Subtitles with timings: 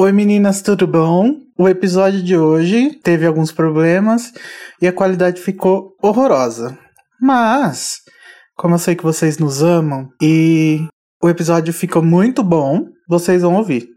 [0.00, 1.34] Oi meninas, tudo bom?
[1.58, 4.32] O episódio de hoje teve alguns problemas
[4.80, 6.78] e a qualidade ficou horrorosa.
[7.20, 7.96] Mas,
[8.56, 10.86] como eu sei que vocês nos amam e
[11.20, 13.88] o episódio ficou muito bom, vocês vão ouvir,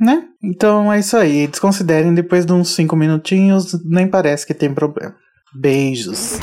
[0.00, 0.22] né?
[0.40, 1.48] Então é isso aí.
[1.48, 5.16] Desconsiderem depois de uns 5 minutinhos, nem parece que tem problema.
[5.52, 6.38] Beijos.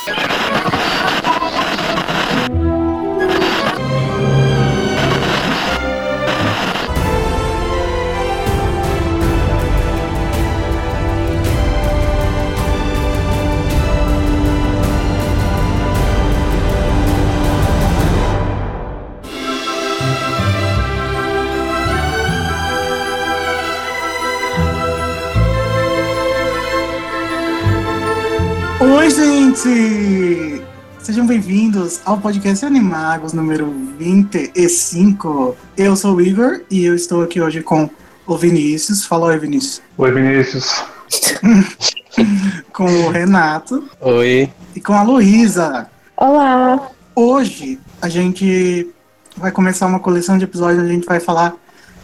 [29.48, 30.62] Gente!
[30.98, 35.56] Sejam bem-vindos ao podcast Animagos número 25.
[35.74, 37.88] Eu sou o Igor e eu estou aqui hoje com
[38.26, 39.06] o Vinícius.
[39.06, 39.80] Fala oi, Vinícius.
[39.96, 40.84] Oi, Vinícius.
[42.74, 44.52] com o Renato Oi.
[44.76, 45.88] e com a Luísa.
[46.14, 46.90] Olá!
[47.14, 48.92] Hoje a gente
[49.34, 51.56] vai começar uma coleção de episódios onde a gente vai falar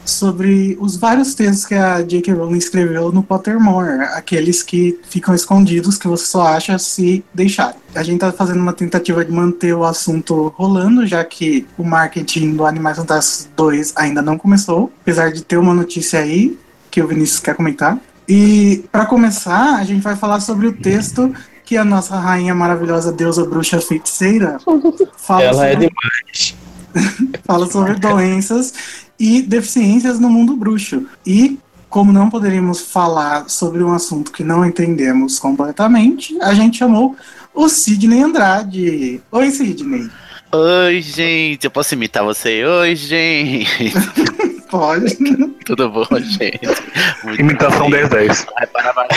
[0.05, 2.35] sobre os vários textos que a J.K.
[2.35, 7.75] Rowling escreveu no Pottermore, aqueles que ficam escondidos que você só acha se deixar.
[7.95, 12.55] A gente tá fazendo uma tentativa de manter o assunto rolando, já que o marketing
[12.55, 16.59] do Animais Fantásticos 2 ainda não começou, apesar de ter uma notícia aí
[16.91, 17.99] que o Vinícius quer comentar.
[18.29, 23.11] E para começar, a gente vai falar sobre o texto que a nossa rainha maravilhosa
[23.11, 24.59] deusa bruxa feiticeira
[25.17, 26.55] fala Ela é sobre demais.
[27.45, 28.73] fala sobre doenças
[29.19, 31.07] e deficiências no mundo bruxo.
[31.27, 37.17] E como não poderíamos falar sobre um assunto que não entendemos completamente, a gente chamou
[37.55, 39.21] o Sidney Andrade.
[39.31, 40.11] Oi, Sidney.
[40.53, 42.65] Oi, gente, eu posso imitar você?
[42.65, 43.93] Oi, gente.
[44.75, 45.15] Pode.
[45.65, 46.61] Tudo bom, gente?
[47.23, 48.01] Muito Imitação bem.
[48.01, 48.47] 1010.
[48.57, 49.09] Vai, para, para.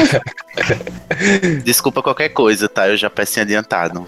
[1.63, 2.87] Desculpa qualquer coisa, tá?
[2.87, 4.07] Eu já peço em adiantado.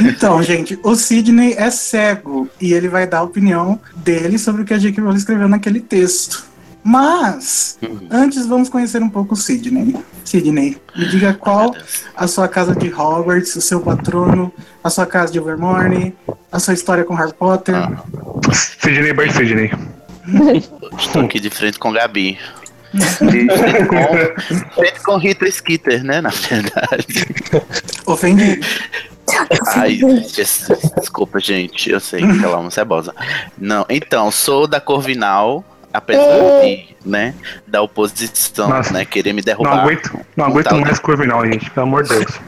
[0.00, 4.64] Então, gente, o Sidney é cego e ele vai dar a opinião dele sobre o
[4.64, 5.00] que a J.K.
[5.00, 6.44] Rowling escreveu naquele texto.
[6.82, 7.78] Mas,
[8.10, 9.94] antes vamos conhecer um pouco o Sidney.
[10.24, 11.72] Sidney, me diga qual
[12.16, 16.14] a sua casa de Hogwarts, o seu patrono, a sua casa de Overmorning,
[16.50, 17.76] a sua história com Harry Potter.
[17.76, 18.02] Ah.
[18.52, 19.97] Sidney by Sidney.
[20.98, 22.38] Estou aqui de frente com Gabi.
[22.94, 23.04] De
[23.56, 26.20] frente com, frente com Rita Skeeter, né?
[26.20, 27.26] Na verdade.
[28.06, 28.66] Ofendido.
[29.74, 29.98] Ai,
[30.96, 31.90] desculpa, gente.
[31.90, 33.14] Eu sei que ela é uma cebosa.
[33.58, 35.62] Não, então, sou da Corvinal,
[35.92, 37.34] apesar de, né,
[37.66, 38.92] da oposição, Nossa.
[38.92, 39.80] né, querer me Não derrubar.
[39.80, 42.40] aguento, não aguento tal de- mais Corvinal, gente, pelo amor de Deus.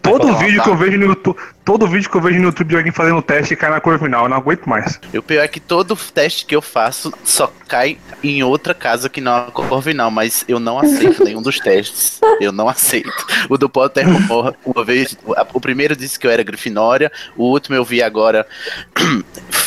[0.00, 0.64] Todo falar, vídeo tá?
[0.64, 3.22] que eu vejo no YouTube, todo vídeo que eu vejo no YouTube de alguém fazendo
[3.22, 5.00] teste cai na Corvinal, eu não aguento mais.
[5.12, 9.08] E o pior é que todo teste que eu faço só cai em outra casa
[9.08, 12.20] que não é a Corvinal, mas eu não aceito nenhum dos testes.
[12.40, 13.26] Eu não aceito.
[13.48, 15.16] O do Pottermore, uma vez,
[15.52, 18.46] o primeiro disse que eu era Grifinória, o último eu vi agora,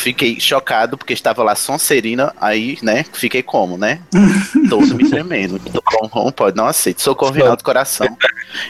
[0.06, 3.98] fiquei chocado porque estava lá Sonserina, aí, né, fiquei como, né?
[4.70, 5.58] Todo me tremendo.
[5.58, 6.56] Tô como, como pode?
[6.56, 7.02] Não aceito.
[7.02, 8.06] Sou Corvinal de coração.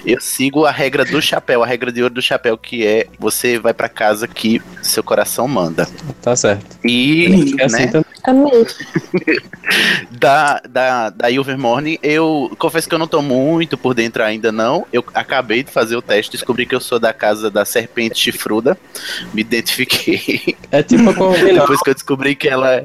[0.04, 3.58] Eu sigo a regra do chapéu, a regra de ouro do chapéu, que é você
[3.58, 5.86] vai pra casa que seu coração manda.
[6.22, 6.78] Tá certo.
[6.82, 8.04] E, É assim né.
[8.24, 8.66] Amei.
[10.10, 14.86] da, da, da Ilvermorny, eu confesso que eu não tô muito por dentro ainda, não.
[14.92, 18.76] Eu acabei de fazer o teste, descobri que eu sou da casa da serpente chifruda.
[19.34, 20.55] Me identifiquei.
[20.70, 21.60] É tipo a Corvinal.
[21.66, 22.84] Depois que eu descobri que ela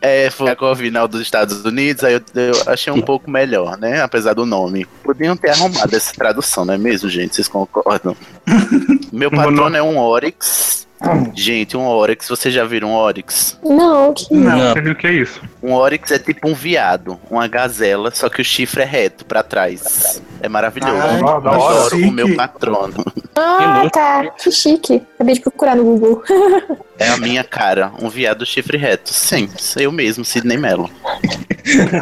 [0.00, 4.02] é, foi a Corvinal dos Estados Unidos, aí eu, eu achei um pouco melhor, né?
[4.02, 4.86] Apesar do nome.
[5.02, 7.34] Podiam ter arrumado essa tradução, não é mesmo, gente?
[7.34, 8.16] Vocês concordam?
[9.12, 10.85] Meu patrono é um Oryx.
[11.34, 13.58] Gente, um Oryx, vocês já viram um Oryx?
[13.62, 14.56] Não, que Não.
[14.56, 14.72] Não.
[14.72, 15.40] Você viu o que é isso?
[15.62, 19.42] Um Oryx é tipo um viado, uma gazela, só que o chifre é reto pra
[19.42, 20.22] trás.
[20.40, 20.94] É maravilhoso.
[20.94, 21.48] Ai, da hora.
[21.48, 22.08] Adoro chique.
[22.08, 23.04] o meu patrono.
[23.36, 24.30] Ah, tá.
[24.38, 25.02] Que chique.
[25.14, 26.22] Acabei de procurar no Google.
[26.98, 29.12] É a minha cara, um viado chifre reto.
[29.12, 30.88] Sim, eu mesmo, Sidney Mello.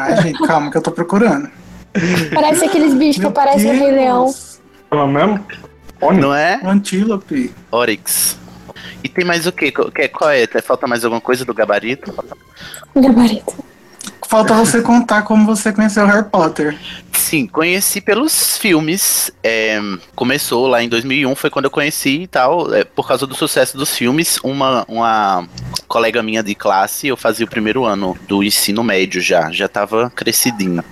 [0.00, 1.50] Ai, gente, calma que eu tô procurando.
[2.32, 4.24] Parece aqueles bichos que aparecem no Rei Leão.
[4.26, 4.60] Deus.
[4.88, 5.44] Fala mesmo?
[6.00, 6.60] Olha, Não é?
[6.62, 7.52] Antílope.
[7.72, 8.38] Oryx.
[9.04, 9.70] E tem mais o quê?
[9.70, 10.46] Que- Qual é?
[10.62, 12.10] Falta mais alguma coisa do gabarito?
[12.96, 13.54] Gabarito.
[14.34, 16.76] Falta você contar como você conheceu Harry Potter.
[17.12, 19.30] Sim, conheci pelos filmes.
[19.44, 19.80] é,
[20.16, 22.74] começou lá em 2001, foi quando eu conheci e tal.
[22.74, 25.48] é, por causa do sucesso dos filmes, uma, uma
[25.86, 30.10] colega minha de classe, eu fazia o primeiro ano do ensino médio já, já tava
[30.10, 30.82] crescidinho.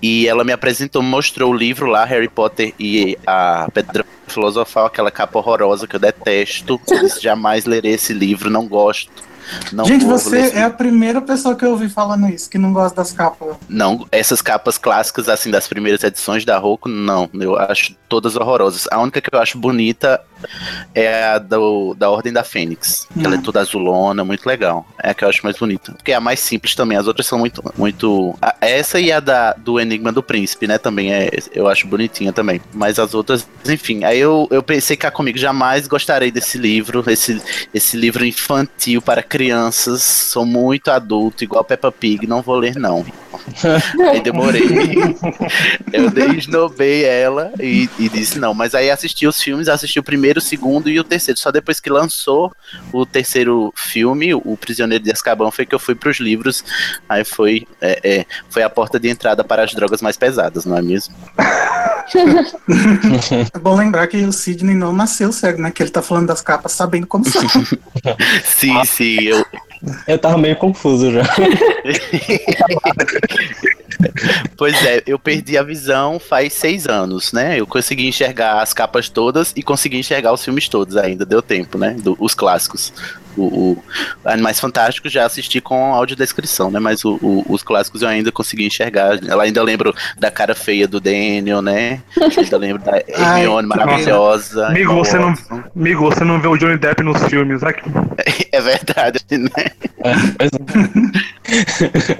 [0.00, 5.10] E ela me apresentou, mostrou o livro lá, Harry Potter e a Pedra Filosofal, aquela
[5.10, 6.80] capa horrorosa que eu detesto.
[6.90, 9.35] Eu disse, jamais lerei esse livro, não gosto.
[9.72, 12.72] Não Gente, você ler é a primeira pessoa que eu ouvi falando isso, que não
[12.72, 13.56] gosta das capas.
[13.68, 17.28] Não, essas capas clássicas, assim, das primeiras edições da Roku, não.
[17.34, 18.86] Eu acho todas horrorosas.
[18.90, 20.20] A única que eu acho bonita
[20.94, 23.06] é a do, da Ordem da Fênix.
[23.18, 23.42] Ela é Hum.
[23.42, 24.86] toda azulona, muito legal.
[25.02, 25.92] É a que eu acho mais bonita.
[25.92, 26.96] Porque é a mais simples também.
[26.98, 27.62] As outras são muito.
[27.76, 30.78] muito a- essa e a da, do Enigma do Príncipe, né?
[30.78, 31.30] Também é.
[31.52, 32.60] Eu acho bonitinha também.
[32.72, 34.04] Mas as outras, enfim.
[34.04, 37.04] Aí eu, eu pensei cá comigo, jamais gostarei desse livro.
[37.08, 37.40] Esse,
[37.72, 39.35] esse livro infantil para crianças.
[39.98, 42.26] Sou muito adulto, igual Peppa Pig.
[42.26, 43.04] Não vou ler, não.
[44.10, 44.62] Aí demorei.
[45.92, 48.54] eu desnobei ela e, e disse não.
[48.54, 51.38] Mas aí assisti os filmes, assisti o primeiro, o segundo e o terceiro.
[51.38, 52.52] Só depois que lançou
[52.92, 56.64] o terceiro filme, O Prisioneiro de Azkaban, foi que eu fui pros livros.
[57.08, 60.76] Aí foi, é, é, foi a porta de entrada para as drogas mais pesadas, não
[60.76, 61.14] é mesmo?
[63.54, 65.70] É bom lembrar que o Sidney não nasceu cego, né?
[65.70, 67.42] Que ele tá falando das capas sabendo como são.
[68.44, 69.44] Sim, sim, eu,
[70.06, 71.22] Eu tava meio confuso já.
[74.56, 77.58] Pois é, eu perdi a visão faz seis anos, né?
[77.58, 81.78] Eu consegui enxergar as capas todas e consegui enxergar os filmes todos ainda, deu tempo,
[81.78, 81.96] né?
[81.98, 82.92] Do- os clássicos.
[83.36, 83.82] O, o
[84.24, 86.78] Animais Fantásticos já assisti com audiodescrição, né?
[86.80, 89.18] Mas o- o- os clássicos eu ainda consegui enxergar.
[89.26, 92.00] Ela ainda lembro da cara feia do Daniel, né?
[92.36, 94.66] Ainda lembro da Hermione maravilhosa.
[94.68, 95.34] Amigo, você não-.
[95.74, 97.82] Amigo, você não vê o Johnny Depp nos filmes aqui.
[98.52, 99.66] É verdade, né?
[100.02, 100.50] É, pois
[102.10, 102.18] é.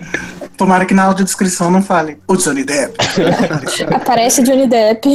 [0.58, 2.94] Tomara que na audiodescrição não fale o Johnny Depp.
[3.94, 5.08] Aparece Johnny Depp.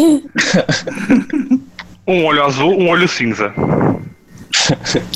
[2.08, 3.54] Um olho azul, um olho cinza.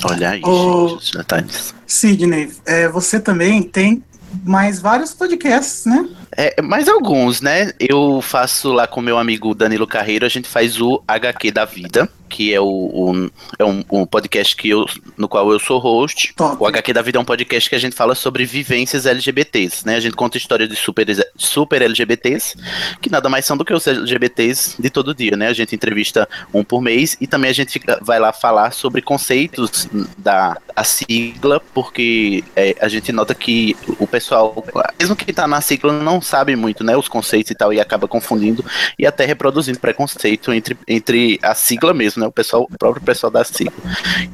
[0.04, 1.74] Olha aí, gente, já tá nisso.
[1.86, 4.02] Sidney, é, você também tem
[4.44, 6.08] mais vários podcasts, né?
[6.36, 7.72] É, mais alguns, né?
[7.80, 12.08] Eu faço lá com meu amigo Danilo Carreiro, a gente faz o HQ da Vida,
[12.28, 14.84] que é, o, o- é um, um podcast que eu,
[15.16, 16.34] no qual eu sou host.
[16.34, 16.56] Top.
[16.60, 19.96] O HQ da Vida é um podcast que a gente fala sobre vivências LGBTs, né?
[19.96, 21.06] A gente conta histórias de super,
[21.36, 22.56] super LGBTs,
[23.00, 25.48] que nada mais são do que os LGBTs de todo dia, né?
[25.48, 29.00] A gente entrevista um por mês e também a gente fica- vai lá falar sobre
[29.00, 29.88] conceitos
[30.18, 34.62] da a sigla, porque é, a gente nota que o pessoal,
[35.00, 36.96] mesmo que tá na sigla, não sabe muito, né?
[36.96, 38.64] Os conceitos e tal, e acaba confundindo
[38.98, 42.28] e até reproduzindo preconceito entre, entre a sigla mesmo, né?
[42.28, 43.72] O pessoal, o próprio pessoal da sigla.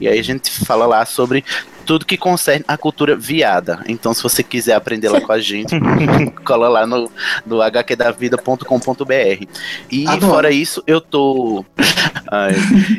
[0.00, 1.44] E aí a gente fala lá sobre
[1.84, 3.82] tudo que concerne a cultura viada.
[3.86, 5.74] Então, se você quiser aprender lá com a gente,
[6.44, 7.10] cola lá no,
[7.46, 9.46] no hqdavida.com.br.
[9.90, 10.32] E Adoro.
[10.32, 11.64] fora isso, eu tô.
[12.30, 12.54] Ai,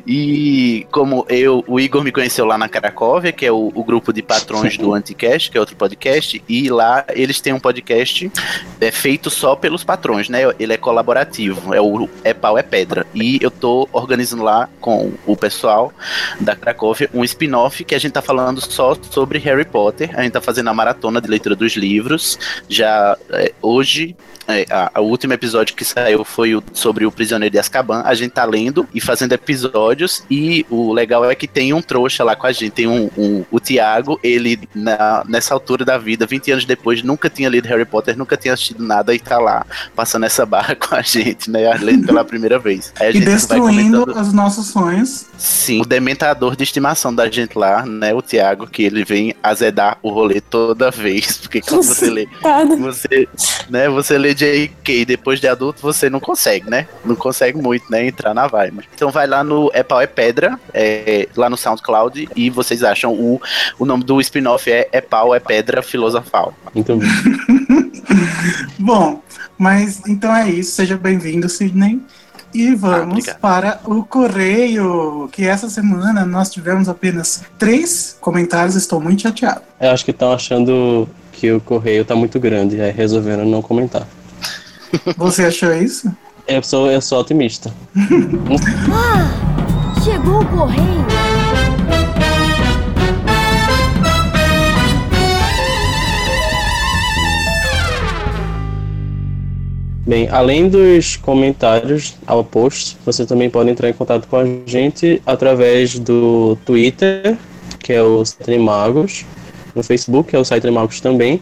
[0.06, 4.14] e como eu, o Igor me conheceu lá na Cracóvia, que é o, o grupo
[4.14, 8.32] de patrões do Anticast, que é outro podcast, e lá eles têm um podcast
[8.80, 10.42] é feito só pelos patrões, né?
[10.60, 13.06] Ele é colaborativo, é o É Pau é Pedra.
[13.14, 15.92] E eu tô organizando lá com o pessoal
[16.40, 20.10] da Cracóvia um spin-off que a gente tá falando só sobre Harry Potter.
[20.18, 22.38] A gente tá fazendo a maratona de leitura dos livros.
[22.68, 24.16] Já é, hoje
[24.48, 28.02] é, a- a- o último episódio que saiu foi o- sobre o Prisioneiro de Azkaban.
[28.04, 30.24] A gente tá lendo e fazendo episódios.
[30.30, 32.72] E o legal é que tem um trouxa lá com a gente.
[32.72, 37.30] Tem um, um- o Tiago, ele na- nessa altura da vida, 20 anos depois, nunca
[37.30, 39.66] tinha lido Harry Potter, nunca tinha assistido nada e tá lá
[39.96, 41.74] passando essa barra com a gente, né?
[41.76, 42.92] Lendo pela primeira vez.
[43.00, 44.22] Aí a E gente vai destruindo comentando.
[44.22, 45.26] os nossos sonhos.
[45.38, 48.14] Sim, o dementador de estimação da gente lá, né?
[48.14, 51.38] O Tiago, que ele vem azedar o rolê toda vez.
[51.38, 52.28] Porque quando você lê
[52.80, 53.28] você,
[53.70, 55.06] né, você lê J.K.
[55.06, 56.88] depois de adulto, você não consegue, né?
[57.04, 58.08] Não consegue muito, né?
[58.08, 58.88] Entrar na vibe.
[58.94, 63.14] Então vai lá no É Pau é Pedra, é, lá no SoundCloud, e vocês acham
[63.14, 63.42] o,
[63.80, 66.54] o nome do spin-off é É Pau é Pedra Filosofal.
[66.74, 67.04] Muito bom.
[68.80, 69.24] Bom,
[69.58, 70.76] mas então é isso.
[70.76, 72.02] Seja bem-vindo, Sidney.
[72.54, 73.40] E vamos obrigado.
[73.40, 78.76] para o correio, que essa semana nós tivemos apenas três comentários.
[78.76, 79.62] Estou muito chateado.
[79.80, 84.08] Eu acho que estão achando que o correio tá muito grande, aí resolveram não comentar.
[85.18, 86.12] Você achou isso?
[86.48, 87.74] Eu sou, eu sou otimista.
[90.04, 91.23] Chegou o correio.
[100.06, 105.22] Bem, além dos comentários ao post, você também pode entrar em contato com a gente
[105.26, 107.38] através do Twitter,
[107.80, 108.22] que é o
[108.60, 109.26] Magos,
[109.74, 111.42] no Facebook, que é o Site Magos também,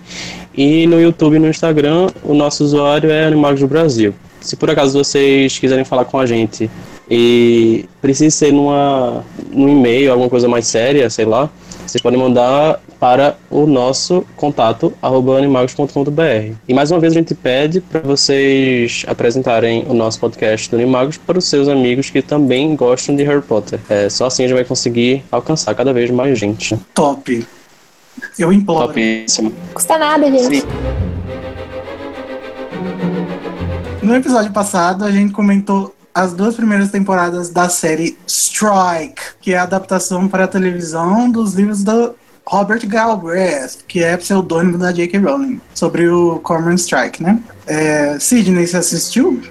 [0.56, 4.14] e no YouTube e no Instagram, o nosso usuário é Animagos do Brasil.
[4.40, 6.70] Se por acaso vocês quiserem falar com a gente
[7.10, 11.50] e precisa ser numa, num e-mail, alguma coisa mais séria, sei lá,
[11.92, 16.56] vocês podem mandar para o nosso contato arroba animagos.com.br.
[16.66, 21.18] E mais uma vez a gente pede para vocês apresentarem o nosso podcast do Animagos
[21.18, 23.78] para os seus amigos que também gostam de Harry Potter.
[23.90, 26.78] É, só assim a gente vai conseguir alcançar cada vez mais gente.
[26.94, 27.46] Top.
[28.40, 28.88] Eu imploro.
[28.88, 29.52] Topíssimo.
[29.74, 30.62] Custa nada, gente.
[30.62, 30.68] Sim.
[34.02, 39.58] No episódio passado, a gente comentou as duas primeiras temporadas da série Strike, que é
[39.58, 42.16] a adaptação para a televisão dos livros do
[42.46, 45.20] Robert Galbraith, que é pseudônimo da J.K.
[45.20, 47.40] Rowling, sobre o Cormoran Strike, né?
[47.66, 49.42] É, Sidney, você assistiu?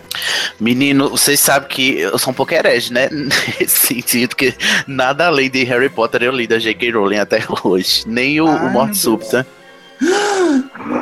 [0.59, 3.09] Menino, vocês sabem que eu sou um pouco herege, né?
[3.59, 4.55] Nesse sentido que
[4.87, 6.90] nada além de Harry Potter eu li da J.K.
[6.90, 8.05] Rowling até hoje.
[8.07, 9.47] Nem o, Ai, o Morte meu Deus.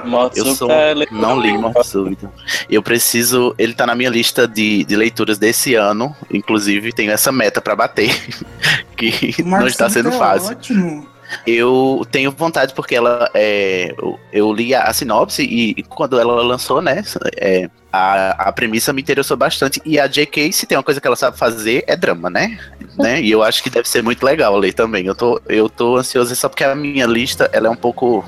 [0.04, 2.30] Morte Eu sou, é não li Morte Súbita.
[2.68, 3.54] Eu preciso.
[3.56, 6.14] Ele tá na minha lista de, de leituras desse ano.
[6.32, 8.10] Inclusive, tenho essa meta pra bater.
[8.96, 10.52] que não Marcelo está sendo é fácil.
[10.52, 11.18] Ótimo.
[11.46, 16.18] Eu tenho vontade porque ela é, eu, eu li a, a sinopse e, e quando
[16.18, 17.02] ela lançou, né?
[17.36, 19.80] é, a, a premissa me interessou bastante.
[19.84, 22.58] E a J.K., se tem uma coisa que ela sabe fazer, é drama, né?
[22.98, 23.20] né?
[23.20, 25.06] E eu acho que deve ser muito legal ler também.
[25.06, 28.24] Eu tô, eu tô ansioso só porque a minha lista ela é um pouco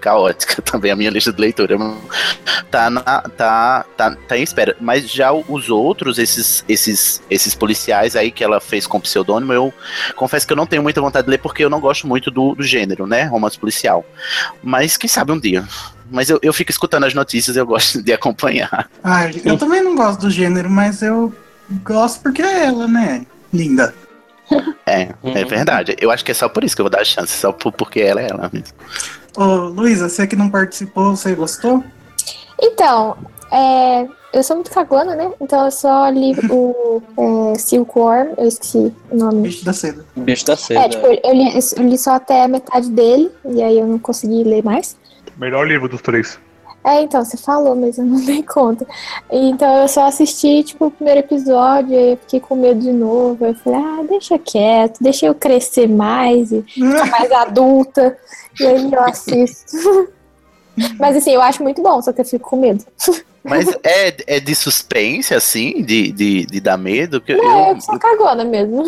[0.00, 1.76] caótica também, a minha lista de leitura.
[2.70, 4.76] Tá, na, tá, tá, tá em espera.
[4.80, 9.72] Mas já os outros, esses, esses, esses policiais aí que ela fez com pseudônimo, eu
[10.16, 12.54] confesso que eu não tenho muita vontade de ler porque eu não gosto muito do,
[12.54, 13.24] do gênero, né?
[13.24, 14.04] Romance policial.
[14.62, 15.64] Mas quem sabe um dia.
[16.10, 18.90] Mas eu, eu fico escutando as notícias e eu gosto de acompanhar.
[19.04, 21.32] Ah, eu também não gosto do gênero, mas eu
[21.84, 23.24] gosto porque é ela, né?
[23.52, 23.94] Linda.
[24.84, 25.46] É, é Uhum.
[25.46, 25.94] verdade.
[26.00, 27.70] Eu acho que é só por isso que eu vou dar a chance, só por-
[27.72, 28.74] porque ela é ela mesmo.
[29.36, 31.84] Ô, Luísa, você que não participou, você gostou?
[32.60, 33.16] Então,
[33.50, 35.32] é, eu sou muito cagona, né?
[35.40, 37.02] Então eu só li o
[37.52, 39.42] é, Silkworm, eu esqueci o nome.
[39.42, 40.04] Bicho da seda.
[40.16, 40.80] Bicho da seda.
[40.80, 43.98] É, tipo, eu li, eu li só até a metade dele, e aí eu não
[43.98, 44.96] consegui ler mais.
[45.36, 46.38] Melhor livro dos três.
[46.82, 48.86] É, então, você falou, mas eu não dei conta.
[49.30, 53.44] Então eu só assisti, tipo, o primeiro episódio, aí eu fiquei com medo de novo.
[53.44, 58.16] Aí eu falei, ah, deixa quieto, deixa eu crescer mais e ficar mais adulta.
[58.58, 59.76] E aí eu assisto.
[60.98, 62.84] mas assim, eu acho muito bom, só que eu fico com medo.
[63.42, 67.20] Mas é, é de suspense, assim, de, de, de dar medo?
[67.20, 68.84] Que Não, eu, eu sou cagona mesmo.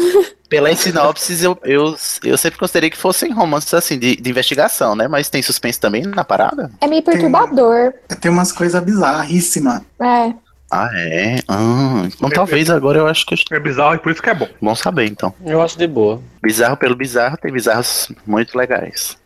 [0.52, 5.08] Pelas sinopses, eu, eu, eu sempre considerei que fossem romances assim, de, de investigação, né?
[5.08, 6.70] Mas tem suspense também na parada?
[6.78, 7.94] É meio perturbador.
[8.20, 9.80] Tem umas coisas bizarríssimas.
[9.98, 10.34] É.
[10.70, 11.38] Ah, é?
[11.48, 13.34] Ah, então talvez agora eu acho que.
[13.50, 14.48] É bizarro e por isso que é bom.
[14.60, 15.34] Bom saber, então.
[15.42, 16.20] Eu acho de boa.
[16.42, 19.16] Bizarro pelo bizarro, tem bizarros muito legais.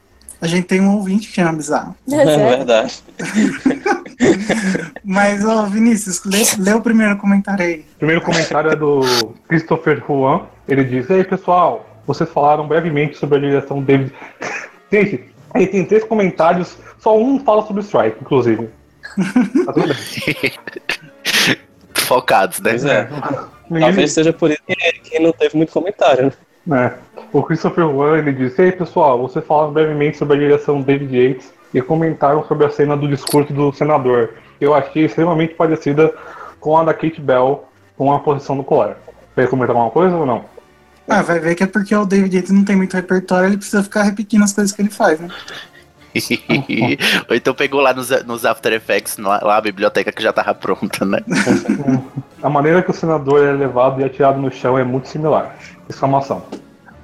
[0.40, 1.96] A gente tem um ouvinte que chama bizarro.
[2.08, 2.56] É Sério.
[2.56, 3.02] verdade.
[5.04, 7.84] Mas, ô, Vinícius, lê, lê o primeiro comentário aí.
[7.94, 9.00] O primeiro comentário é do
[9.48, 10.42] Christopher Juan.
[10.68, 14.12] Ele diz: E aí, pessoal, vocês falaram brevemente sobre a direção David.
[14.90, 18.68] Gente, aí tem três comentários, só um fala sobre Strike, inclusive.
[19.64, 20.52] Tá tudo bem.
[21.94, 22.70] Focados, né?
[22.70, 23.08] Pois é.
[23.80, 26.32] Talvez seja por isso que, que não teve muito comentário,
[26.64, 26.92] né?
[26.92, 27.06] É.
[27.32, 31.55] O Christopher Juan ele disse: Ei pessoal, vocês falaram brevemente sobre a direção David Yates
[31.72, 34.34] e comentaram sobre a cena do discurso do senador.
[34.60, 36.12] Eu achei extremamente parecida
[36.60, 38.96] com a da Kate Bell com a posição do colar.
[39.34, 40.44] Quer comentar alguma coisa ou não?
[41.08, 43.82] Ah, vai ver que é porque o David Yates não tem muito repertório, ele precisa
[43.82, 45.28] ficar repetindo as coisas que ele faz, né?
[47.28, 50.54] Ou então pegou lá nos, nos After Effects, lá, lá a biblioteca que já tava
[50.54, 51.20] pronta, né?
[52.42, 55.56] A maneira que o senador é levado e atirado no chão é muito similar.
[55.88, 56.44] Exclamação.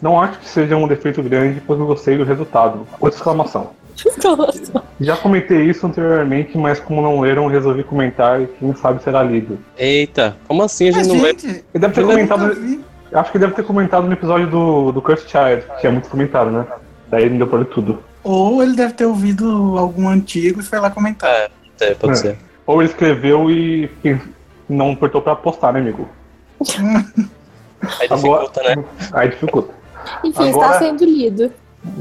[0.01, 2.87] Não acho que seja um defeito grande, pois eu gostei do resultado.
[3.01, 3.71] Outra exclamação.
[5.01, 9.59] Já comentei isso anteriormente, mas como não leram, resolvi comentar e quem sabe será lido.
[9.77, 11.29] Eita, como assim a gente Mas, não lê?
[11.31, 12.83] gente, Ele deve ter comentado.
[13.13, 16.51] Acho que deve ter comentado no episódio do, do Cursed Child, que é muito comentado,
[16.51, 16.67] né?
[17.11, 18.03] Daí não deu pra ler tudo.
[18.25, 21.29] Ou ele deve ter ouvido algum antigo e foi lá comentar.
[21.31, 22.17] É, é, pode É.
[22.17, 22.39] ser.
[22.67, 23.91] Ou ele escreveu e,
[24.69, 26.09] não apertou pra postar, né, amigo?
[28.01, 28.85] Aí dificulta, né?
[29.13, 29.75] Aí dificulta.
[30.25, 31.53] Enfim, Agora- está sendo lido.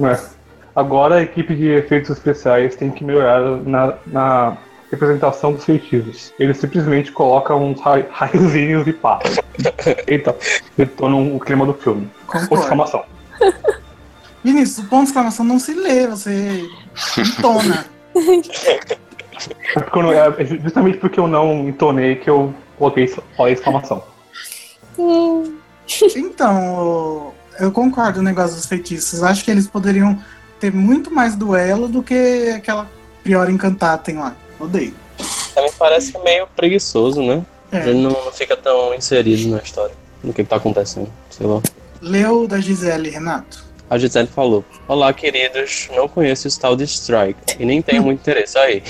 [0.03, 0.40] É.
[0.75, 4.57] Agora a equipe de efeitos especiais tem que melhorar na, na
[4.89, 6.33] representação dos feitiços.
[6.39, 9.19] Eles simplesmente colocam uns ra- raiozinhos e pá.
[10.07, 10.35] Eita,
[10.77, 12.09] detonam o clima do filme.
[12.25, 12.55] Concordo.
[12.55, 13.03] exclamação.
[14.43, 16.67] Vinícius, o ponto de exclamação não se lê, você
[17.17, 17.85] entona.
[19.75, 24.03] É não- é justamente porque eu não entonei que eu coloquei só a exclamação.
[26.15, 29.21] Então, eu concordo no negócio dos feitiços.
[29.23, 30.19] Acho que eles poderiam
[30.61, 32.87] ter muito mais duelo do que aquela
[33.23, 34.35] Priora Encantada tem lá.
[34.59, 34.93] Odeio.
[35.55, 37.43] Também parece meio preguiçoso, né?
[37.71, 37.89] É.
[37.89, 41.61] Ele não fica tão inserido na história, no que tá acontecendo, sei lá.
[41.99, 43.65] Leu da Gisele, Renato.
[43.89, 48.19] A Gisele falou: Olá, queridos, não conheço o tal de Strike e nem tenho muito
[48.19, 48.57] interesse.
[48.57, 48.83] Aí,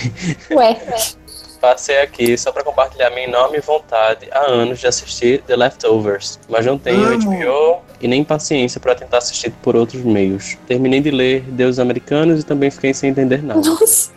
[0.52, 0.80] ué.
[1.62, 6.66] Passei aqui só pra compartilhar minha enorme vontade há anos de assistir The Leftovers, mas
[6.66, 7.20] não tenho Amo.
[7.32, 10.58] HBO e nem paciência pra tentar assistir por outros meios.
[10.68, 13.62] Terminei de ler Deuses Americanos e também fiquei sem entender nada.
[13.62, 14.12] Nossa,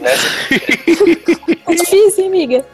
[0.00, 0.26] Nessa,
[1.70, 2.64] é difícil, hein, amiga?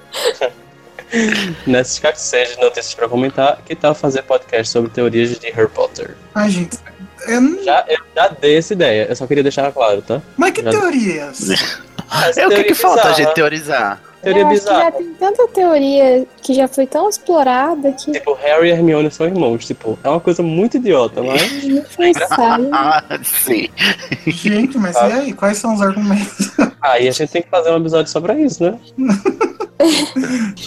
[1.67, 6.17] nessa escassez de notícias pra comentar, que tal fazer podcast sobre teorias de Harry Potter?
[6.35, 6.79] Ai, gente.
[7.26, 10.23] eu não- Já, eu já dei essa ideia, eu só queria deixar claro, tá?
[10.37, 11.49] Mas que Já- teorias?
[12.37, 13.99] É o que, que falta a gente teorizar.
[14.23, 14.93] Teoria eu que já bizarra.
[14.93, 19.67] tem tanta teoria que já foi tão explorada que Tipo, Harry e Hermione são irmãos.
[19.67, 21.64] Tipo, é uma coisa muito idiota, mas.
[21.64, 22.71] não foi sábio.
[22.73, 23.69] Ah, sim.
[24.26, 25.33] Gente, mas e aí?
[25.33, 26.52] Quais são os argumentos?
[26.81, 28.76] Aí a gente tem que fazer um episódio só pra isso, né?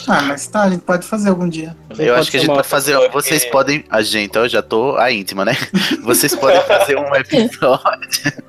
[0.07, 1.75] Ah, mas tá, a gente pode fazer algum dia.
[1.97, 2.93] Eu acho que a gente pode fazer.
[2.93, 3.83] pessoa Vocês podem.
[3.89, 5.57] A gente, eu já tô a íntima, né?
[6.03, 8.45] Vocês podem fazer um episódio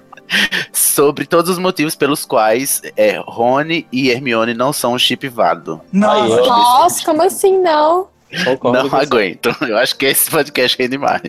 [0.96, 5.78] sobre todos os motivos pelos quais é, Rony e Hermione não são um chip válido.
[5.92, 6.00] Aí,
[6.32, 6.46] ó.
[6.46, 8.08] Nossa, como assim não?
[8.44, 9.54] Concordo Não aguento.
[9.60, 11.20] Eu acho que esse podcast é demais.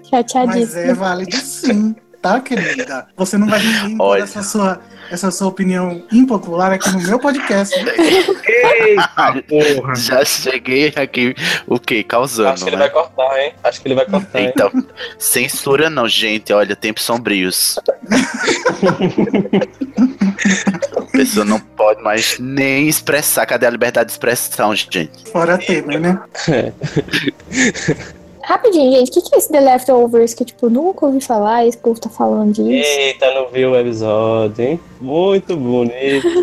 [0.45, 3.07] mas é válido sim, tá, querida?
[3.15, 7.75] Você não vai me impor essa sua, essa sua opinião impopular aqui no meu podcast.
[7.83, 7.93] né?
[7.97, 9.95] Eita porra!
[9.95, 11.35] Já cheguei aqui,
[11.67, 12.03] o quê?
[12.03, 12.49] Causando.
[12.49, 12.83] Acho que ele né?
[12.83, 13.53] vai cortar, hein?
[13.63, 14.51] Acho que ele vai cortar, hein?
[14.53, 14.71] Então,
[15.17, 16.51] censura não, gente.
[16.53, 17.79] Olha, tempos sombrios.
[20.95, 23.45] A pessoa não pode mais nem expressar.
[23.45, 25.09] Cadê a liberdade de expressão, gente?
[25.31, 26.19] Fora tema, né?
[28.47, 31.65] Rapidinho, gente, o que, que é esse The Leftovers que, tipo, nunca ouvi falar?
[31.65, 32.69] Esse povo tá falando disso.
[32.69, 34.79] Eita, não viu o episódio, hein?
[35.01, 36.25] Muito bonito.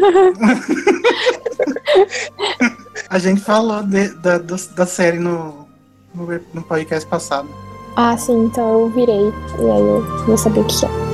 [3.08, 5.66] A gente falou de- da, do- da série no,
[6.14, 7.48] no, no podcast passado.
[7.96, 9.32] Ah, sim, então eu virei.
[9.58, 11.13] E aí eu vou saber o que é.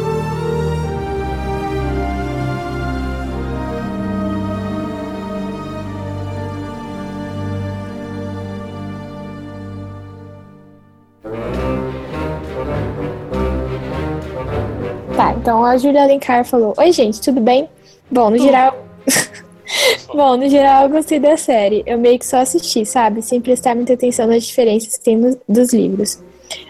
[15.40, 17.68] Então a Julia Alencar falou: Oi, gente, tudo bem?
[18.11, 18.76] Bom, no geral.
[20.12, 21.82] Bom, no geral eu gostei da série.
[21.87, 23.23] Eu meio que só assisti, sabe?
[23.23, 25.18] Sem prestar muita atenção nas diferenças que tem
[25.49, 26.23] dos livros.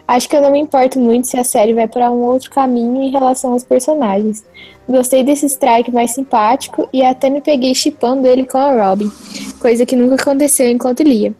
[0.06, 3.02] Acho que eu não me importo muito se a série vai para um outro caminho
[3.02, 4.44] em relação aos personagens.
[4.88, 9.10] Gostei desse strike mais simpático e até me peguei chipando ele com a Robin,
[9.58, 11.34] coisa que nunca aconteceu enquanto lia.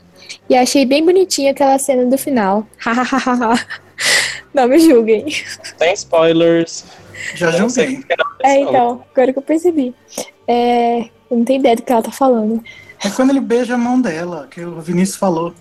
[0.49, 2.67] E achei bem bonitinha aquela cena do final.
[2.79, 3.67] Hahaha.
[4.55, 5.27] não me julguem.
[5.79, 6.85] Tem spoilers.
[7.35, 7.67] Já era
[8.43, 9.95] É, então, agora que eu percebi.
[10.47, 12.63] É, eu não tenho ideia do que ela tá falando.
[13.05, 15.55] É quando ele beija a mão dela, que o Vinícius falou.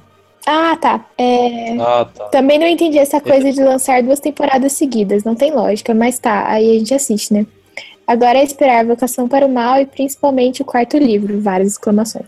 [0.45, 1.05] Ah, tá.
[1.17, 2.25] É, Ah, tá.
[2.25, 6.47] Também não entendi essa coisa de lançar duas temporadas seguidas, não tem lógica, mas tá,
[6.47, 7.45] aí a gente assiste, né?
[8.07, 12.25] Agora é esperar Vocação para o Mal e principalmente o quarto livro, várias exclamações.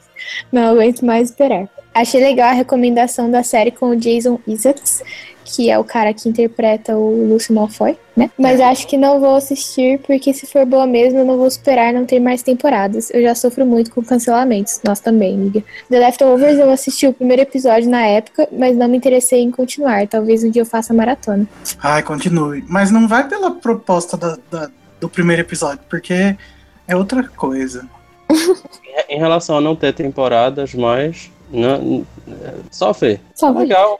[0.52, 1.68] Não aguento mais esperar.
[1.94, 5.04] Achei legal a recomendação da série com o Jason Isaacs,
[5.44, 8.30] que é o cara que interpreta o Lúcio Malfoy, né?
[8.38, 11.94] Mas acho que não vou assistir, porque se for boa mesmo, eu não vou esperar
[11.94, 13.10] não ter mais temporadas.
[13.12, 14.80] Eu já sofro muito com cancelamentos.
[14.84, 15.64] Nós também, amiga.
[15.90, 20.08] The Leftovers eu assisti o primeiro episódio na época, mas não me interessei em continuar.
[20.08, 21.48] Talvez um dia eu faça maratona.
[21.82, 22.64] Ai, continue.
[22.68, 26.36] Mas não vai pela proposta da- da- do primeiro episódio, porque
[26.88, 27.88] é outra coisa.
[29.10, 31.30] Em relação a não ter temporadas, mas.
[31.52, 32.06] Não,
[32.70, 33.20] só Fê.
[33.36, 33.64] Só É vai.
[33.64, 34.00] legal.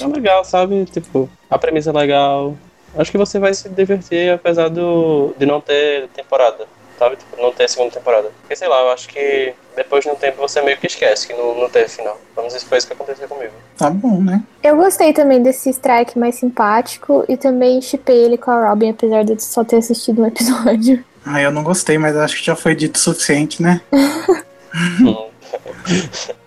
[0.00, 0.84] É legal, sabe?
[0.86, 2.56] Tipo, a premissa é legal.
[2.96, 6.66] Acho que você vai se divertir apesar do, de não ter temporada.
[6.98, 7.16] Sabe?
[7.16, 8.30] Tipo, não ter segunda temporada.
[8.40, 11.32] Porque sei lá, eu acho que depois de um tempo você meio que esquece que
[11.32, 12.18] não, não teve final.
[12.34, 13.52] Pelo menos isso foi isso que aconteceu comigo.
[13.76, 14.42] Tá bom, né?
[14.62, 19.24] Eu gostei também desse strike mais simpático e também chipei ele com a Robin, apesar
[19.24, 21.04] de eu só ter assistido um episódio.
[21.24, 23.80] Ah, eu não gostei, mas acho que já foi dito o suficiente, né?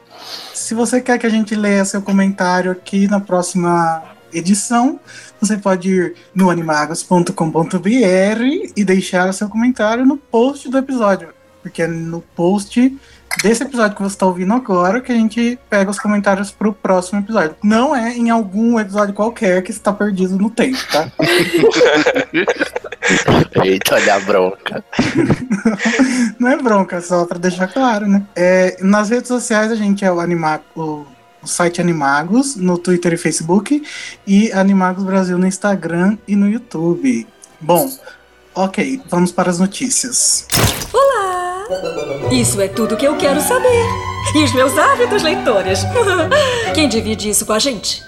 [0.71, 5.01] Se você quer que a gente leia seu comentário aqui na próxima edição,
[5.37, 7.33] você pode ir no animagos.com.br
[8.73, 11.33] e deixar o seu comentário no post do episódio.
[11.61, 12.97] Porque no post
[13.41, 17.19] desse episódio que você está ouvindo agora que a gente pega os comentários pro próximo
[17.19, 17.55] episódio.
[17.63, 21.11] Não é em algum episódio qualquer que está perdido no tempo, tá?
[23.63, 24.83] Eita, olha a bronca.
[26.39, 28.23] Não é bronca, só pra deixar claro, né?
[28.35, 31.05] É, nas redes sociais a gente é o, Anima o,
[31.41, 33.83] o site Animagos, no Twitter e Facebook,
[34.25, 37.27] e Animagos Brasil no Instagram e no YouTube.
[37.59, 37.89] Bom,
[38.55, 40.47] ok, vamos para as notícias.
[42.31, 43.85] Isso é tudo que eu quero saber.
[44.35, 45.81] E os meus ávidos leitores.
[46.73, 48.03] Quem divide isso com a gente?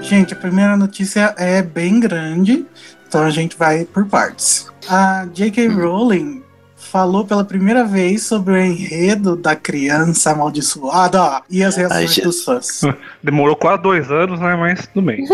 [0.00, 2.64] Gente, a primeira notícia é bem grande,
[3.08, 4.70] então a gente vai por partes.
[4.88, 5.66] A J.K.
[5.66, 6.44] Rowling
[6.76, 12.44] falou pela primeira vez sobre o enredo da criança amaldiçoada e as reações Ai, dos
[12.44, 12.80] fãs.
[13.20, 14.54] Demorou quase dois anos, né?
[14.54, 15.26] Mas tudo bem.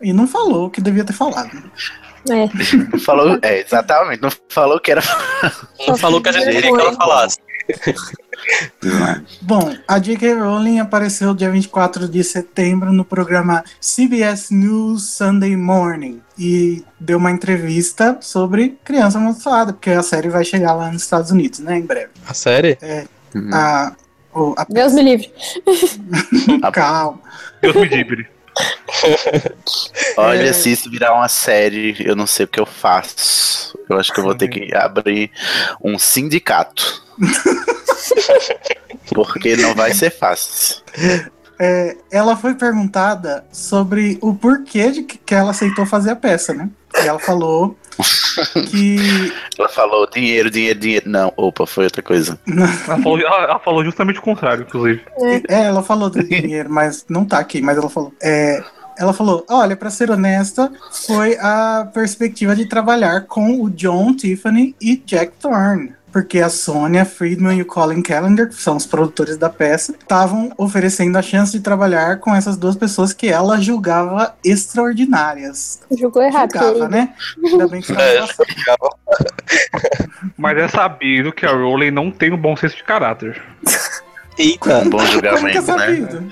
[0.00, 1.50] E não falou o que devia ter falado.
[2.30, 2.48] É.
[2.92, 5.02] Não falou, é, exatamente, não falou que era.
[5.86, 7.38] Não falou que a gente queria que ela falasse.
[9.40, 10.34] Bom, a J.K.
[10.34, 17.30] Rowling apareceu dia 24 de setembro no programa CBS News Sunday Morning e deu uma
[17.30, 21.82] entrevista sobre criança amaldiçoada, porque a série vai chegar lá nos Estados Unidos, né, em
[21.82, 22.10] breve.
[22.26, 22.78] A série?
[23.34, 23.50] Uhum.
[23.52, 23.96] A,
[24.32, 25.32] o, a, Deus me livre.
[26.72, 27.20] calma.
[27.60, 28.35] Deus me livre.
[30.16, 30.52] Olha, É.
[30.52, 33.78] se isso virar uma série, eu não sei o que eu faço.
[33.88, 35.30] Eu acho que eu vou ter que abrir
[35.82, 37.02] um sindicato.
[39.14, 40.82] Porque não vai ser fácil.
[41.58, 46.52] É, ela foi perguntada sobre o porquê de que, que ela aceitou fazer a peça,
[46.52, 46.68] né?
[47.02, 47.76] E ela falou
[48.70, 51.08] que Ela falou dinheiro, dinheiro, dinheiro.
[51.08, 52.38] Não, opa, foi outra coisa.
[52.46, 55.02] Ela falou, ela- ela falou justamente o contrário, inclusive.
[55.48, 58.12] É, ela falou do dinheiro, mas não tá aqui, mas ela falou.
[58.22, 58.62] É,
[58.98, 60.70] ela falou: olha, pra ser honesta,
[61.06, 65.92] foi a perspectiva de trabalhar com o John Tiffany e Jack Thorne.
[66.16, 70.50] Porque a Sonia Friedman e o Colin Callender, que são os produtores da peça, estavam
[70.56, 75.82] oferecendo a chance de trabalhar com essas duas pessoas que ela julgava extraordinárias.
[75.90, 77.12] Julgou errado, Julgava, né?
[77.44, 78.24] Ainda bem que É.
[80.38, 83.42] Mas é sabido que a Rowling não tem um bom senso de caráter.
[84.38, 84.78] Eita!
[84.80, 85.72] Um bom é julgamento,
[86.20, 86.28] né?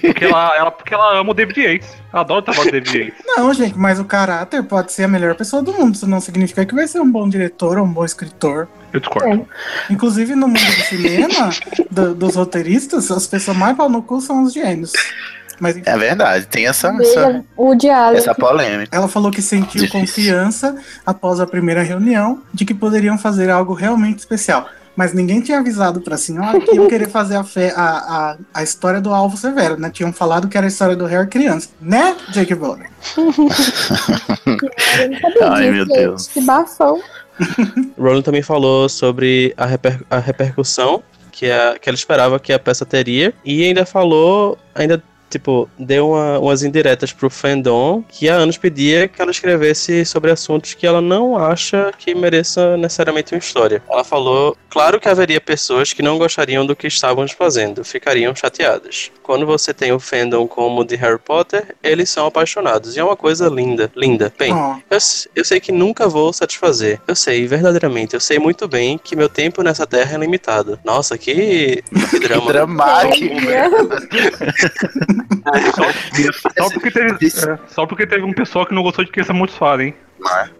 [0.00, 1.88] Porque ela, ela, porque ela ama o David Yates.
[2.12, 3.14] Ela adora o trabalho do David Yates.
[3.36, 5.94] Não, gente, mas o caráter pode ser a melhor pessoa do mundo.
[5.94, 8.68] Isso não significa que vai ser um bom diretor ou um bom escritor.
[8.92, 9.46] Eu discordo.
[9.88, 11.50] Inclusive, no mundo do cinema,
[11.90, 14.92] do- dos roteiristas, as pessoas mais pau no cu são os gênios.
[15.60, 18.18] Mas enfim, É verdade, tem essa, essa, o diálogo.
[18.18, 18.88] essa polêmica.
[18.96, 20.00] ela falou que sentiu Difícil.
[20.00, 24.68] confiança após a primeira reunião de que poderiam fazer algo realmente especial.
[24.94, 28.62] Mas ninguém tinha avisado pra senhora que iam querer fazer a, fé, a, a, a
[28.62, 29.88] história do Alvo Severo, né?
[29.90, 31.70] Tinham falado que era a história do Harry criança.
[31.80, 32.90] Né, Jake Bowler?
[35.42, 35.96] Ai, meu gente.
[35.96, 36.28] Deus.
[36.28, 37.00] Que bafão.
[37.98, 42.58] Rowling também falou sobre a, reper- a repercussão que, a, que ela esperava que a
[42.58, 43.32] peça teria.
[43.44, 49.08] E ainda falou, ainda tipo, deu uma- umas indiretas pro fandom que há anos pedia
[49.08, 53.82] que ela escrevesse sobre assuntos que ela não acha que mereça necessariamente uma história.
[53.90, 59.10] Ela falou, claro que haveria pessoas que não gostariam do que estávamos fazendo, ficariam chateadas.
[59.22, 62.96] Quando você tem o fandom como o de Harry Potter, eles são apaixonados.
[62.96, 64.32] E é uma coisa linda, linda.
[64.38, 64.98] Bem, Ó, eu,
[65.36, 67.00] eu sei que nunca vou satisfazer.
[67.06, 70.78] Eu sei, verdadeiramente, eu sei muito bem que meu tempo nessa terra é limitado.
[70.84, 72.46] Nossa, que, que drama.
[72.46, 73.34] Que dramático.
[76.56, 79.32] Só porque, teve, é, só porque teve um pessoal que não gostou de que essa
[79.32, 79.94] amaldiçoada, hein?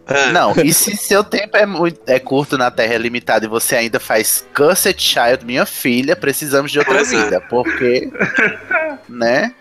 [0.09, 3.49] É, Não, e se seu tempo é, muito, é curto na Terra, é limitado, e
[3.49, 7.05] você ainda faz Cursed Child, minha filha, precisamos de outra é.
[7.05, 7.41] vida.
[7.41, 8.11] Porque,
[9.09, 9.55] né?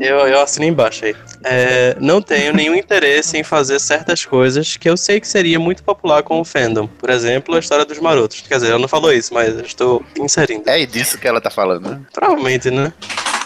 [0.00, 1.14] eu, eu assino embaixo aí.
[1.44, 5.82] É, não tenho nenhum interesse em fazer certas coisas que eu sei que seria muito
[5.82, 6.86] popular com o fandom.
[6.86, 8.40] Por exemplo, a história dos marotos.
[8.40, 10.68] Quer dizer, ela não falou isso, mas eu estou inserindo.
[10.68, 11.90] É disso que ela tá falando.
[11.90, 12.00] né?
[12.12, 12.92] Provavelmente, né?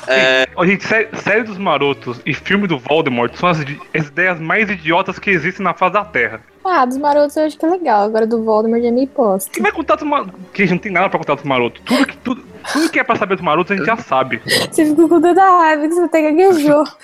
[0.08, 4.38] É, Ó, gente, sé- série dos marotos e filme do Voldemort são as, as ideias
[4.40, 6.40] mais idiotas que existem na face da Terra.
[6.64, 8.04] Ah, dos marotos eu acho que é legal.
[8.04, 9.50] Agora do Voldemort é meio posto.
[9.50, 10.34] Quem vai contar dos marotos?
[10.52, 11.82] Que a gente não tem nada pra contar dos marotos.
[11.84, 14.40] Tudo que, tudo, tudo que é pra saber dos marotos a gente já sabe.
[14.70, 16.84] Você ficou com tanta raiva que você até gaguejou.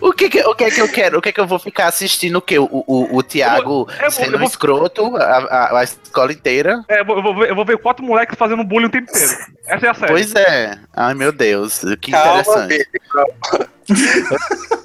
[0.00, 1.18] O que, que, o que é que eu quero?
[1.18, 2.36] O que é que eu vou ficar assistindo?
[2.36, 2.58] O quê?
[2.58, 6.32] O, o, o Tiago Eu vou- sendo eu um vou- escroto a, a, a escola
[6.32, 6.82] inteira?
[6.88, 9.10] É, eu vou, eu vou ver, eu vou ver quatro moleques fazendo bullying o tempo
[9.10, 9.32] inteiro.
[9.66, 10.12] Essa é a série.
[10.12, 10.78] Pois é.
[10.94, 11.80] Ai, meu Deus.
[12.00, 12.88] Que calma, interessante.
[12.92, 13.68] Pedro.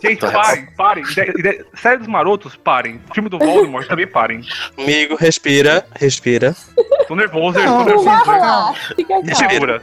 [0.04, 1.04] Gente, Tô parem, parem.
[1.04, 3.02] Ide- ide- série dos marotos, parem.
[3.13, 4.41] Filme do Voldemort também parem.
[4.78, 6.56] Amigo, respira, respira,
[7.08, 8.32] Tô nervoso, Não, tô Não vai nervoso.
[8.32, 8.74] rolar.
[8.96, 9.36] Fica calmo.
[9.36, 9.82] Segura.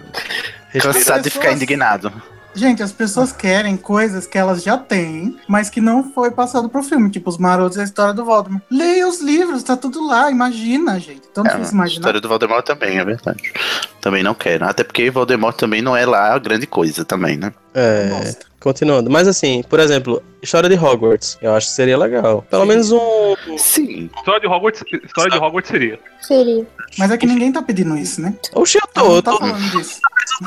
[0.72, 0.92] respira.
[0.94, 2.12] Cansado de ficar indignado.
[2.54, 6.82] Gente, as pessoas querem coisas que elas já têm, mas que não foi passado pro
[6.82, 8.62] filme, tipo os marotos e a história do Voldemort.
[8.70, 11.22] Leia os livros, tá tudo lá, imagina, gente.
[11.34, 12.00] Tão É, difícil a imaginar.
[12.00, 13.52] história do Voldemort também, é verdade.
[14.00, 14.64] Também não quero.
[14.66, 17.52] Até porque Voldemort também não é lá a grande coisa também, né?
[17.74, 18.46] É, Bosta.
[18.60, 19.10] continuando.
[19.10, 21.36] Mas assim, por exemplo, história de Hogwarts.
[21.42, 22.42] Eu acho que seria legal.
[22.48, 23.34] Pelo menos um.
[23.58, 24.08] Sim.
[24.16, 25.98] História de Hogwarts, história de Hogwarts seria.
[26.20, 26.64] Seria.
[26.96, 28.32] Mas é que ninguém tá pedindo isso, né?
[28.54, 29.98] Oxe, eu tô, eu tá tô, falando disso.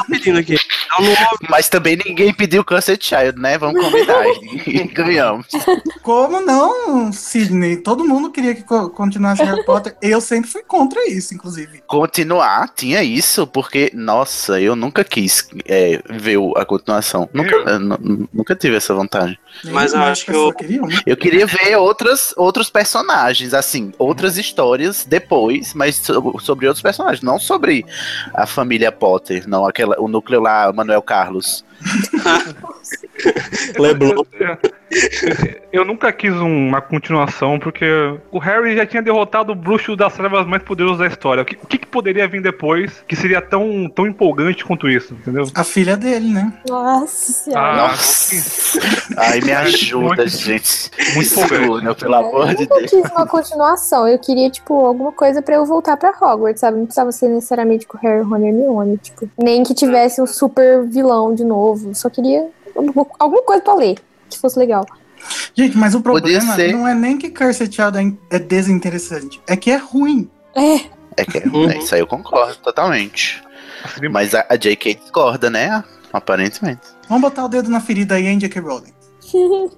[0.09, 0.55] Pedindo aqui.
[0.85, 1.47] Então não houve.
[1.49, 3.57] Mas também ninguém pediu Cursed Child, né?
[3.57, 4.23] Vamos combinar.
[4.65, 5.47] E ganhamos.
[6.01, 7.77] Como não, Sidney?
[7.77, 9.95] Todo mundo queria que co- continuasse Harry Potter.
[10.01, 11.81] Eu sempre fui contra isso, inclusive.
[11.87, 17.29] Continuar, tinha isso, porque, nossa, eu nunca quis é, ver a continuação.
[17.33, 17.79] Nunca,
[18.33, 19.39] nunca tive essa vontade.
[19.65, 20.53] Mas eu acho que eu-
[20.87, 20.99] né?
[21.05, 27.21] Eu queria ver outras, outros personagens, assim, outras histórias depois, mas so- sobre outros personagens,
[27.21, 27.85] não sobre
[28.33, 31.63] a família Potter, não, aquela, o núcleo lá, Manuel Carlos.
[33.79, 34.23] Leblon.
[34.39, 34.57] Eu,
[35.81, 37.85] eu nunca quis uma continuação, porque
[38.31, 41.43] o Harry já tinha derrotado o bruxo das trevas mais poderoso da história.
[41.43, 45.45] O que, o que poderia vir depois que seria tão, tão empolgante quanto isso, entendeu?
[45.53, 46.53] A filha dele, né?
[46.69, 47.61] Nossa senhora.
[47.67, 48.79] Ah, Nossa!
[49.17, 50.91] Ai, me ajuda, Muito- gente.
[51.15, 51.85] muito empolgante.
[51.85, 52.91] né, pelo amor de eu nunca Deus.
[52.91, 54.07] quis uma continuação.
[54.07, 56.77] Eu queria, tipo, alguma coisa pra eu voltar pra Hogwarts, sabe?
[56.77, 59.29] Não precisava ser necessariamente com o Harry, Ron e Hermione, tipo.
[59.37, 61.66] Nem que tivesse um super vilão de novo.
[61.93, 62.49] Só queria
[63.19, 63.97] alguma coisa pra ler,
[64.29, 64.85] que fosse legal.
[65.55, 67.97] Gente, mas o problema não é nem que Cursed Child
[68.29, 70.29] é- é desinteressante, é que é ruim.
[70.55, 71.69] É, É que é, Uhum.
[71.69, 73.41] é, isso aí eu concordo totalmente.
[74.11, 74.93] Mas a, a J.K.
[74.95, 75.83] discorda, né?
[76.13, 76.81] Aparentemente.
[77.09, 78.61] Vamos botar o dedo na ferida aí, hein, J.K.
[78.61, 78.93] Rowling.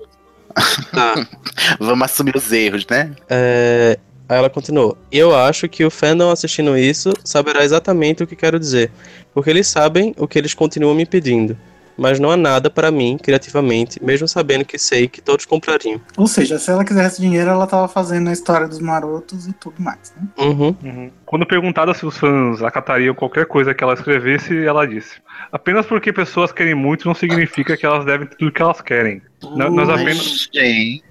[1.79, 3.15] Vamos assumir os erros, né?
[3.29, 3.97] É,
[4.27, 4.95] Aí ela continuou.
[5.11, 8.91] Eu acho que o fandom assistindo isso saberá exatamente o que quero dizer.
[9.33, 11.57] Porque eles sabem o que eles continuam me pedindo.
[11.99, 15.99] Mas não há nada para mim, criativamente, mesmo sabendo que sei que todos comprariam.
[16.15, 19.75] Ou seja, se ela quisesse dinheiro, ela tava fazendo a história dos marotos e tudo
[19.81, 20.27] mais, né?
[20.37, 20.75] Uhum.
[20.83, 21.11] Uhum.
[21.25, 25.17] Quando perguntada se os fãs acatariam qualquer coisa que ela escrevesse, ela disse:
[25.51, 29.21] Apenas porque pessoas querem muito não significa que elas devem tudo que elas querem.
[29.43, 30.17] N- Nós apenas.
[30.17, 31.03] Mas, gente.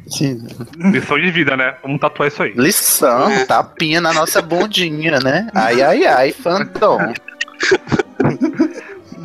[0.79, 1.75] Lição de vida, né?
[1.83, 2.53] Vamos tatuar isso aí.
[2.57, 3.45] Lição, É.
[3.45, 5.49] tapinha na nossa bundinha, né?
[5.55, 6.99] Ai, ai, ai, fandom.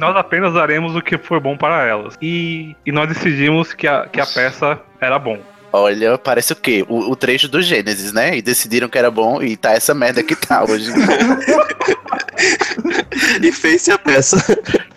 [0.03, 2.17] Nós apenas daremos o que for bom para elas.
[2.21, 5.39] E, e nós decidimos que a, que a peça era bom.
[5.75, 6.85] Olha, parece o quê?
[6.87, 8.37] O, o trecho do Gênesis, né?
[8.37, 10.91] E decidiram que era bom e tá essa merda que tá hoje.
[13.41, 14.37] E fez-se a peça.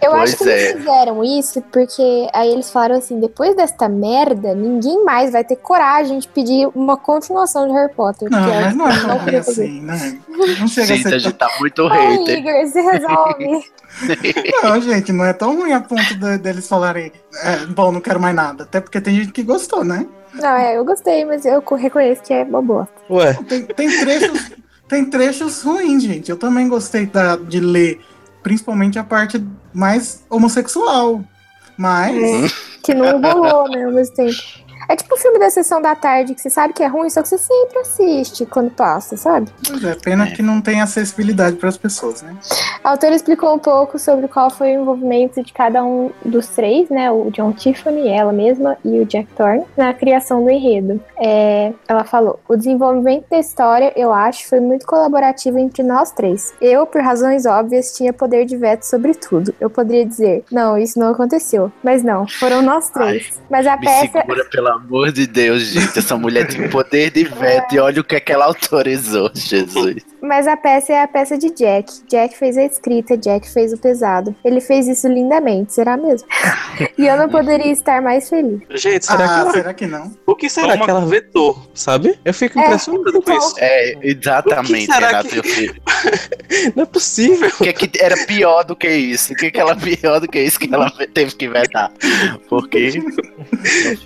[0.03, 0.71] Eu Pois acho que é.
[0.71, 5.57] eles fizeram isso porque aí eles falaram assim: depois desta merda, ninguém mais vai ter
[5.57, 8.29] coragem de pedir uma continuação de Harry Potter.
[8.31, 9.65] Não, é- mas não é não tão queria fazer.
[9.65, 10.19] assim, né?
[10.59, 12.39] Não chega Gente, a a ser gente tá muito Ai, hater.
[12.39, 13.65] Igor, se resolve.
[14.62, 17.11] Não, gente, não é tão ruim a ponto de- deles falarem
[17.43, 18.65] é, bom, não quero mais nada.
[18.65, 20.07] Até porque tem gente que gostou, né?
[20.40, 22.88] Não, é, eu gostei, mas eu reconheço que é uma boa.
[23.11, 24.51] Ué, Tem, tem trechos,
[24.88, 26.31] tem trechos ruins, gente.
[26.31, 28.01] Eu também gostei da- de ler,
[28.42, 31.22] principalmente a parte mais homossexual.
[31.77, 32.53] Mas.
[32.83, 34.37] Que não rolou, né, ao mesmo tempo.
[34.88, 37.22] É tipo o filme da sessão da tarde, que você sabe que é ruim, só
[37.22, 39.51] que você sempre assiste quando passa, sabe?
[39.66, 42.37] Pois é, pena que não tem acessibilidade para as pessoas, né?
[42.85, 46.88] A autora explicou um pouco sobre qual foi o envolvimento de cada um dos três,
[46.88, 47.11] né?
[47.11, 51.01] O John Tiffany, ela mesma e o Jack Thorne, na criação do enredo.
[51.18, 56.55] É, ela falou: o desenvolvimento da história, eu acho, foi muito colaborativo entre nós três.
[56.61, 59.55] Eu, por razões óbvias, tinha poder de veto sobre tudo.
[59.61, 61.72] Eu poderia dizer: não, isso não aconteceu.
[61.83, 63.40] Mas não, foram nós três.
[63.51, 64.20] Mas a Me peça.
[64.20, 65.99] segura, pelo amor de Deus, gente.
[65.99, 70.03] Essa mulher tem poder de veto e olha o que é que ela autorizou, Jesus.
[70.20, 71.92] Mas a peça é a peça de Jack.
[72.09, 74.35] Jack fez a escrita, Jack fez o pesado.
[74.44, 76.26] Ele fez isso lindamente, será mesmo?
[76.98, 78.61] e eu não poderia estar mais feliz.
[78.70, 79.52] gente, será ah, que ela...
[79.52, 80.11] será que não?
[80.26, 82.18] O que será Toma- que ela vetou, sabe?
[82.24, 83.38] Eu fico É, impressionado com então.
[83.38, 83.55] isso.
[83.59, 85.29] É, O que exatamente, será Renato.
[85.42, 85.74] que-.
[86.74, 87.48] Não é possível.
[87.61, 89.33] O que, é que era pior do que isso?
[89.33, 91.92] O que, é que era pior do que isso que ela teve que vetar?
[92.48, 92.92] Porque,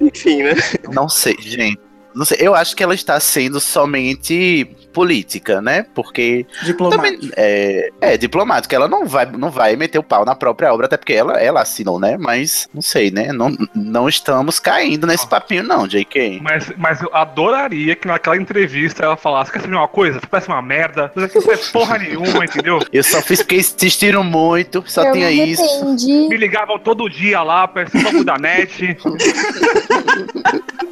[0.00, 0.52] Enfim, né?
[0.92, 1.80] não sei, gente.
[2.14, 5.84] Não sei, eu acho que ela está sendo somente política, né?
[5.94, 7.02] Porque Diplomático.
[7.02, 8.74] também é, é diplomática.
[8.74, 11.62] Ela não vai, não vai meter o pau na própria obra, até porque ela, ela
[11.62, 12.16] assinou, né?
[12.18, 13.32] Mas não sei, né?
[13.32, 16.40] Não, não estamos caindo nesse papinho, não, JK.
[16.42, 20.20] Mas, mas eu adoraria que naquela entrevista ela falasse: Quer saber uma coisa?
[20.30, 21.12] Parece uma merda.
[21.16, 22.80] Isso aqui não é porra nenhuma, entendeu?
[22.92, 25.62] Eu só fiz porque insistiram muito, só eu tinha me isso.
[25.62, 26.28] arrependi.
[26.28, 28.96] Me ligavam todo dia lá, parecia um pouco da net.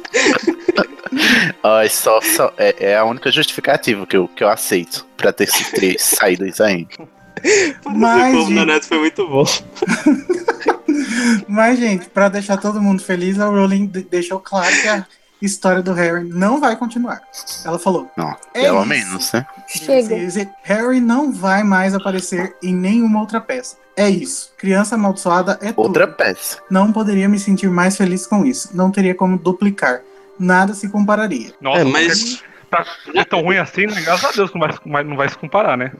[1.63, 5.47] Ai, só, só, é, é a única justificativa que eu, que eu aceito pra ter,
[5.73, 6.87] ter saído isso aí.
[7.85, 9.45] Mas, o povo da gente, net foi muito bom.
[11.47, 15.05] mas, gente, pra deixar todo mundo feliz, a Rowling de- deixou claro que a
[15.41, 17.21] história do Harry não vai continuar.
[17.65, 18.09] Ela falou.
[18.17, 18.87] Não, É pelo isso.
[18.87, 19.45] menos, né?
[19.67, 20.15] Chega.
[20.63, 23.77] Harry não vai mais aparecer em nenhuma outra peça.
[23.95, 24.53] É isso.
[24.57, 26.15] Criança amaldiçoada é Outra tudo.
[26.17, 26.57] peça.
[26.69, 28.69] Não poderia me sentir mais feliz com isso.
[28.73, 30.01] Não teria como duplicar.
[30.39, 31.51] Nada se compararia.
[31.59, 33.99] Nossa, É, mas tá, não é tão ruim assim, né?
[34.01, 35.91] Graças a Deus não vai, se- não vai se comparar, né?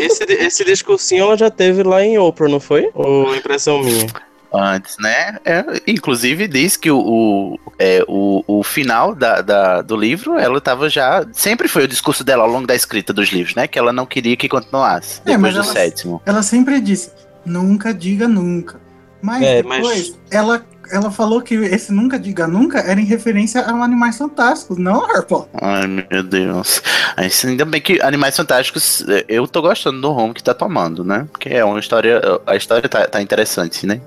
[0.00, 2.90] Esse, esse discursinho ela já teve lá em Oprah, não foi?
[2.94, 4.06] Ou impressão minha?
[4.52, 5.36] Antes, né?
[5.44, 10.58] É, inclusive diz que o, o, é, o, o final da, da- do livro, ela
[10.60, 11.26] tava já.
[11.32, 13.66] Sempre foi o discurso dela ao longo da escrita dos livros, né?
[13.68, 15.20] Que ela não queria que continuasse.
[15.26, 16.22] É, Depois mas do ela- sétimo.
[16.24, 17.10] Ela sempre disse,
[17.44, 18.80] nunca diga nunca.
[19.20, 23.60] Mas É, depois, mas- ela, ela falou que esse nunca diga nunca era em referência
[23.62, 25.50] a Animais Fantásticos, não Harry Potter.
[25.62, 26.82] Ai, meu Deus.
[27.16, 31.26] Ainda bem que Animais Fantásticos, eu tô gostando do rumo que tá tomando, né?
[31.30, 32.20] Porque é uma história.
[32.46, 34.00] A história tá, tá interessante, né?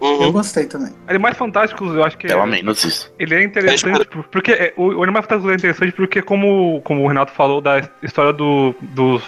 [0.00, 0.32] Eu Uhum.
[0.32, 0.92] gostei também.
[1.06, 2.26] Animais Fantásticos, eu acho que.
[2.26, 3.10] Pelo menos isso.
[3.18, 7.02] Ele é interessante por- porque é, o, o Animais Fantásticos é interessante porque como, como
[7.02, 9.22] o Renato falou da história do, dos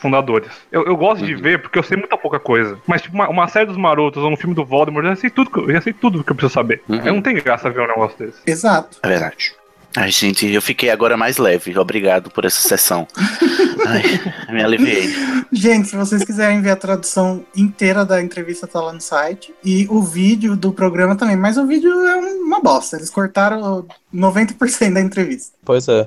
[0.00, 0.48] fundadores.
[0.72, 1.40] Eu, eu gosto de Uhum.
[1.42, 2.78] ver porque eu sei muita pouca coisa.
[2.86, 5.30] Mas tipo uma, uma série dos Marotos ou um filme do Voldemort, eu já sei
[5.30, 6.82] tudo que eu, eu já sei tudo que eu preciso saber.
[6.88, 7.00] Uhum.
[7.00, 8.38] Aí não tem graça ver um negócio desse.
[8.46, 8.98] Exato.
[9.02, 9.52] É verdade.
[9.96, 11.76] Ai, gente, eu fiquei agora mais leve.
[11.76, 13.08] Obrigado por essa sessão.
[13.88, 14.20] Ai,
[14.54, 15.12] me aliviei.
[15.50, 19.52] Gente, se vocês quiserem ver a tradução inteira da entrevista, tá lá no site.
[19.64, 21.34] E o vídeo do programa também.
[21.36, 22.96] Mas o vídeo é uma bosta.
[22.98, 23.84] Eles cortaram
[24.14, 25.52] 90% da entrevista.
[25.64, 26.06] Pois é.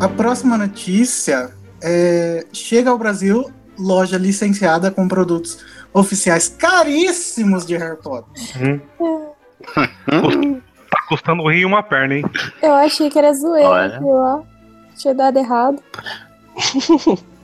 [0.00, 1.50] A próxima notícia
[1.82, 8.80] é, chega ao Brasil loja licenciada com produtos oficiais caríssimos de Harry Potter.
[10.88, 12.24] Tá custando um rim e uma perna, hein?
[12.62, 14.00] Eu achei que era zoeira, Olha.
[14.02, 14.42] ó.
[14.96, 15.82] Tinha dado errado.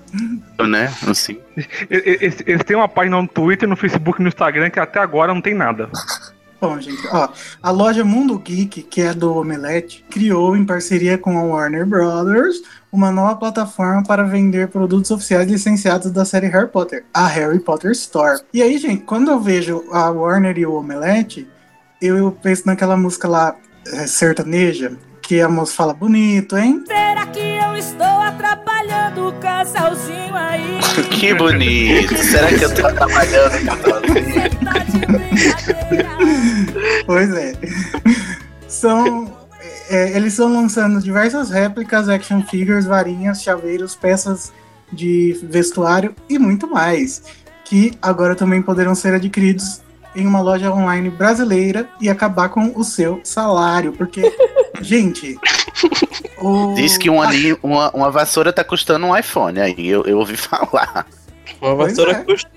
[0.68, 0.92] Né?
[1.08, 1.40] Assim.
[1.88, 5.32] Eles, eles têm uma página no Twitter, no Facebook e no Instagram que até agora
[5.32, 5.88] não tem nada.
[6.62, 7.28] Bom, gente, ó,
[7.60, 12.62] a loja Mundo Geek, que é do Omelete, criou em parceria com a Warner Brothers
[12.92, 17.90] uma nova plataforma para vender produtos oficiais licenciados da série Harry Potter, a Harry Potter
[17.90, 18.40] Store.
[18.54, 21.48] E aí, gente, quando eu vejo a Warner e o Omelete,
[22.00, 23.56] eu, penso naquela música lá,
[23.94, 26.84] é, sertaneja, que a moça fala bonito, hein?
[26.86, 30.78] Será que eu estou atrapalhando o casalzinho aí?
[31.18, 32.16] Que bonito.
[32.18, 34.31] Será que eu tô trabalhando?
[34.64, 36.08] Tá de brincadeira.
[37.06, 37.52] Pois é.
[38.68, 39.30] São.
[39.90, 44.52] é, eles estão lançando diversas réplicas, action figures, varinhas, chaveiros, peças
[44.92, 47.22] de vestuário e muito mais.
[47.64, 49.80] Que agora também poderão ser adquiridos
[50.14, 53.92] em uma loja online brasileira e acabar com o seu salário.
[53.92, 54.20] Porque,
[54.82, 55.38] gente.
[56.38, 59.58] o- Diz que um ali, uma, uma vassoura tá custando um iPhone.
[59.60, 61.06] Aí eu, eu ouvi falar.
[61.60, 62.24] Uma Pois vassoura é.
[62.24, 62.50] custa.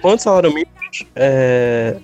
[0.00, 0.70] Quanto salário mínimo?
[1.14, 1.96] É.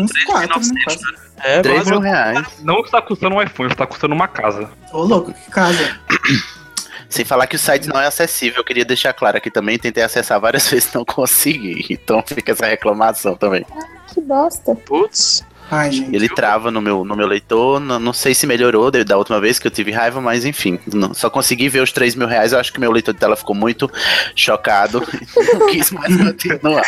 [0.00, 0.80] Uns quatro, né?
[0.84, 1.26] Quase.
[1.44, 2.46] É, 3 quase mil reais.
[2.62, 4.70] Não está custando um iPhone, está custando uma casa.
[4.92, 5.98] Ô, louco, que casa.
[7.08, 8.60] Sem falar que o site não é acessível.
[8.60, 9.78] Eu queria deixar claro aqui também.
[9.78, 11.86] Tentei acessar várias vezes não consegui.
[11.90, 13.64] Então fica essa reclamação também.
[14.12, 14.74] Que bosta.
[14.74, 15.44] Putz.
[15.70, 16.14] Ai, gente.
[16.14, 17.80] Ele trava no meu, no meu leitor.
[17.80, 20.78] Não, não sei se melhorou da última vez que eu tive raiva, mas enfim.
[20.92, 22.52] não- só consegui ver os 3 mil reais.
[22.52, 23.90] Eu acho que meu leitor de tela ficou muito
[24.34, 25.02] chocado.
[25.58, 26.82] não quis mais continuar.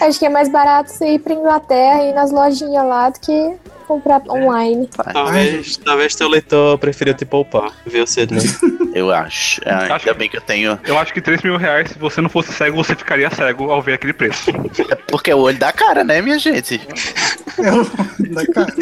[0.00, 3.20] Acho que é mais barato você ir pra Inglaterra e ir nas lojinhas lá do
[3.20, 3.52] que
[3.84, 4.88] comprar online.
[5.12, 7.70] Talvez, talvez teu leitor preferiu te poupar.
[7.86, 8.40] Viu né?
[8.94, 9.60] Eu acho.
[9.64, 10.78] É, Acho ainda que- bem que eu tenho.
[10.84, 13.82] Eu acho que 3 mil reais, se você não fosse cego, você ficaria cego ao
[13.82, 14.52] ver aquele preço.
[15.08, 16.80] Porque é o olho da cara, né, minha gente?
[17.58, 17.84] Eu,
[18.32, 18.72] da cara.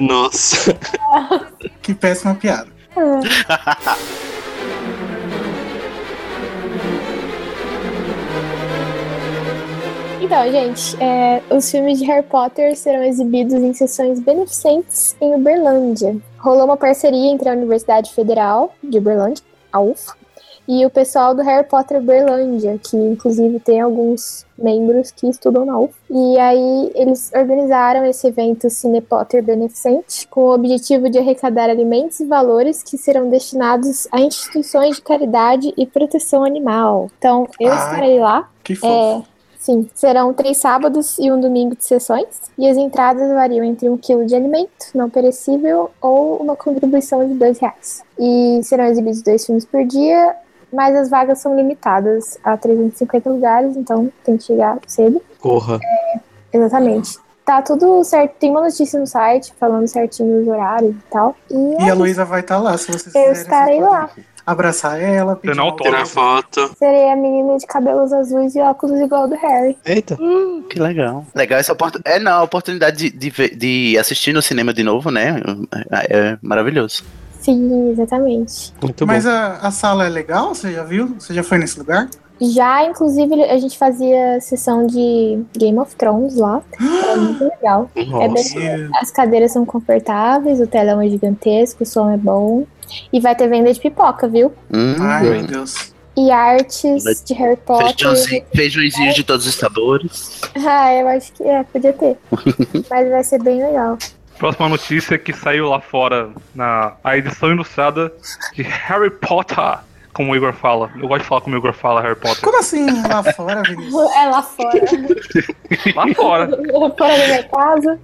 [0.00, 0.76] Nossa.
[1.80, 2.66] Que péssima piada.
[10.24, 16.16] Então, gente, é, os filmes de Harry Potter serão exibidos em sessões beneficentes em Uberlândia.
[16.38, 20.14] Rolou uma parceria entre a Universidade Federal de Uberlândia, a UF,
[20.66, 25.78] e o pessoal do Harry Potter Uberlândia, que inclusive tem alguns membros que estudam na
[25.78, 25.94] UF.
[26.08, 32.18] E aí eles organizaram esse evento Cine Potter Beneficente com o objetivo de arrecadar alimentos
[32.20, 37.10] e valores que serão destinados a instituições de caridade e proteção animal.
[37.18, 37.78] Então, eu Ai.
[37.78, 38.48] estarei lá.
[38.62, 39.26] Que fofo.
[39.28, 39.33] É,
[39.64, 39.88] sim.
[39.94, 42.26] Serão três sábados e um domingo de sessões.
[42.58, 47.34] E as entradas variam entre um quilo de alimento não perecível ou uma contribuição de
[47.34, 48.02] dois reais.
[48.18, 50.36] E serão exibidos dois filmes por dia,
[50.72, 55.20] mas as vagas são limitadas a 350 lugares, então tem que chegar cedo.
[55.40, 55.80] Corra.
[56.52, 57.18] Exatamente.
[57.44, 58.36] Tá tudo certo.
[58.38, 61.36] Tem uma notícia no site falando certinho os horários e tal.
[61.50, 64.10] E, E é a Luísa vai estar lá, se vocês Eu estarei lá.
[64.46, 66.20] Abraçar ela, pedir um autógrafo.
[66.20, 66.68] autógrafo.
[66.68, 66.76] foto.
[66.78, 69.76] serei a menina de cabelos azuis e óculos igual do Harry.
[69.84, 70.18] Eita.
[70.68, 71.24] Que legal.
[71.34, 72.16] Legal essa oportunidade.
[72.16, 75.36] É, não, a oportunidade de, de, ver- de assistir no cinema de novo, né?
[75.90, 77.02] É, é maravilhoso.
[77.40, 78.72] Sim, exatamente.
[78.82, 79.30] Muito Mas bom.
[79.30, 80.54] a, a sala é legal?
[80.54, 81.14] Você já viu?
[81.18, 82.08] Você já foi nesse lugar?
[82.40, 86.62] Já, inclusive, a gente fazia sessão de Game of Thrones lá.
[86.80, 87.90] Era muito legal.
[87.94, 92.66] É bem, as cadeiras são confortáveis, o telão é gigantesco, o som é bom.
[93.12, 94.52] E vai ter venda de pipoca, viu?
[94.72, 95.94] Hum, Ai, meu Deus.
[96.16, 97.88] E artes de Harry Potter.
[97.88, 100.40] feijãozinho, feijãozinhos de todos os sabores.
[100.66, 102.16] Ah, eu acho que é, podia ter.
[102.88, 103.98] Mas vai ser bem legal.
[104.38, 108.12] Próxima notícia que saiu lá fora na a edição ilustrada
[108.54, 109.78] de Harry Potter,
[110.14, 110.90] como o Igor fala.
[110.96, 112.40] Eu gosto de falar como o Igor fala Harry Potter.
[112.42, 113.94] Como assim lá fora, Vinícius?
[114.16, 114.80] É lá fora.
[115.94, 116.48] Lá fora,
[116.96, 118.00] fora da minha casa.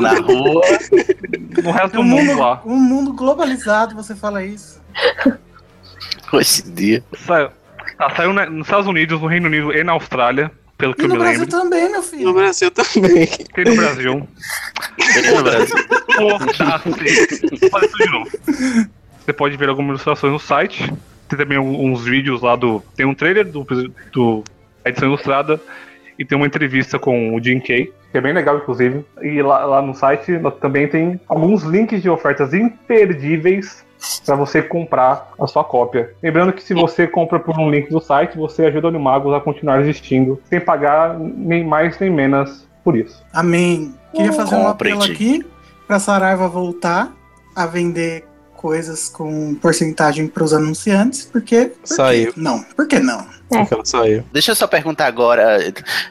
[0.00, 0.62] Na rua.
[1.62, 2.62] no resto do Um mundo mundo, lá.
[2.64, 4.80] um mundo globalizado, você fala isso.
[6.32, 7.04] Hoje em dia.
[7.26, 7.50] Saiu,
[7.98, 11.04] tá, saiu na- nos Estados Unidos, no Reino Unido e na Austrália, pelo que E
[11.04, 11.58] eu no me Brasil lembro.
[11.60, 12.34] também, meu No filho.
[12.34, 13.26] Brasil também.
[13.54, 14.28] Tem no Brasil.
[15.00, 15.76] Aqui no Brasil.
[16.14, 16.56] Foda-se.
[17.60, 18.30] Vou fazer isso de novo.
[19.24, 20.92] Você pode ver algumas ilustrações no site.
[21.34, 22.82] Tem também uns vídeos lá do.
[22.96, 23.66] Tem um trailer do,
[24.12, 24.44] do
[24.84, 25.60] edição ilustrada
[26.18, 29.04] e tem uma entrevista com o Jim Kay, que é bem legal, inclusive.
[29.20, 33.84] E lá, lá no site também tem alguns links de ofertas imperdíveis
[34.24, 36.12] para você comprar a sua cópia.
[36.22, 39.40] Lembrando que se você compra por um link do site, você ajuda o Animagos a
[39.40, 43.24] continuar existindo, sem pagar nem mais nem menos por isso.
[43.32, 43.94] Amém.
[44.14, 45.44] Queria fazer um apelo aqui
[45.86, 47.12] pra Saraiva voltar
[47.56, 48.24] a vender
[48.64, 51.66] coisas com porcentagem pros anunciantes, porque.
[51.66, 51.84] por quê?
[51.84, 52.32] Saiu.
[52.34, 53.26] Não, por que não?
[53.46, 54.24] Porque ela saiu.
[54.32, 55.58] Deixa eu só perguntar agora,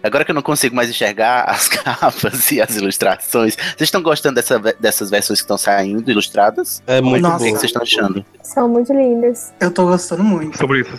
[0.04, 4.36] agora que eu não consigo mais enxergar as capas e as ilustrações, vocês estão gostando
[4.36, 6.84] dessa, dessas versões que estão saindo ilustradas?
[6.86, 7.38] É muito Nossa.
[7.38, 7.58] O que bom.
[7.58, 8.24] vocês estão achando?
[8.44, 9.52] São muito lindas.
[9.60, 10.56] Eu tô gostando muito.
[10.56, 10.94] sobre isso.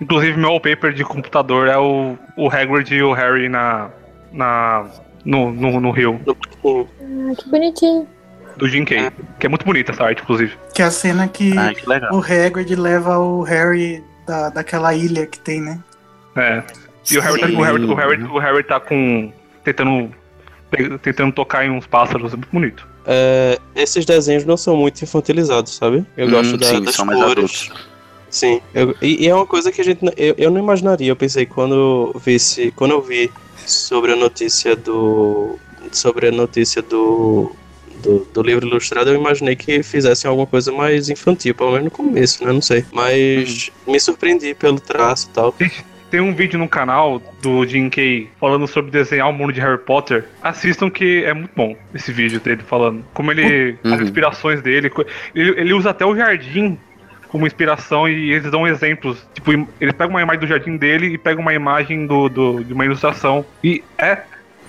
[0.00, 3.90] Inclusive, meu wallpaper de computador é o, o Hagrid e o Harry na,
[4.32, 4.86] na,
[5.22, 8.08] no, no, no rio, Ah, que bonitinho.
[8.56, 9.10] Do Jim Kay.
[9.38, 10.52] Que é muito bonita essa arte, inclusive.
[10.74, 12.12] Que é a cena que Ai, que legal.
[12.14, 15.78] o Hagrid leva o Harry da, daquela ilha que tem, né?
[16.36, 16.62] É.
[17.10, 19.32] E o Harry, tá, o, Harry, o, Harry, o Harry tá com.
[19.62, 20.10] tentando.
[21.02, 22.88] tentando tocar em uns pássaros, é muito bonito.
[23.06, 26.04] É, esses desenhos não são muito infantilizados, sabe?
[26.16, 27.32] Eu Hum, gosto da, sim, das são mais cores.
[27.36, 27.72] adultos.
[28.30, 30.00] Sim, eu- e, e é uma coisa que a gente.
[30.16, 31.08] Eu, eu não imaginaria.
[31.08, 31.74] Eu pensei quando
[32.14, 32.36] eu vi,
[32.74, 33.30] quando eu vi
[33.66, 35.58] sobre a notícia do.
[35.92, 37.54] Sobre a notícia do.
[38.04, 41.90] Do, do livro ilustrado, eu imaginei que fizessem alguma coisa mais infantil, pelo menos no
[41.90, 42.52] começo, né?
[42.52, 42.84] Não sei.
[42.92, 45.54] Mas me surpreendi pelo traço e tal.
[46.10, 49.78] Tem um vídeo no canal do Jim Kay falando sobre desenhar o mundo de Harry
[49.78, 50.26] Potter.
[50.42, 53.04] Assistam que é muito bom esse vídeo dele falando.
[53.12, 53.76] Como ele.
[53.82, 54.02] as Uhum.
[54.02, 54.92] inspirações dele.
[55.34, 56.78] Ele, ele usa até o jardim
[57.28, 59.26] como inspiração e eles dão exemplos.
[59.34, 59.50] Tipo,
[59.80, 62.84] eles pegam uma imagem do jardim dele e pegam uma imagem do, do- de uma
[62.84, 63.44] ilustração.
[63.64, 64.18] E é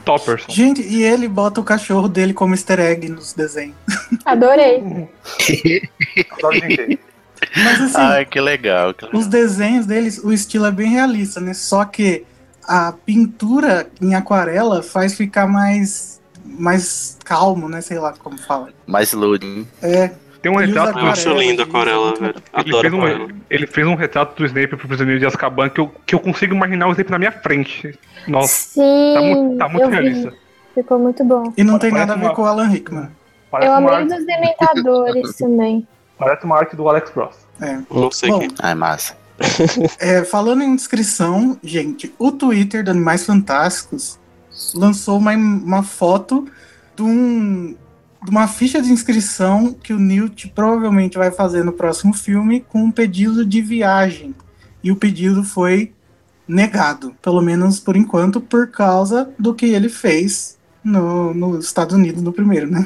[0.05, 0.51] topperson.
[0.51, 3.75] Gente, e ele bota o cachorro dele como easter egg nos desenhos.
[4.23, 4.83] Adorei.
[5.39, 5.89] Kay.
[7.57, 8.93] Mas assim, Ai, que legal.
[8.93, 9.19] que legal.
[9.19, 11.53] os desenhos deles, o estilo é bem realista, né?
[11.53, 12.25] Só que
[12.63, 17.81] a pintura em aquarela faz ficar mais mais calmo, né?
[17.81, 18.69] Sei lá como fala.
[18.85, 19.67] Mais loading.
[19.81, 20.11] É,
[20.45, 20.99] Tem um Ele retrato.
[20.99, 22.35] Eu acho lindo a aquarela, velho.
[22.35, 23.25] Ele Adoro fez, aquarela.
[23.25, 26.19] um, ele fez um retrato do Snape pro Prisioneiro de Azkaban que eu, que eu
[26.19, 27.97] consigo imaginar o Snape na minha frente.
[28.27, 29.13] Nossa, Sim.
[29.15, 29.95] tá muito, tá muito eu vi.
[29.95, 30.33] realista.
[30.75, 31.51] Ficou muito bom.
[31.57, 33.09] e não tem Parece nada a ver uma- com o Alan Rickman.
[33.49, 35.87] Parece eu amei arte, dos Dementadores também.
[36.15, 37.37] parece uma arte do Alex Ross.
[37.59, 37.79] É.
[37.89, 38.49] Não sei Bom, quem.
[38.61, 39.17] Ai, massa.
[39.99, 44.19] É, falando em descrição, gente, o Twitter do Animais Fantásticos
[44.75, 46.47] lançou uma, uma foto
[46.95, 47.75] de, um,
[48.25, 52.83] de uma ficha de inscrição que o Newt provavelmente vai fazer no próximo filme com
[52.83, 54.33] um pedido de viagem.
[54.83, 55.91] E o pedido foi
[56.47, 62.21] negado, pelo menos por enquanto, por causa do que ele fez no, nos Estados Unidos
[62.21, 62.85] no primeiro, né?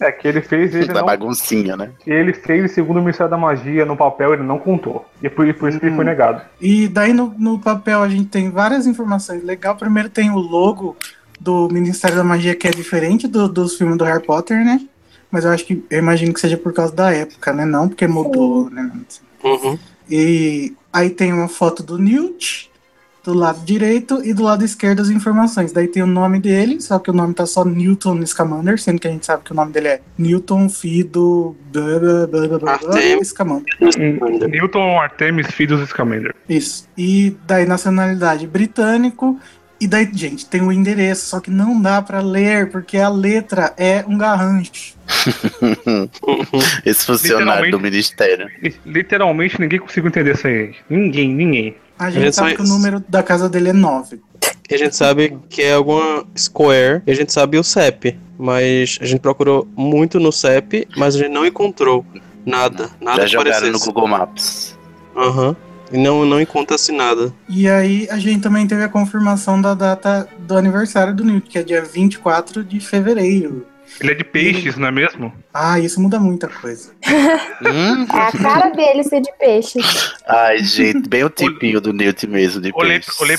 [0.00, 1.90] É que ele fez ele Da não, baguncinha, né?
[2.06, 5.06] ele fez segundo o Ministério da Magia no papel ele não contou.
[5.22, 6.10] E por, por isso que ele foi Uhum.
[6.10, 6.42] negado.
[6.60, 9.78] E daí no, no papel a gente tem várias informações legais.
[9.78, 10.96] Primeiro tem o logo
[11.40, 14.80] do Ministério da Magia, que é diferente do- dos filmes do Harry Potter, né?
[15.30, 17.64] Mas eu acho que eu imagino que seja por causa da época, né?
[17.64, 18.90] Não porque mudou, né?
[19.42, 19.78] Uhum.
[20.08, 22.70] E aí tem uma foto do Newt
[23.24, 25.72] do lado direito e do lado esquerdo as informações.
[25.72, 29.08] Daí tem o nome dele, só que o nome tá só Newton Scamander, sendo que
[29.08, 32.72] a gente sabe que o nome dele é Newton Fido blá, blá, blá, blá, blá,
[32.74, 33.24] Artem.
[33.24, 33.74] Scamander.
[34.50, 36.34] Newton Artemis Fidus Scamander.
[36.48, 36.86] Isso.
[36.98, 39.38] E daí nacionalidade britânico.
[39.84, 43.74] E daí, gente, tem o endereço, só que não dá pra ler, porque a letra
[43.76, 44.94] é um garrancho.
[46.86, 48.48] Esse funcionário do ministério.
[48.86, 50.74] Literalmente ninguém conseguiu entender isso aí.
[50.88, 51.76] Ninguém, ninguém.
[51.98, 54.22] A gente É só sabe que o número da casa dele é 9.
[54.70, 58.98] E a gente sabe que é alguma Square, e a gente sabe o CEP, mas
[59.02, 62.06] a gente procurou muito no CEP, mas a gente não encontrou
[62.46, 63.86] nada, nada Já jogaram no parecesse.
[63.86, 64.78] Google Maps.
[65.14, 65.54] Aham.
[65.92, 67.32] E não, não encontra-se nada.
[67.48, 71.58] E aí a gente também teve a confirmação da data do aniversário do Newt, que
[71.58, 73.66] é dia 24 de fevereiro.
[74.00, 75.32] Ele é de peixes, não é mesmo?
[75.52, 76.90] Ah, isso muda muita coisa.
[77.62, 78.06] Hum?
[78.12, 79.78] É a cara dele ser de peixe.
[80.26, 83.10] Ai, gente, bem o tipinho do Newt mesmo de Olhei, peixe.
[83.22, 83.38] olhei,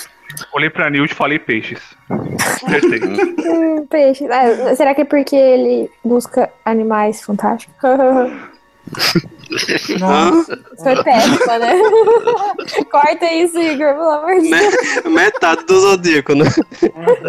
[0.53, 1.79] olhei pra Newt e falei peixes.
[2.65, 3.01] Acertei.
[3.03, 4.25] Hum, peixe.
[4.31, 7.75] Ah, será que é porque ele busca animais fantásticos?
[9.99, 11.73] Nossa, Foi péssima, né?
[12.91, 15.03] Corta isso, Igor, pelo amor de Deus.
[15.05, 16.45] Me- metade do Zodíaco, né?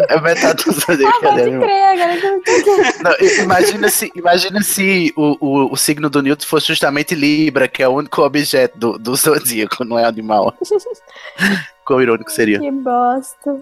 [0.09, 1.59] É metade do Ah, zodíaco pode dele.
[1.59, 6.21] crer, agora que eu tô Não, imagina se, imagina se o, o, o signo do
[6.21, 10.53] Newton fosse justamente Libra, que é o único objeto do, do zodíaco, não é animal.
[11.85, 12.59] Quão irônico seria.
[12.59, 13.55] Que bosta.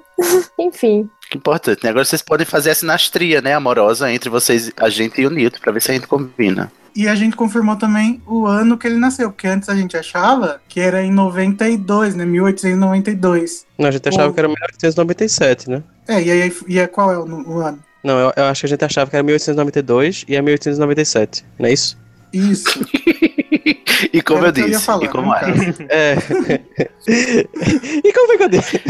[0.58, 1.08] Enfim.
[1.30, 1.92] Que importante, né?
[1.92, 5.60] Agora vocês podem fazer a sinastria, né, amorosa, entre vocês, a gente e o Newton,
[5.60, 6.72] pra ver se a gente combina.
[6.96, 10.62] E a gente confirmou também o ano que ele nasceu, porque antes a gente achava
[10.70, 12.24] que era em 92, né?
[12.26, 13.66] 1892.
[13.78, 15.84] Não, a gente achava O- que era 1897, né?
[16.08, 17.80] É, e aí e é, qual é o, o ano?
[18.04, 21.68] Não, eu, eu acho que a gente achava que era 1892 e é 1897, não
[21.68, 21.98] é isso?
[22.32, 22.80] Isso.
[24.12, 25.42] E como Era eu ia disse, falar, e como é.
[25.90, 26.16] É.
[28.04, 28.82] e como foi que eu disse?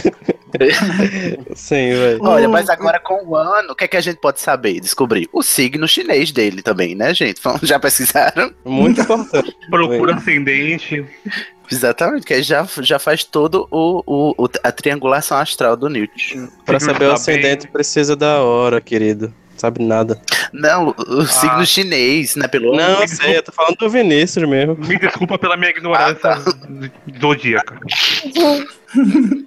[1.56, 2.20] Sim, velho.
[2.24, 5.28] Olha, mas agora com o ano, o que é que a gente pode saber, descobrir?
[5.34, 7.42] O signo chinês dele também, né, gente?
[7.64, 8.54] Já pesquisaram?
[8.64, 9.56] Muito importante.
[9.70, 11.06] Procura ascendente.
[11.72, 16.36] Exatamente, que aí já, já faz todo o, o, o- a triangulação astral do Newt.
[16.64, 19.34] Pra Signo saber o ascendente precisa da hora, querido.
[19.58, 20.20] Sabe nada.
[20.52, 22.48] Não, o, o signo chinês, né?
[22.48, 24.76] Pelo Não, eu sei, eu tô falando do Vinícius mesmo.
[24.76, 26.38] Me desculpa pela minha ignorância
[27.20, 27.80] zodíaca.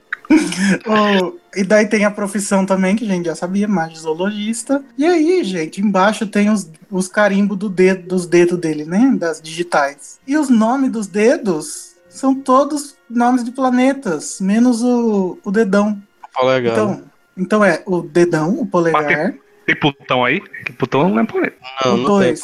[0.86, 4.84] O- e daí tem a profissão também, que a gente já sabia, magizoologista.
[4.96, 9.14] E aí, gente, embaixo tem os, os carimbos do dedo, dos dedos dele, né?
[9.18, 10.18] Das digitais.
[10.26, 15.98] E os nomes dos dedos são todos nomes de planetas, menos o, o dedão.
[16.34, 16.72] Polegar.
[16.74, 17.02] Então,
[17.36, 19.34] então é o dedão, o polegar,
[19.68, 20.40] Tem Plutão aí?
[20.40, 21.56] Que Plutão não é planeta.
[21.84, 22.28] não, não tem.
[22.30, 22.40] 2.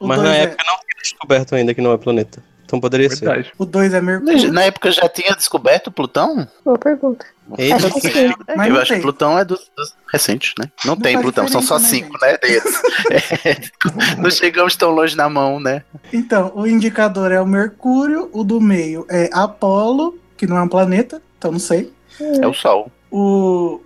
[0.00, 2.42] Mas 2 na é, época não tinha descoberto ainda que não é planeta.
[2.64, 3.26] Então poderia ser.
[3.26, 3.52] Verdade.
[3.58, 4.50] o dois é Mercúrio.
[4.50, 6.48] Na época já tinha descoberto Plutão?
[6.64, 7.26] Boa pergunta.
[7.58, 8.32] Eita, Acho que sim.
[8.56, 8.96] Mas eu acho tem.
[8.96, 10.70] que Plutão é dos, dos recentes, né?
[10.82, 12.38] Não, Não tem Plutão, são só diferença, cinco, né, né?
[12.38, 12.82] Deles.
[13.44, 15.82] É, não chegamos tão longe na mão, né?
[16.10, 20.68] Então, o indicador é o Mercúrio, o do meio é Apolo, que não é um
[20.68, 21.92] planeta, então não sei.
[22.40, 22.90] É o Sol.
[23.10, 23.82] O.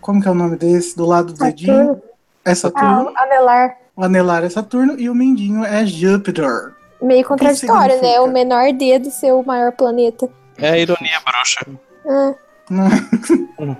[0.00, 0.96] Como que é o nome desse?
[0.96, 1.76] Do lado do dedinho?
[1.76, 2.02] Saturno.
[2.44, 3.10] É Ah, Saturno.
[3.10, 3.76] o anelar.
[3.96, 6.72] O anelar é Saturno e o mindinho é Júpiter.
[7.02, 8.20] Meio contraditório, né?
[8.20, 10.28] O menor dedo ser o maior planeta.
[10.56, 11.66] É a ironia bruxa.
[12.08, 12.34] Ah,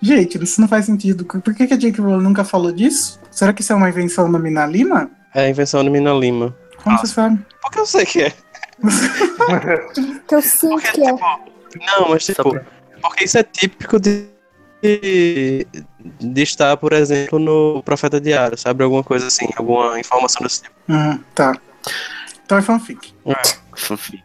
[0.00, 1.24] Gente, isso não faz sentido.
[1.24, 3.20] Por que, que a Jake Rowling nunca falou disso?
[3.30, 5.10] Será que isso é uma invenção da Mina Lima?
[5.34, 6.54] É a invenção de Mina Lima.
[6.82, 7.44] Como você sabe?
[7.60, 8.32] Porque eu sei que é.
[10.28, 11.12] que eu sinto que é.
[11.12, 12.58] Não, mas tipo,
[13.02, 14.26] porque isso é típico de,
[14.82, 15.66] de,
[16.20, 18.84] de estar, por exemplo, no Profeta Diário, sabe?
[18.84, 20.74] Alguma coisa assim, alguma informação desse tipo.
[20.88, 21.56] Hum, tá.
[22.44, 23.14] Então é fanfic.
[23.74, 24.22] Fanfic.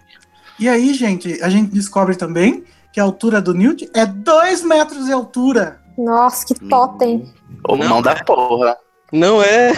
[0.60, 5.06] E aí, gente, a gente descobre também que a altura do Newt é 2 metros
[5.06, 5.80] de altura.
[5.98, 7.34] Nossa, que totem.
[7.68, 8.78] Ô, Não, mão da porra.
[9.12, 9.74] Não é.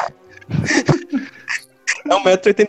[2.06, 2.68] É 1,85m.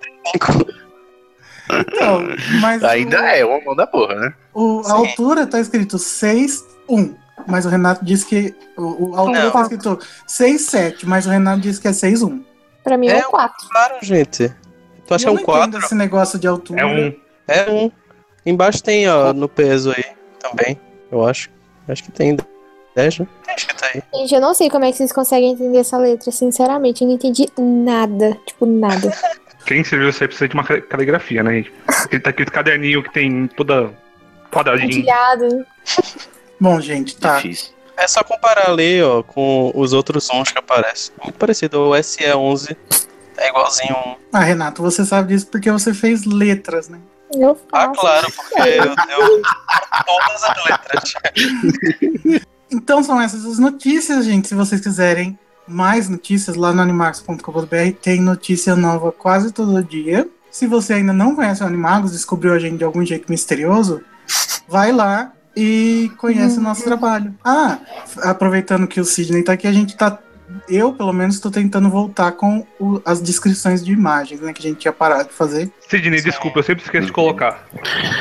[1.89, 2.21] Então,
[2.61, 4.35] mas Ainda o, é uma mão da porra, né?
[4.53, 7.17] o- a altura tá escrito 6,1.
[7.47, 8.55] Mas o Renato disse que.
[8.77, 9.51] O, o- a altura Não.
[9.51, 12.43] tá escrito 6,7, mas o Renato disse que é 6,1.
[12.83, 13.69] Pra mim é É um 4.
[13.71, 14.55] Claro, gente.
[15.07, 15.79] Tu acha que é um não entendo 4?
[15.81, 16.81] esse negócio de altura.
[16.81, 17.15] É um.
[17.47, 17.91] É um.
[18.47, 20.05] Embaixo tem, ó, no peso aí
[20.39, 20.79] também,
[21.11, 21.49] eu acho.
[21.89, 22.37] Acho que tem
[22.95, 23.27] 10, né?
[23.45, 24.03] Tem escrito aí.
[24.15, 27.03] Gente, eu não sei como é que vocês conseguem entender essa letra, sinceramente.
[27.03, 28.37] Eu não entendi nada.
[28.47, 29.13] Tipo, nada.
[29.67, 31.55] Quem escreveu isso aí precisa de uma ca- caligrafia, né?
[31.55, 31.73] gente?
[31.87, 33.91] Aquele, tá aquele caderninho que tem toda
[34.51, 35.05] quadradinho.
[36.61, 37.37] Bom, gente, tá.
[37.37, 37.73] Difícil.
[37.97, 41.15] É só comparar ali, ó, com os outros sons que aparecem.
[41.23, 41.79] Muito parecido.
[41.81, 42.77] O SE11
[43.37, 44.17] é igualzinho um.
[44.33, 46.99] Ah, Renato, você sabe disso porque você fez letras, né?
[47.33, 48.01] Eu Ah, faço.
[48.01, 49.43] claro, porque eu, eu
[50.07, 51.15] todas as letras.
[52.73, 54.49] Então são essas as notícias, gente.
[54.49, 55.39] Se vocês quiserem
[55.69, 60.29] mais notícias lá no animagos.com.br, tem notícia nova quase todo dia.
[60.51, 64.03] Se você ainda não conhece o Animagos, descobriu a gente de algum jeito misterioso,
[64.67, 67.35] vai lá e conhece o nosso trabalho.
[67.45, 67.79] Ah,
[68.23, 70.19] aproveitando que o Sidney tá aqui, a gente tá.
[70.69, 74.53] Eu, pelo menos, tô tentando voltar com o- as descrições de imagens, né?
[74.53, 75.73] Que a gente tinha parado de fazer.
[75.89, 77.65] Sidney, desculpa, eu sempre esqueço de colocar.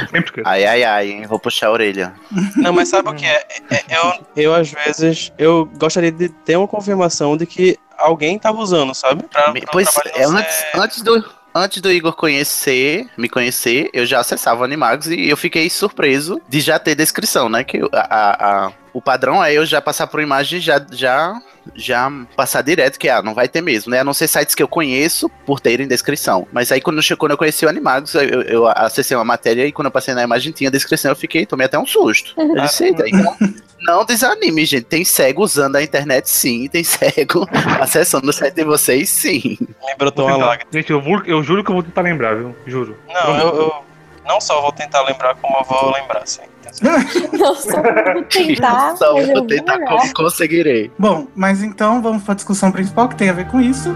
[0.10, 0.48] Sempre esqueço.
[0.48, 1.28] Ai, ai, ai, hein?
[1.28, 2.14] Vou puxar a orelha.
[2.56, 3.46] Não, mas sabe o que é?
[3.70, 8.40] É- é- Eu, eu, às vezes, eu gostaria de ter uma confirmação de que alguém
[8.40, 9.24] tava usando, sabe?
[9.24, 11.24] Pra, pra Pois é, não antes, antes, do,
[11.54, 16.62] antes do Igor conhecer, me conhecer, eu já acessava Animagos e eu fiquei surpreso de
[16.62, 17.64] já ter descrição, né?
[17.64, 21.34] Que a, a o padrão é eu já passar por imagem já já
[21.76, 24.00] já passar direto que ah, não vai ter mesmo, né?
[24.00, 26.46] A não ser sites que eu conheço por terem descrição.
[26.52, 29.86] Mas aí quando, quando eu conheci o Animagos, eu, eu acessei uma matéria e quando
[29.86, 32.34] eu passei na imagem tinha descrição, eu fiquei, tomei até um susto.
[32.38, 33.36] Eu disse, Eita, então,
[33.82, 34.84] não desanime, gente.
[34.84, 37.48] Tem cego usando a internet sim, tem cego
[37.80, 39.58] acessando o site de vocês sim.
[39.60, 40.70] Me brotou uma lágrima.
[40.72, 42.54] Gente, eu, vou- eu juro que eu vou tentar lembrar, viu?
[42.68, 42.98] Juro.
[43.08, 43.86] Não, eu, eu
[44.28, 46.42] não só vou tentar lembrar, como eu vou lembrar, sim.
[46.82, 50.92] Não, só vou tentar, eu vou vou tentar como conseguirei.
[50.98, 53.96] Bom, mas então vamos para a discussão principal que tem a ver com isso.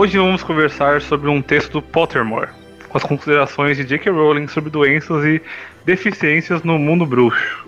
[0.00, 2.50] Hoje vamos conversar sobre um texto do Pottermore,
[2.88, 4.12] com as considerações de J.K.
[4.12, 5.42] Rowling sobre doenças e
[5.84, 7.66] deficiências no mundo bruxo.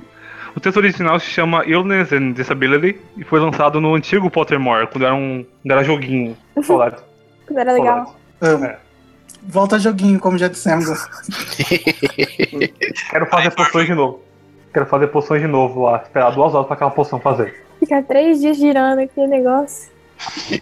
[0.54, 5.06] O texto original se chama Illness and Disability e foi lançado no antigo Pottermore, quando
[5.06, 6.36] era um quando era joguinho.
[6.62, 7.02] Saudades.
[7.48, 8.14] Quando era legal.
[8.40, 8.64] Amo.
[8.64, 8.78] É.
[9.42, 10.86] Volta joguinho, como já dissemos.
[13.10, 14.22] Quero fazer poções de novo.
[14.72, 16.00] Quero fazer poções de novo lá.
[16.00, 17.66] Esperar duas horas pra aquela poção fazer.
[17.80, 19.90] Fica três dias girando aquele negócio.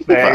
[0.08, 0.34] É.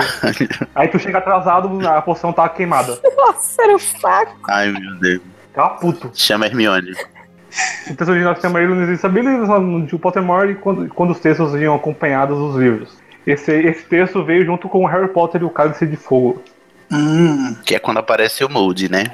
[0.75, 2.99] Aí tu chega atrasado, a poção tá queimada.
[3.15, 4.37] Nossa, era um saco.
[4.49, 5.21] Ai, meu Deus.
[5.53, 6.11] Tá puto.
[6.13, 6.91] Chama Hermione.
[7.87, 12.55] O texto original chama Disability no antigo Pottermore quando, quando os textos vinham acompanhados dos
[12.55, 12.97] livros.
[13.25, 16.41] Esse, esse texto veio junto com Harry Potter e o Cálice de Fogo.
[16.91, 17.55] Hum.
[17.63, 19.05] Que é quando aparece o Moody, né?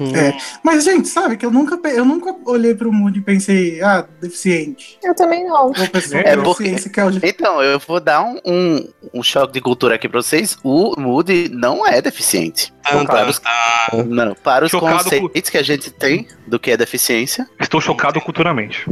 [0.00, 0.36] É.
[0.62, 4.98] Mas, gente, sabe que eu nunca, eu nunca olhei pro Moody e pensei, ah, deficiente.
[5.02, 5.70] Eu também não.
[5.72, 9.52] É com porque- deficiência que é o Então, eu vou dar um, um, um choque
[9.52, 10.56] de cultura aqui pra vocês.
[10.64, 12.72] O Moody não é deficiente.
[12.82, 14.04] Tan, Para tan, os, tan.
[14.04, 18.86] não, para os conceitos que a gente tem do que é deficiência, Estou chocado culturalmente.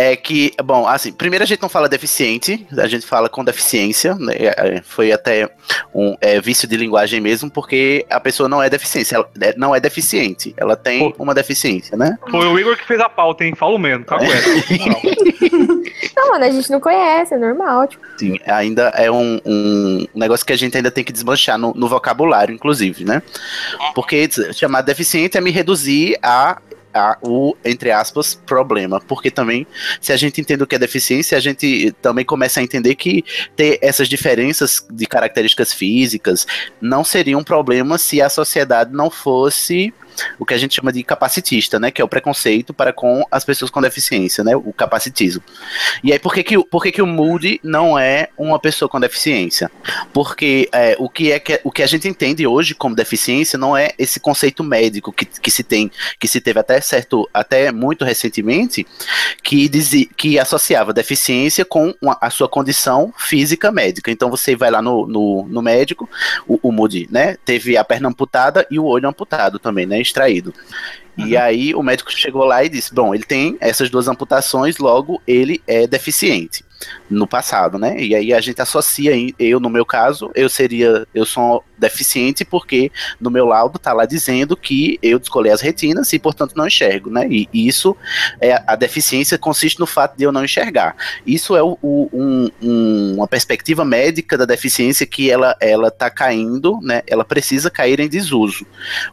[0.00, 4.14] É que, bom, assim, primeiro a gente não fala deficiente, a gente fala com deficiência,
[4.14, 4.32] né?
[4.38, 5.50] É, Foi até
[5.92, 9.74] um é, vício de linguagem mesmo, porque a pessoa não é deficiência, ela é- não
[9.74, 12.16] é deficiente, ela tem uma deficiência, né?
[12.30, 13.56] Foi o Igor que fez a pauta, hein?
[13.56, 14.48] Falo mesmo, tá correto.
[16.16, 17.86] Não, mano, a gente não conhece, é normal.
[17.86, 21.72] Tipo, Sim, ainda é um, um negócio que a gente ainda tem que desmanchar no,
[21.74, 23.22] no vocabulário, inclusive, né?
[23.94, 26.60] Porque chamar deficiente é me reduzir a,
[26.92, 29.00] a o, entre aspas, problema.
[29.00, 29.66] Porque também,
[30.00, 33.24] se a gente entende o que é deficiência, a gente também começa a entender que
[33.56, 36.46] ter essas diferenças de características físicas
[36.80, 39.92] não seria um problema se a sociedade não fosse
[40.38, 41.90] o que a gente chama de capacitista, né?
[41.90, 44.56] Que é o preconceito para com as pessoas com deficiência, né?
[44.56, 45.42] O capacitismo.
[46.02, 49.00] E aí, por que, que, por que, que o Moody não é uma pessoa com
[49.00, 49.70] deficiência?
[50.12, 53.76] Porque é, o, que é que, o que a gente entende hoje como deficiência não
[53.76, 58.04] é esse conceito médico que, que se tem, que se teve até certo, até muito
[58.04, 58.86] recentemente,
[59.42, 64.10] que, dizia, que associava deficiência com uma- a sua condição física médica.
[64.10, 66.08] Então você vai lá no, no, no médico,
[66.46, 67.36] o, o Moody, né?
[67.44, 70.00] Teve a perna amputada e o olho amputado também, né?
[70.08, 70.54] Extraído.
[71.16, 75.20] E aí o médico chegou lá e disse: Bom, ele tem essas duas amputações, logo
[75.26, 76.64] ele é deficiente
[77.10, 77.96] no passado, né?
[77.98, 82.90] E aí a gente associa, eu no meu caso, eu seria, eu sou deficiente porque
[83.20, 87.10] no meu laudo tá lá dizendo que eu descolei as retinas e portanto não enxergo,
[87.10, 87.26] né?
[87.30, 87.96] E isso
[88.40, 90.96] é a deficiência consiste no fato de eu não enxergar.
[91.26, 96.10] Isso é o- o- um- um- uma perspectiva médica da deficiência que ela ela tá
[96.10, 97.02] caindo, né?
[97.06, 98.66] Ela precisa cair em desuso.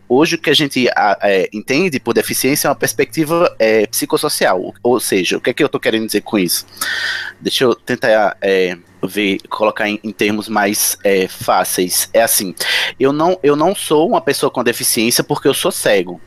[0.08, 4.74] Hoje o que a gente a- é, entende por deficiência é uma perspectiva é, psicossocial,
[4.82, 6.66] ou seja, o que é que eu tô querendo dizer com isso?
[7.40, 12.10] Deixa eu tentar é, ver, colocar em, em termos mais é, fáceis.
[12.14, 12.54] É assim,
[13.00, 16.20] eu não, eu não sou uma pessoa com deficiência porque eu sou cego.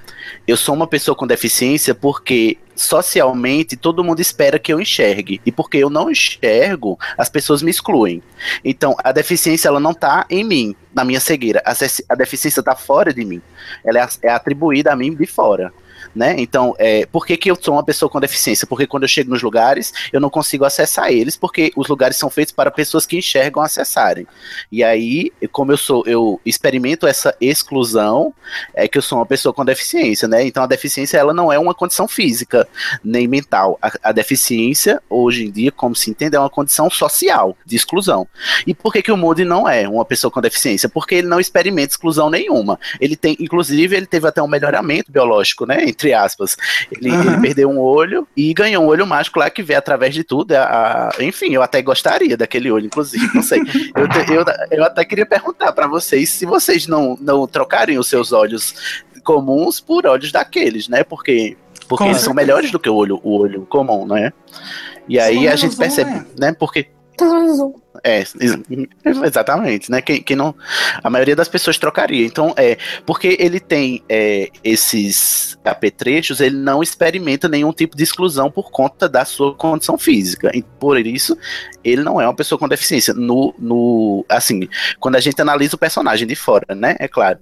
[0.46, 5.40] Eu sou uma pessoa com deficiência porque socialmente todo mundo espera que eu enxergue.
[5.44, 8.22] E porque eu não enxergo, as pessoas me excluem.
[8.64, 11.62] Então, a deficiência ela não tá em mim, na minha cegueira.
[11.64, 11.72] A,
[12.08, 13.42] a deficiência tá fora de mim.
[13.84, 15.72] Ela é, é atribuída a mim de fora.
[16.14, 16.34] Né?
[16.38, 18.66] Então, é, por que, que eu sou uma pessoa com deficiência?
[18.66, 22.30] Porque quando eu chego nos lugares, eu não consigo acessar eles, porque os lugares são
[22.30, 24.26] feitos para pessoas que enxergam acessarem.
[24.70, 28.34] E aí, como eu sou, eu experimento essa exclusão,
[28.74, 30.44] é que eu sou uma pessoa com deficiência, né?
[30.44, 32.66] Então a deficiência ela não é uma condição física
[33.04, 33.78] nem mental.
[33.80, 38.26] A, a deficiência, hoje em dia, como se entende, é uma condição social de exclusão.
[38.66, 40.88] E por que, que o Moody não é uma pessoa com deficiência?
[40.88, 42.78] Porque ele não experimenta exclusão nenhuma.
[43.00, 45.84] Ele tem, inclusive, ele teve até um melhoramento biológico, né?
[45.98, 46.56] Entre aspas.
[46.92, 47.32] Ele, Aham.
[47.32, 50.52] ele perdeu um olho e ganhou um olho mágico lá que vê através de tudo.
[50.52, 53.60] A, a- enfim, eu até gostaria daquele olho, inclusive, não sei.
[53.96, 54.44] Eu, te- eu,
[54.78, 59.80] eu até queria perguntar pra vocês se vocês não, não trocarem os seus olhos comuns
[59.80, 61.02] por olhos daqueles, né?
[61.02, 61.56] Porque,
[61.88, 62.34] porque Com eles são certeza.
[62.34, 64.32] melhores do que o olho, o olho comum, né?
[65.08, 66.26] E aí a gente percebe, né?
[66.38, 66.52] né?
[66.52, 66.86] Porque
[68.04, 68.58] É, ex-
[69.24, 70.00] exatamente, né?
[70.00, 70.54] Quem, quem não.
[71.02, 72.24] A maioria das pessoas trocaria.
[72.26, 72.76] Então, é.
[73.04, 79.08] Porque ele tem é, esses apetrechos, ele não experimenta nenhum tipo de exclusão por conta
[79.08, 80.50] da sua condição física.
[80.54, 81.36] E por isso,
[81.82, 83.12] ele não é uma pessoa com deficiência.
[83.14, 83.54] No.
[83.58, 84.68] no assim,
[85.00, 86.96] quando a gente analisa o personagem de fora, né?
[86.98, 87.38] É claro.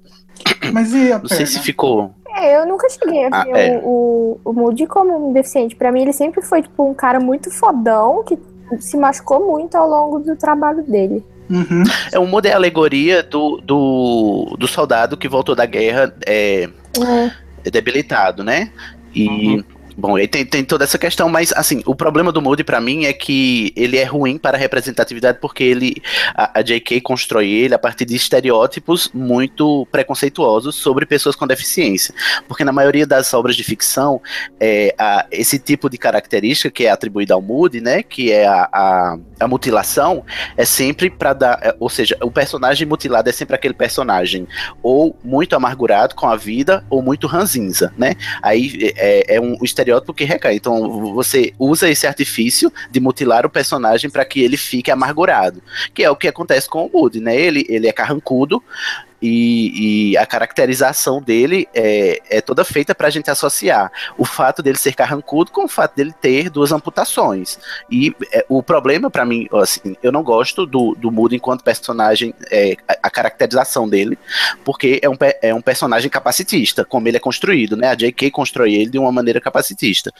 [0.72, 2.14] Mas e a Não sei se ficou.
[2.38, 3.80] É, eu nunca cheguei a Ah, ver é.
[3.82, 5.74] o, o, o Moody como um deficiente.
[5.74, 8.38] Pra mim, ele sempre foi, tipo, um cara muito fodão que
[8.80, 11.24] se machucou muito ao longo do trabalho dele.
[11.48, 11.84] Uhum.
[12.12, 16.12] É um é a alegoria do, do, do soldado que voltou da guerra.
[16.26, 16.68] É,
[17.64, 17.70] É.
[17.70, 18.70] debilitado, né?
[19.14, 19.64] E.
[19.99, 23.07] Bom, aí tem, tem toda essa questão, mas assim, o problema do Moody pra mim
[23.07, 26.03] é que ele é ruim para a representatividade porque ele
[26.34, 27.01] a, a J.K.
[27.01, 32.14] constrói ele a partir de estereótipos muito preconceituosos sobre pessoas com deficiência.
[32.47, 34.20] Porque na maioria das obras de ficção,
[34.61, 38.68] é, a- esse tipo de característica que é atribuída ao Moody, né, que é a,
[38.70, 40.22] a, a mutilação,
[40.59, 44.47] é sempre para dar, é, ou seja, o personagem mutilado é sempre aquele personagem
[44.82, 48.14] ou muito amargurado com a vida ou muito ranzinza, né?
[48.42, 50.55] Aí é, é um estereótipo que recai.
[50.57, 55.62] Então você usa esse artifício de mutilar o personagem para que ele fique amargurado,
[55.95, 57.37] que é o que acontece com o Moody, né?
[57.37, 58.62] Ele, ele é carrancudo.
[59.20, 64.76] E, e a caracterização dele é, é toda feita pra gente associar o fato dele
[64.78, 67.58] ser carrancudo com o fato dele ter duas amputações.
[67.90, 72.34] E é, o problema pra mim, assim, eu não gosto do, do Moody enquanto personagem,
[72.50, 74.18] é, a, a caracterização dele,
[74.64, 77.88] porque é um, é um personagem capacitista, como ele é construído, né?
[77.88, 78.30] A J.K.
[78.30, 80.12] constrói ele de uma maneira capacitista.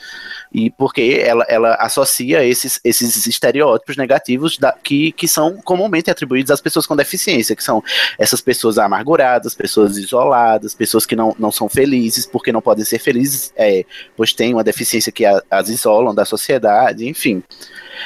[0.53, 6.51] E porque ela, ela associa esses, esses estereótipos negativos da- que, que são comumente atribuídos
[6.51, 7.83] às pessoas com deficiência, que são
[8.17, 12.99] essas pessoas amarguradas, pessoas isoladas, pessoas que não, não são felizes, porque não podem ser
[12.99, 13.85] felizes, é,
[14.15, 17.43] pois têm uma deficiência que a- as isolam da sociedade, enfim.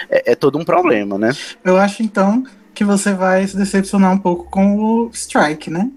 [0.09, 1.31] É, é todo um problema, né?
[1.63, 5.89] Eu acho então que você vai se decepcionar um pouco com o Strike, né?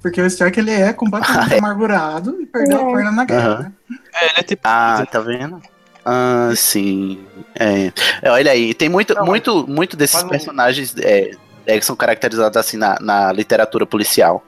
[0.00, 1.58] Porque o Strike ele é completamente Ah, é.
[1.58, 2.94] amargurado e perdeu a É.
[2.94, 3.62] perna na guerra, Aham.
[3.62, 3.72] né?
[4.14, 4.62] É, ele é tipo.
[4.64, 5.60] Ah, tá vendo?
[6.04, 7.20] Ah, sim.
[7.54, 7.92] É.
[8.20, 11.30] É, olha aí, tem muito, Não, muito, muito desses personagens é,
[11.66, 14.44] é, que são caracterizados assim na, na literatura policial.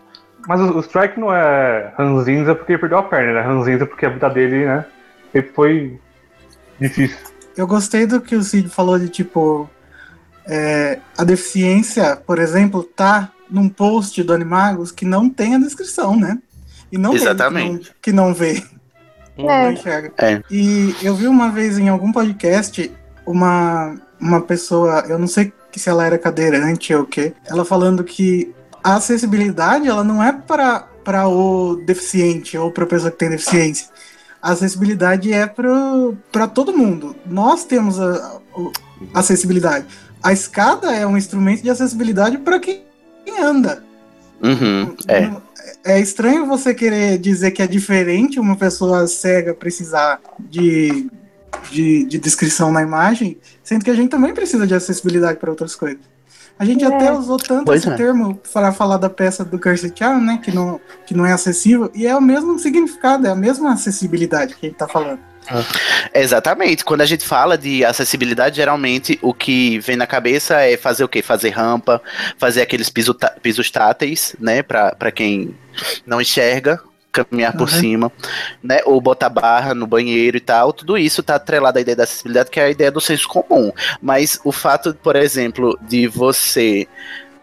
[0.46, 3.40] Mas o, o Strike não é ranzinza porque ele perdeu a perna, né?
[3.40, 4.84] Ranzinza porque a vida dele, né?
[5.32, 5.98] Sempre foi
[6.80, 7.16] difícil.
[7.56, 9.68] Eu gostei do que o Cid falou de tipo.
[10.46, 16.18] é, a deficiência, por exemplo, tá num post do Animagos que não tem a descrição,
[16.18, 16.38] né?
[16.92, 17.94] E não tem Exatamente.
[18.02, 18.62] que não, que não vê,
[19.38, 19.72] não É.
[19.72, 20.12] enxerga.
[20.18, 20.42] É.
[20.50, 22.90] E eu vi uma vez em algum podcast
[23.24, 28.04] uma, uma pessoa, eu não sei se ela era cadeirante ou o quê, ela falando
[28.04, 33.18] que a acessibilidade ela não é para para o deficiente ou para a pessoa que
[33.18, 33.88] tem deficiência.
[34.40, 37.14] A acessibilidade é para todo mundo.
[37.26, 38.40] Nós temos a,
[39.12, 39.86] a acessibilidade.
[40.22, 42.84] A escada é um instrumento de acessibilidade para quem
[43.38, 43.84] anda.
[44.42, 45.30] Uhum, é.
[45.84, 51.10] É estranho você querer dizer que é diferente uma pessoa cega precisar de,
[51.70, 55.74] de, de descrição na imagem, sendo que a gente também precisa de acessibilidade para outras
[55.74, 56.00] coisas.
[56.58, 56.86] A gente É.
[56.86, 57.96] até usou tanto Pois esse é.
[57.96, 61.90] termo para falar da peça do Cursed Child, né, que não, que não é acessível,
[61.94, 65.18] e é o mesmo significado, é a mesma acessibilidade que a gente tá falando.
[66.14, 66.84] Exatamente.
[66.84, 71.08] Quando a gente fala de acessibilidade, geralmente o que vem na cabeça é fazer o
[71.08, 71.20] quê?
[71.22, 72.00] Fazer rampa,
[72.38, 74.62] fazer aqueles piso pisos táteis, né?
[74.62, 75.54] Pra quem
[76.06, 76.80] não enxerga,
[77.22, 77.80] caminhar por Uhum.
[77.80, 78.12] cima,
[78.62, 78.80] né?
[78.84, 80.72] Ou botar barra no banheiro e tal.
[80.72, 83.72] Tudo isso tá atrelado à ideia da acessibilidade, que é a ideia do senso comum.
[84.02, 86.88] Mas o fato, por exemplo, de você.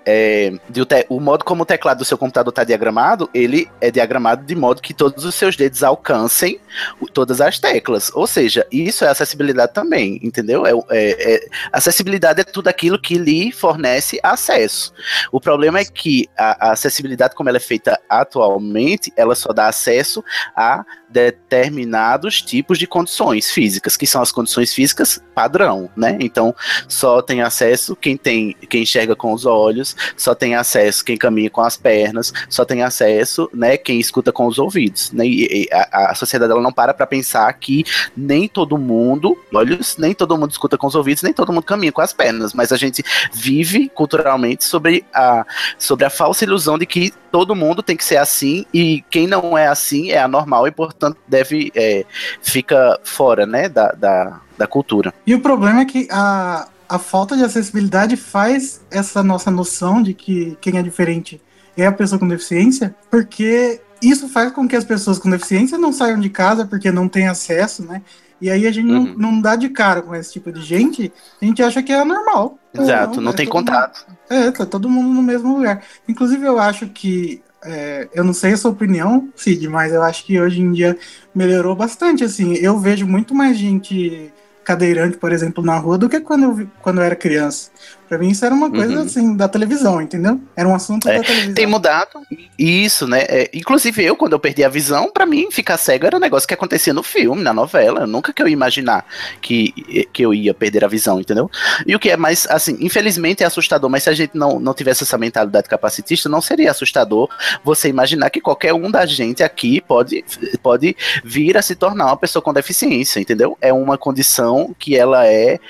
[0.05, 3.91] É, o, te- o modo como o teclado do seu computador está diagramado, ele é
[3.91, 6.59] diagramado de modo que todos os seus dedos alcancem
[6.99, 8.11] o- todas as teclas.
[8.13, 10.65] Ou seja, isso é acessibilidade também, entendeu?
[10.65, 14.93] É, é- é- acessibilidade é tudo aquilo que lhe fornece acesso.
[15.31, 19.67] O problema é que a, a acessibilidade, como ela é feita atualmente, ela só dá
[19.67, 20.23] acesso
[20.55, 26.17] a determinados tipos de condições físicas, que são as condições físicas padrão, né?
[26.21, 26.55] Então,
[26.87, 31.17] só tem acesso quem tem, quem enxerga com os olhos, pernas, só tem acesso quem
[31.17, 35.25] caminha com as pernas, só tem acesso, né, quem escuta com os ouvidos, né?
[35.25, 37.83] E, e a, a sociedade ela não para para pensar que
[38.15, 41.91] nem todo mundo, olhos, nem todo mundo escuta com os ouvidos, nem todo mundo caminha
[41.91, 45.45] com as pernas, mas a gente vive culturalmente sobre a
[45.77, 49.57] sobre a falsa ilusão de que todo mundo tem que ser assim e quem não
[49.57, 52.05] é assim é anormal e portanto deve é,
[52.41, 55.13] fica fora, né, da, da, da cultura.
[55.25, 60.13] E o problema é que a, a falta de acessibilidade faz essa nossa noção de
[60.13, 61.41] que quem é diferente
[61.77, 65.93] é a pessoa com deficiência, porque isso faz com que as pessoas com deficiência não
[65.93, 68.01] saiam de casa porque não têm acesso, né?
[68.41, 69.05] E aí a gente uhum.
[69.05, 72.03] não, não dá de cara com esse tipo de gente, a gente acha que é
[72.03, 72.59] normal.
[72.73, 74.05] Exato, não, não é tem contato.
[74.09, 75.81] Mundo, é, tá todo mundo no mesmo lugar.
[76.09, 77.41] Inclusive, eu acho que.
[77.63, 80.97] É, eu não sei a sua opinião, Cid, mas eu acho que hoje em dia
[81.33, 82.23] melhorou bastante.
[82.23, 84.33] Assim, eu vejo muito mais gente
[84.63, 87.71] cadeirante, por exemplo, na rua do que quando eu, quando eu era criança.
[88.11, 89.03] Pra mim isso era uma coisa uhum.
[89.03, 90.37] assim da televisão, entendeu?
[90.53, 91.53] Era um assunto é, da televisão.
[91.53, 92.19] Tem mudado.
[92.59, 93.21] Isso, né?
[93.21, 96.45] É, inclusive eu, quando eu perdi a visão, para mim ficar cego era um negócio
[96.45, 98.05] que acontecia no filme, na novela.
[98.05, 99.05] Nunca que eu ia imaginar
[99.41, 99.71] que,
[100.11, 101.49] que eu ia perder a visão, entendeu?
[101.87, 104.73] E o que é mais, assim, infelizmente é assustador, mas se a gente não, não
[104.73, 107.29] tivesse essa mentalidade capacitista, não seria assustador
[107.63, 110.25] você imaginar que qualquer um da gente aqui pode,
[110.61, 113.57] pode vir a se tornar uma pessoa com deficiência, entendeu?
[113.61, 115.61] É uma condição que ela é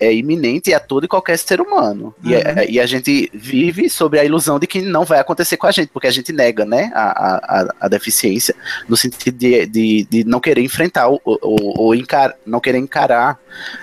[0.00, 2.14] é iminente a todo e qualquer ser humano.
[2.24, 2.30] Uhum.
[2.30, 5.66] E, é, e, a gente vive sobre a ilusão de que não vai acontecer com
[5.66, 8.54] a gente, porque a gente nega né, a, a, a deficiência,
[8.88, 11.38] no sentido de, de, de não querer enfrentar ou, ou,
[11.78, 13.38] ou encar, não querer encarar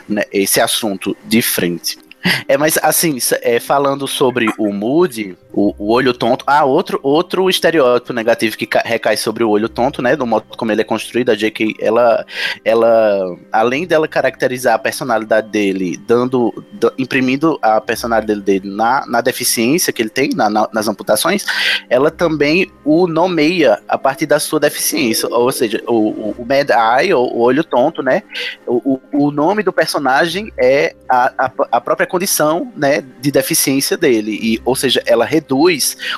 [0.10, 1.98] né, esse assunto de frente.
[2.48, 6.46] É, mas assim, é, falando sobre o Moody, o, o, olho tonto.
[6.46, 10.16] Ah, outro, outro estereótipo negativo que recai sobre o olho tonto, né?
[10.16, 12.24] Do modo como ele é construído, a J.K., ela,
[12.64, 16.54] ela, além dela caracterizar a personalidade dele, dando,
[16.96, 21.44] imprimindo a personalidade dele na, na deficiência que ele tem, na, na, nas amputações,
[21.90, 25.28] ela também o nomeia a partir da sua deficiência.
[25.28, 28.22] Ou seja, o, o Mad Eye, ou o olho tonto, né?
[28.68, 34.38] O, o nome do personagem é a, a, a própria condição né, de deficiência dele.
[34.40, 35.47] E, ou seja, ela reduz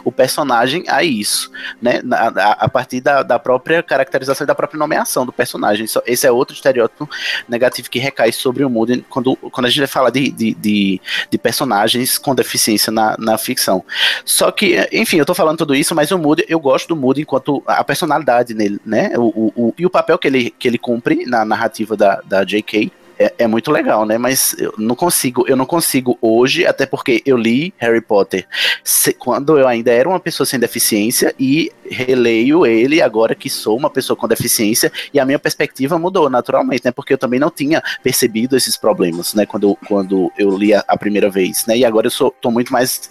[0.04, 1.52] o personagem a isso,
[1.82, 2.02] né?
[2.12, 5.86] A, a partir da, da, própria caracterização e da própria nomeação do personagem.
[6.06, 7.10] Esse é outro estereótipo
[7.48, 11.02] negativo que recai sobre o Moody quando, quando a gente vai falar de, de, de,
[11.30, 13.84] de personagens com deficiência na, na ficção.
[14.26, 17.22] Só que, enfim, eu tô falando tudo isso, mas o Moody, eu gosto do Moody
[17.22, 19.12] enquanto a personalidade nele, né?
[19.16, 22.44] O, o, o, e o papel que ele, que ele cumpre na narrativa da, da
[22.44, 24.18] J.K é, é, muito legal, né?
[24.18, 28.48] Mas eu não consigo, eu não consigo hoje, até porque eu li Harry Potter
[28.82, 33.78] se, quando eu ainda era uma pessoa sem deficiência e releio ele agora que sou
[33.78, 36.92] uma pessoa com deficiência e a minha perspectiva mudou naturalmente, né?
[36.92, 39.46] Porque eu também não tinha percebido esses problemas, né?
[39.46, 41.78] Quando, quando eu li a, a primeira vez, né?
[41.78, 43.10] E agora eu sou, tô muito mais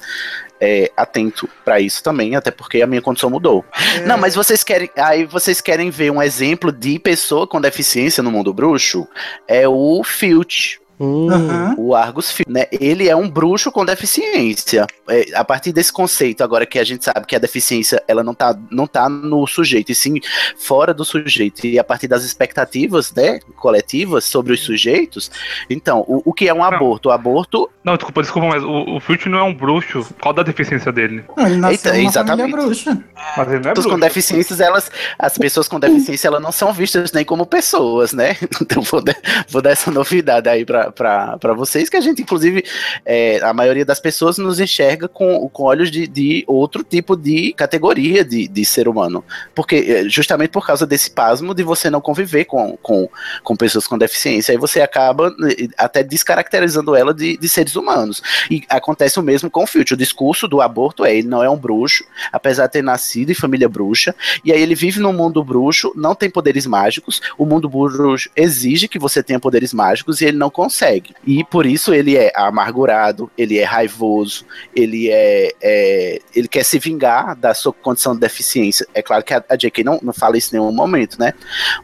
[0.61, 3.65] é, atento para isso também, até porque a minha condição mudou.
[3.97, 4.01] É.
[4.01, 4.91] Não, mas vocês querem.
[4.97, 9.07] Aí vocês querem ver um exemplo de pessoa com deficiência no mundo bruxo?
[9.47, 10.81] É o Filch.
[10.99, 11.75] Uhum.
[11.79, 12.67] O Argus né?
[12.73, 14.87] Ele é um bruxo com deficiência.
[15.09, 18.35] É, a partir desse conceito, agora que a gente sabe que a deficiência ela não
[18.35, 20.15] tá, não tá no sujeito, e sim
[20.57, 21.67] fora do sujeito.
[21.67, 25.31] E a partir das expectativas né, coletivas sobre os sujeitos,
[25.71, 26.65] então, o, o que é um não.
[26.65, 27.09] aborto?
[27.09, 27.71] O aborto.
[27.85, 30.07] Não, desculpa, desculpa, mas o, o Filch não é um bruxo.
[30.21, 31.25] Qual da deficiência dele?
[31.37, 32.51] Não, ele nasceu Eita, exatamente.
[32.51, 32.99] bruxa.
[33.37, 33.89] Mas ele não é bruxo.
[33.89, 34.91] com deficiências, elas.
[35.19, 38.37] As pessoas com deficiência, elas não são vistas nem como pessoas, né?
[38.61, 39.03] Então vou,
[39.49, 42.65] vou dar essa novidade aí pra, para vocês, que a gente, inclusive,
[43.05, 47.53] é, a maioria das pessoas nos enxerga com, com olhos de, de outro tipo de
[47.53, 49.25] categoria de, de ser humano.
[49.55, 53.09] Porque, é, justamente por causa desse pasmo de você não conviver com, com,
[53.43, 58.23] com pessoas com deficiência, aí você acaba é, até descaracterizando ela de, de seres humanos.
[58.51, 59.95] E acontece o mesmo com o Filch.
[59.95, 63.35] O discurso do aborto é: ele não é um bruxo, apesar de ter nascido em
[63.35, 64.15] família bruxa,
[64.45, 68.89] e aí ele vive num mundo bruxo, não tem poderes mágicos, o mundo bruxo exige
[68.89, 71.15] que você tenha poderes mágicos e ele não consegue consegue.
[71.27, 76.79] E por isso ele é amargurado, ele é raivoso, ele é, é ele quer se
[76.79, 78.87] vingar da sua condição de deficiência.
[78.95, 81.33] É claro que a, a JK não, não fala isso em nenhum momento, né?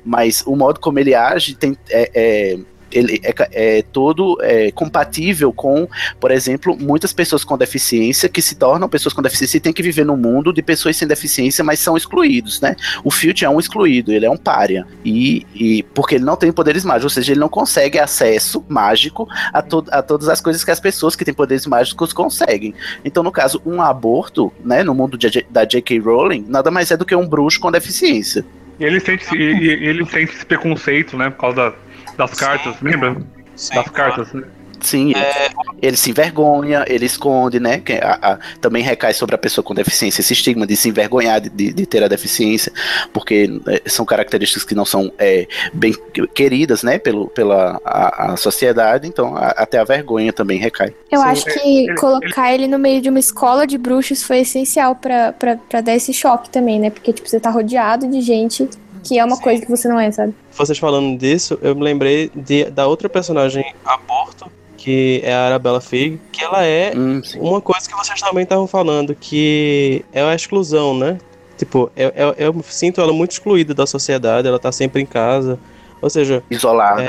[0.05, 2.59] Mas o modo como ele age tem, é, é
[2.95, 5.89] ele é, é todo é, compatível com,
[6.21, 9.83] por exemplo, muitas pessoas com deficiência que se tornam pessoas com deficiência e têm que
[9.83, 12.77] viver no mundo de pessoas sem deficiência, mas são excluídos, né?
[13.03, 14.87] O Filch é um excluído, ele é um pária.
[15.05, 19.29] E, e porque ele não tem poderes mágicos, ou seja, ele não consegue acesso mágico
[19.53, 22.75] a, to a todas as coisas que as pessoas que têm poderes mágicos conseguem.
[23.05, 25.99] Então, no caso, um aborto, né, no mundo de, da J.K.
[25.99, 28.45] Rowling, nada mais é do que um bruxo com deficiência.
[28.79, 31.84] E ele sente, ele sente esse preconceito, né, por causa da
[32.17, 33.17] das cartas, lembra?
[33.57, 34.43] Sim, das cartas, né?
[34.81, 35.49] Sim, É.
[35.81, 37.79] ele se envergonha, ele esconde, né?
[37.81, 41.41] Que a- a- também recai sobre a pessoa com deficiência esse estigma de se envergonhar
[41.41, 42.71] de, de- de ter a deficiência,
[43.11, 45.95] porque é, são características que não são é, bem
[46.35, 46.99] queridas, né?
[46.99, 50.93] Pelo, pela a, a sociedade, então a- até a vergonha também recai.
[51.11, 52.67] Eu Sim, acho ele- que ele- colocar ele...
[52.69, 55.33] no meio de uma escola de bruxos foi essencial pra
[55.81, 56.91] dar esse choque também, né?
[56.91, 58.69] Porque, tipo, você tá rodeado de gente
[59.05, 60.35] que é uma coisa que você não é, sabe?
[60.53, 65.81] Vocês falando disso, eu me lembrei de- da outra personagem aborto, que é a Arabella
[65.81, 67.39] Fig, que ela é Hum, sim.
[67.41, 71.19] uma coisa que vocês também estavam falando, que é a exclusão, né?
[71.57, 75.59] Tipo, eu, eu, eu sinto ela muito excluída da sociedade, ela tá sempre em casa.
[76.03, 77.09] Ou seja, Isolada.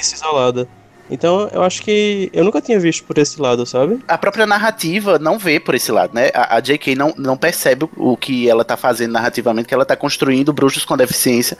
[0.00, 0.66] isso, isolada.
[1.10, 4.00] Então, eu acho que eu nunca tinha visto por esse lado, sabe?
[4.08, 6.30] a própria narrativa não vê por esse lado, né?
[6.34, 6.94] A, a J.K.
[6.94, 10.96] Não, não percebe o que ela tá fazendo narrativamente, que ela tá construindo bruxos com
[10.96, 11.56] deficiência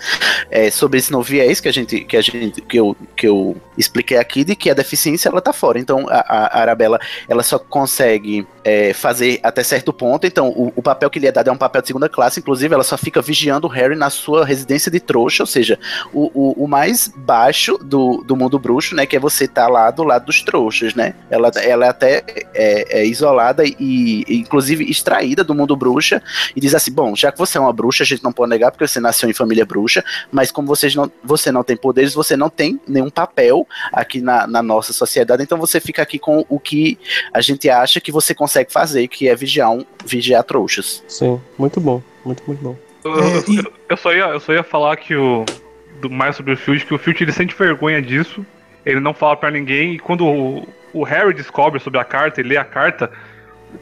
[0.50, 3.56] é, sobre esse novo viés que a gente, que a gente, que eu, que eu
[3.76, 5.78] expliquei aqui, de que a deficiência ela tá fora.
[5.78, 10.26] Então a, a Arabella ela só consegue é, fazer até certo ponto.
[10.26, 12.74] Então o, o papel que lhe é dado é um papel de segunda classe, inclusive
[12.74, 15.78] ela só fica vigiando o Harry na sua residência de trouxa, ou seja,
[16.12, 19.04] o, o, o mais baixo do, do mundo bruxo, né?
[19.06, 21.14] Que é você estar lá do lado dos trouxas, né?
[21.30, 22.24] Ela, ela é até
[22.54, 26.22] é, é isolada e, inclusive, extraída do mundo bruxa
[26.54, 28.70] e diz assim: bom, já que você é uma bruxa, a gente não pode negar
[28.70, 32.36] porque você nasceu em família bruxa, mas como vocês não, você não tem poderes, você
[32.36, 36.58] não tem nenhum papel aqui na, na nossa sociedade, então você fica aqui com o
[36.58, 36.98] que
[37.32, 41.02] a gente acha que você consegue fazer, que é vigiar, um, vigiar trouxas.
[41.08, 42.76] Sim, muito bom, muito, muito bom.
[43.04, 45.44] Eu, eu- eu- eu só ia, eu só ia falar que o.
[46.00, 48.44] do- mais sobre o Field, que o Field ele sente vergonha disso.
[48.86, 49.94] Ele não fala pra ninguém.
[49.94, 53.10] E quando o, o Harry descobre sobre a carta e lê a carta,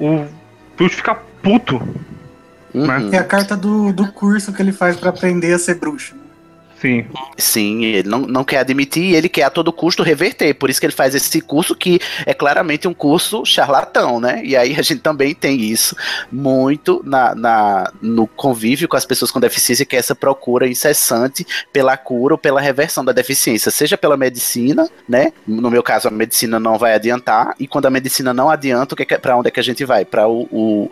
[0.01, 0.27] o
[0.77, 1.77] Field fica puto.
[2.73, 3.13] Uhum.
[3.13, 6.17] É a carta do, do curso que ele faz pra aprender a ser bruxo.
[6.85, 7.07] Sim.
[7.39, 10.53] Sim, ele não, não quer admitir e ele quer a todo custo reverter.
[10.53, 14.43] Por isso que ele faz esse curso que é claramente um curso charlatão, né?
[14.45, 15.97] E aí a gente também tem isso
[16.31, 21.47] muito na, na, no convívio com as pessoas com deficiência, que é essa procura incessante
[21.73, 25.33] pela cura ou pela reversão da deficiência, seja pela medicina, né?
[25.47, 29.17] No meu caso, a medicina não vai adiantar, e quando a medicina não adianta, é,
[29.17, 30.05] para onde é que a gente vai?
[30.05, 30.25] Para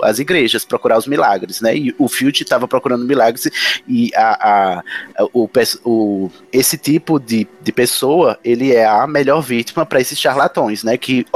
[0.00, 1.76] as igrejas, procurar os milagres, né?
[1.76, 3.50] E o Field estava procurando milagres
[3.86, 4.82] e a, a,
[5.34, 5.46] o,
[5.84, 10.96] o, esse tipo de, de pessoa, ele é a melhor vítima para esses charlatões, né?
[10.96, 11.26] Que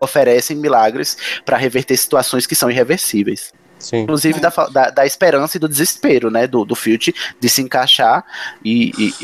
[0.00, 3.52] oferecem milagres para reverter situações que são irreversíveis.
[3.78, 3.98] Sim.
[3.98, 6.46] Inclusive da, da, da, esperança e do desespero, né?
[6.46, 8.24] Do, do Filt de se encaixar
[8.64, 9.14] e, e,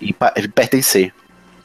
[0.00, 1.12] e, e pertencer.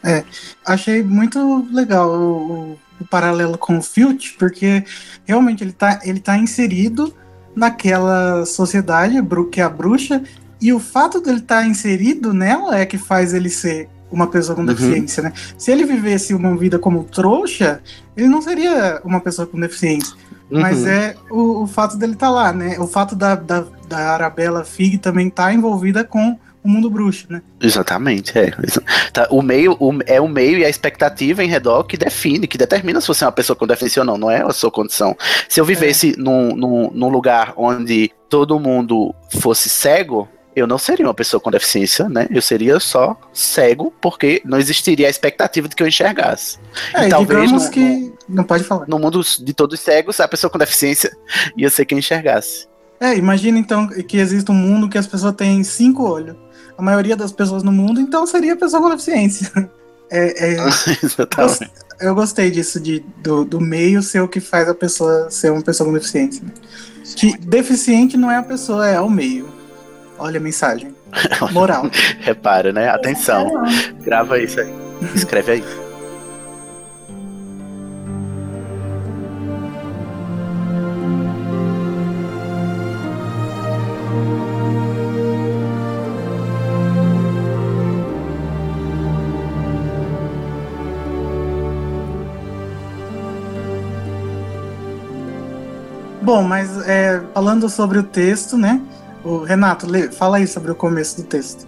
[0.03, 0.24] É,
[0.66, 4.84] achei muito legal o, o paralelo com o Filt, porque
[5.26, 7.14] realmente ele tá, ele tá inserido
[7.55, 9.16] naquela sociedade
[9.51, 10.24] que é a bruxa,
[10.62, 14.55] e o fato dele estar tá inserido nela é que faz ele ser uma pessoa
[14.55, 15.30] com deficiência, uhum.
[15.30, 15.36] né?
[15.57, 17.82] Se ele vivesse uma vida como trouxa,
[18.16, 20.14] ele não seria uma pessoa com deficiência.
[20.51, 20.59] Uhum.
[20.59, 22.78] Mas é o, o, fato dele estar tá lá, né?
[22.78, 27.26] O fato da, da, da Arabella Fig também estar tá envolvida com o mundo bruxo,
[27.30, 27.41] né?
[27.59, 28.51] Exatamente, é.
[29.12, 32.57] Tá, o meio o, é o meio e a expectativa em redor que define, que
[32.57, 35.16] determina se você é uma pessoa com deficiência ou não, não é a sua condição.
[35.49, 36.16] Se eu vivesse é.
[36.18, 41.49] num, num, num lugar onde todo mundo fosse cego, eu não seria uma pessoa com
[41.49, 42.28] deficiência, né?
[42.30, 46.58] Eu seria só cego, porque não existiria a expectativa de que eu enxergasse.
[46.93, 47.80] É, e talvez digamos no, que.
[47.80, 48.88] No, não pode falar.
[48.88, 51.16] No mundo de todos os cegos, a pessoa com deficiência
[51.56, 52.68] ia ser quem enxergasse.
[52.99, 56.36] É, imagina então que existe um mundo que as pessoas têm cinco olhos.
[56.78, 59.52] A maioria das pessoas no mundo, então seria pessoa com deficiência.
[60.14, 60.58] É, é,
[61.02, 61.72] Exatamente.
[62.02, 65.62] Eu gostei disso, de, do, do meio ser o que faz a pessoa ser uma
[65.62, 66.43] pessoa com deficiência.
[66.43, 66.52] Né?
[67.16, 69.47] Que deficiente não é a pessoa, é o meio.
[70.22, 70.95] Olha a mensagem.
[71.51, 71.89] Moral.
[72.19, 72.88] Repara, né?
[72.89, 73.51] Atenção.
[74.01, 74.72] Grava isso aí.
[75.15, 75.63] Escreve aí.
[96.22, 98.80] Bom, mas é, falando sobre o texto, né?
[99.24, 101.67] O Renato, fala aí sobre o começo do texto.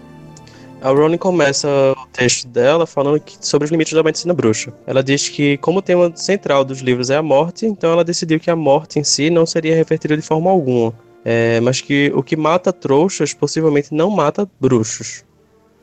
[0.82, 4.74] A Rowling começa o texto dela falando que, sobre os limites da medicina bruxa.
[4.86, 8.40] Ela diz que, como o tema central dos livros é a morte, então ela decidiu
[8.40, 10.94] que a morte em si não seria revertida de forma alguma,
[11.24, 15.24] é, mas que o que mata trouxas possivelmente não mata bruxos.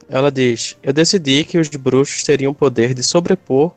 [0.06, 3.72] Ela diz: Eu decidi que os bruxos teriam o poder de sobrepor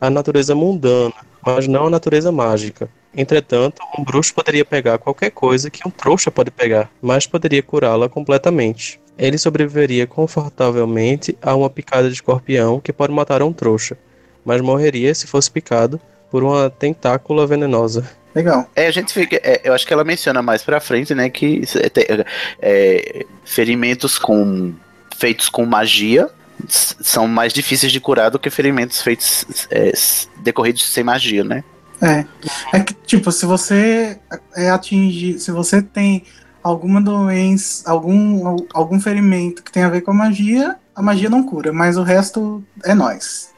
[0.00, 2.88] a natureza mundana, mas não a natureza mágica.
[3.14, 8.08] Entretanto, um bruxo poderia pegar qualquer coisa que um trouxa pode pegar, mas poderia curá-la
[8.08, 9.00] completamente.
[9.18, 13.98] Ele sobreviveria confortavelmente a uma picada de escorpião que pode matar um trouxa,
[14.44, 16.00] mas morreria se fosse picado
[16.30, 18.08] por uma tentácula venenosa.
[18.34, 18.70] Legal.
[18.76, 19.40] É, a gente fica.
[19.42, 21.28] é, eu acho que ela menciona mais pra frente, né?
[21.28, 21.62] Que
[21.96, 22.24] é,
[22.60, 24.74] é, ferimentos com
[25.16, 26.30] feitos com magia
[26.68, 29.92] são mais difíceis de curar do que ferimentos feitos é,
[30.38, 31.64] decorridos sem magia, né?
[32.00, 32.24] É.
[32.72, 34.18] É que, tipo, se você
[34.56, 36.22] é atingir, se você tem
[36.62, 41.42] alguma doença, algum, algum ferimento que tem a ver com a magia, a magia não
[41.42, 43.48] cura, mas o resto é nós.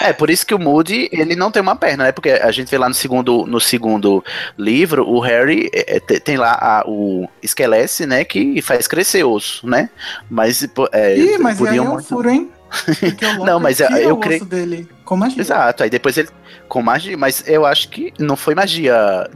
[0.00, 2.12] É, por isso que o Moody, ele não tem uma perna, né?
[2.12, 4.24] Porque a gente vê lá no segundo, no segundo
[4.56, 8.24] livro, o Harry é, é, te- tem lá a- o esquelete, né?
[8.24, 9.90] Que faz crescer osso, né?
[10.30, 12.50] Mas, é, Ih, mas aí podiam é um furo, hein?
[13.44, 15.40] Não, mas eu- eu creio- dele com magia.
[15.40, 16.28] Exato, aí depois ele.
[16.68, 19.26] Com magia, mas eu acho que não foi magia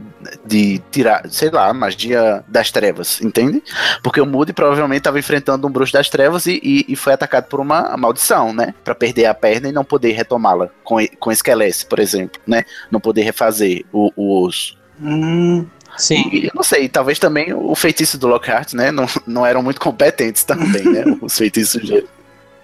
[0.45, 3.63] de tirar, sei lá, magia das trevas, entende?
[4.03, 7.45] Porque o Moody provavelmente estava enfrentando um bruxo das trevas e, e, e foi atacado
[7.45, 8.75] por uma maldição, né?
[8.83, 12.65] Pra perder a perna e não poder retomá-la com, com esquelete, por exemplo, né?
[12.91, 14.77] Não poder refazer o, o osso.
[15.01, 15.65] Hum,
[15.97, 18.91] Sim, E eu não sei, talvez também o feitiço do Lockhart, né?
[18.91, 21.03] Não, não eram muito competentes também, né?
[21.21, 22.07] Os feitiços dele.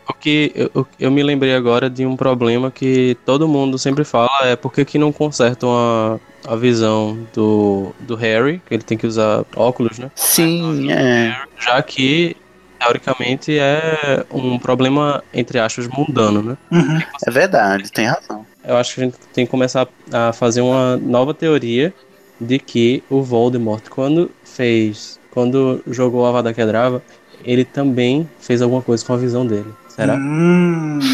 [0.10, 4.30] O que eu, eu- me lembrei agora de um problema que todo mundo sempre fala
[4.44, 8.98] é por que, que não consertam a, a visão do, do Harry, que ele tem
[8.98, 10.10] que usar óculos, né?
[10.16, 11.36] Sim, é.
[11.60, 12.36] Já que,
[12.80, 16.58] teoricamente, é um problema, entre aspas, mundano, né?
[16.72, 17.00] uhum.
[17.28, 18.46] É verdade, tem razão.
[18.64, 21.94] Eu acho que a gente tem que começar a fazer uma nova teoria
[22.40, 27.02] de que o Voldemort, quando fez, quando jogou a Avada Kedavra,
[27.44, 29.74] ele também fez alguma coisa com a visão dele.
[30.00, 30.16] Será?
[30.16, 31.00] Hum,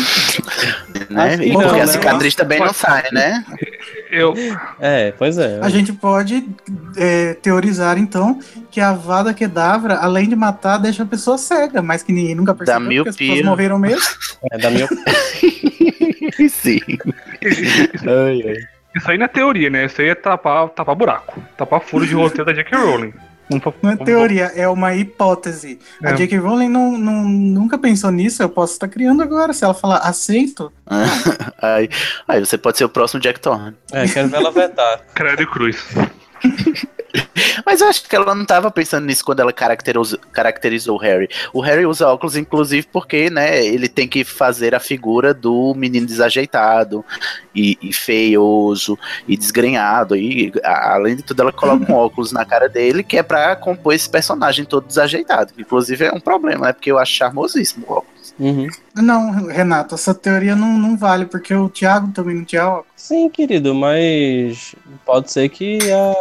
[1.10, 1.24] Né?
[1.26, 1.92] Acho que E não, porque a né?
[1.92, 3.44] cicatriz também não sai, né?
[4.12, 4.34] Eu,
[4.80, 5.60] É, pois é.
[5.62, 6.48] a gente pode
[6.98, 8.40] é, teorizar, então,
[8.72, 12.54] que a Vada Kedavra, além de matar, deixa a pessoa cega, mas que ninguém nunca
[12.56, 13.28] percebeu, porque as miopia.
[13.28, 14.02] pessoas morreram mesmo.
[14.52, 14.88] É da minha.
[16.50, 16.80] Sim.
[17.44, 18.58] ai, ai.
[18.96, 19.86] isso aí não é teoria, né?
[19.86, 21.42] Isso aí é tapar, tapar buraco.
[21.58, 22.78] Tapar furo de roteiro da J.K.
[22.78, 23.14] Rowling.
[23.50, 25.80] Não, tô- Não é teoria, é uma hipótese.
[26.04, 26.14] A É.
[26.16, 26.38] J.K.
[26.40, 29.54] Rowling não, não- nunca pensou nisso, eu posso estar criando agora.
[29.54, 30.72] Se ela falar aceito,
[31.62, 31.90] aí,
[32.28, 33.76] aí você pode ser o próximo Jack Thorne.
[33.92, 35.02] É, quero ver ela vetar.
[35.14, 35.78] Credo e cruz.
[37.66, 41.30] Mas eu acho que ela não tava pensando nisso quando ela caracterizou, caracterizou o Harry.
[41.54, 46.06] O Harry usa óculos, inclusive, porque, né, ele tem que fazer a figura do menino
[46.06, 47.04] desajeitado
[47.54, 50.16] e, e feioso e desgrenhado.
[50.16, 53.56] E, a- além de tudo, ela coloca um óculos na cara dele, que é pra
[53.56, 55.54] compor esse personagem todo desajeitado.
[55.58, 56.74] Inclusive, é um problema, né?
[56.74, 58.15] Porque eu acho charmosíssimo o óculos.
[58.38, 58.68] Uhum.
[58.96, 62.86] não, Renato, essa teoria não, não vale, porque o Thiago também não tinha óculos.
[62.98, 64.76] Sim, querido, mas
[65.06, 66.12] pode ser que a,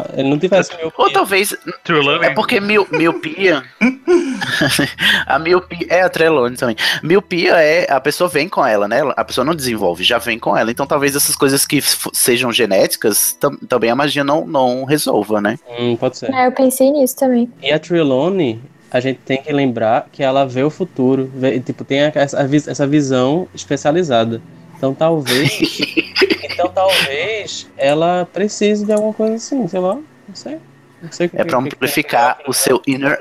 [0.00, 1.12] a- ele não tivesse Ou miopia.
[1.12, 2.28] talvez Trelawney.
[2.30, 3.62] É porque mio- miopia.
[5.26, 5.86] a miopia.
[5.90, 6.76] É a Trelawney também.
[7.02, 7.90] Miopia é.
[7.90, 9.00] A pessoa vem com ela, né?
[9.16, 10.70] A pessoa não desenvolve, já vem com ela.
[10.70, 11.80] Então talvez essas coisas que
[12.12, 15.58] sejam genéticas, tam- também a magia não, não resolva, né?
[15.78, 16.32] Hum, pode ser.
[16.32, 17.50] É, eu pensei nisso também.
[17.62, 18.60] E a Trelawney,
[18.96, 21.28] a gente tem que lembrar que ela vê o futuro.
[21.34, 22.38] vê- tipo, tem essa,
[22.70, 24.40] essa visão especializada.
[24.76, 25.78] Então talvez.
[26.44, 29.94] então talvez ela precise de alguma coisa assim, sei lá.
[29.96, 30.58] Não sei.
[31.02, 33.18] Não sei o que- É pra o que- amplificar o seu inner,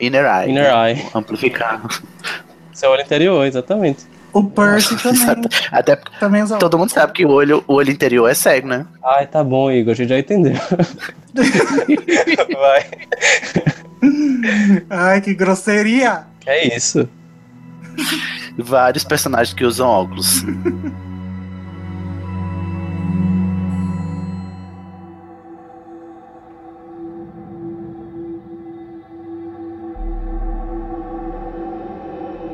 [0.00, 0.50] inner eye.
[0.50, 0.92] Inner né?
[0.92, 1.06] eye.
[1.14, 1.82] Amplificar.
[2.72, 4.04] Seu olho interior, exatamente.
[4.32, 7.90] O Percy também, Até porque também usa todo mundo sabe que o olho, o olho
[7.92, 8.84] interior é cego, né?
[9.04, 10.54] Ai, tá bom, Igor, a gente já entendeu.
[12.58, 12.84] Vai.
[14.90, 16.26] Ai, que grosseria!
[16.46, 17.08] É isso.
[18.58, 20.44] Vários personagens que usam óculos.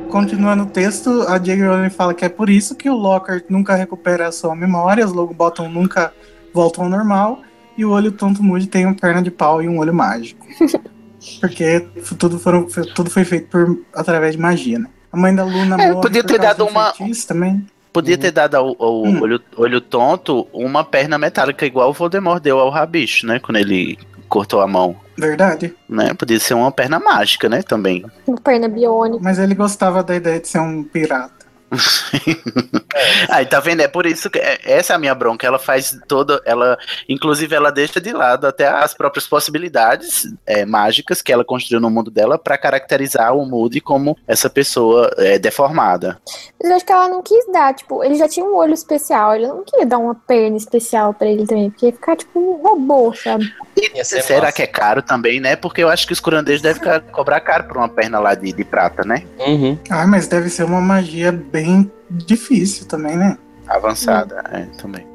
[0.09, 1.65] Continuando o texto, a J.K.
[1.65, 5.13] Rowling fala que é por isso que o Lockhart nunca recupera a sua memória, os
[5.13, 6.13] Longbottom nunca
[6.53, 7.41] voltam ao normal,
[7.77, 10.45] e o olho tonto Moody tem uma perna de pau e um olho mágico.
[11.39, 11.79] Porque
[12.17, 12.65] tudo, foram,
[12.95, 14.87] tudo foi feito por, através de magia, né?
[15.11, 16.93] A mãe da Luna É, morre podia ter dado um uma-
[17.27, 17.65] também.
[17.93, 19.21] Podia ter dado ao, ao Hum.
[19.21, 23.37] olho, olho tonto uma perna metálica igual o Voldemort deu ao Rabicho, né?
[23.39, 23.97] Quando ele
[24.29, 24.95] cortou a mão.
[25.17, 25.73] Verdade.
[25.89, 26.13] Né?
[26.13, 27.61] Podia ser uma perna mágica, né?
[27.61, 28.05] Também.
[28.25, 29.21] Uma perna biônica.
[29.21, 31.40] Mas ele gostava da ideia de ser um pirata.
[33.29, 33.81] Aí, tá vendo?
[33.81, 35.45] É por isso que é- essa é a minha bronca.
[35.47, 36.41] Ela faz toda.
[36.45, 41.79] Ela, inclusive, ela deixa de lado até as próprias possibilidades é, mágicas que ela construiu
[41.81, 46.19] no mundo dela pra caracterizar o Moody como essa pessoa é, deformada.
[46.61, 49.35] Mas eu acho que ela não quis dar, tipo, ele já tinha um olho especial,
[49.35, 52.61] ele não queria dar uma perna especial pra ele também, porque ia ficar tipo um
[52.61, 53.51] robô, sabe?
[53.77, 54.51] E será massa.
[54.53, 55.55] que é caro também, né?
[55.55, 56.81] Porque eu acho que os curandeiros devem
[57.11, 59.23] cobrar caro por uma perna lá de, de prata, né?
[59.39, 59.77] Uhum.
[59.89, 61.60] Ah, mas deve ser uma magia bem
[62.09, 63.37] difícil também, né?
[63.67, 65.10] Avançada, é, também.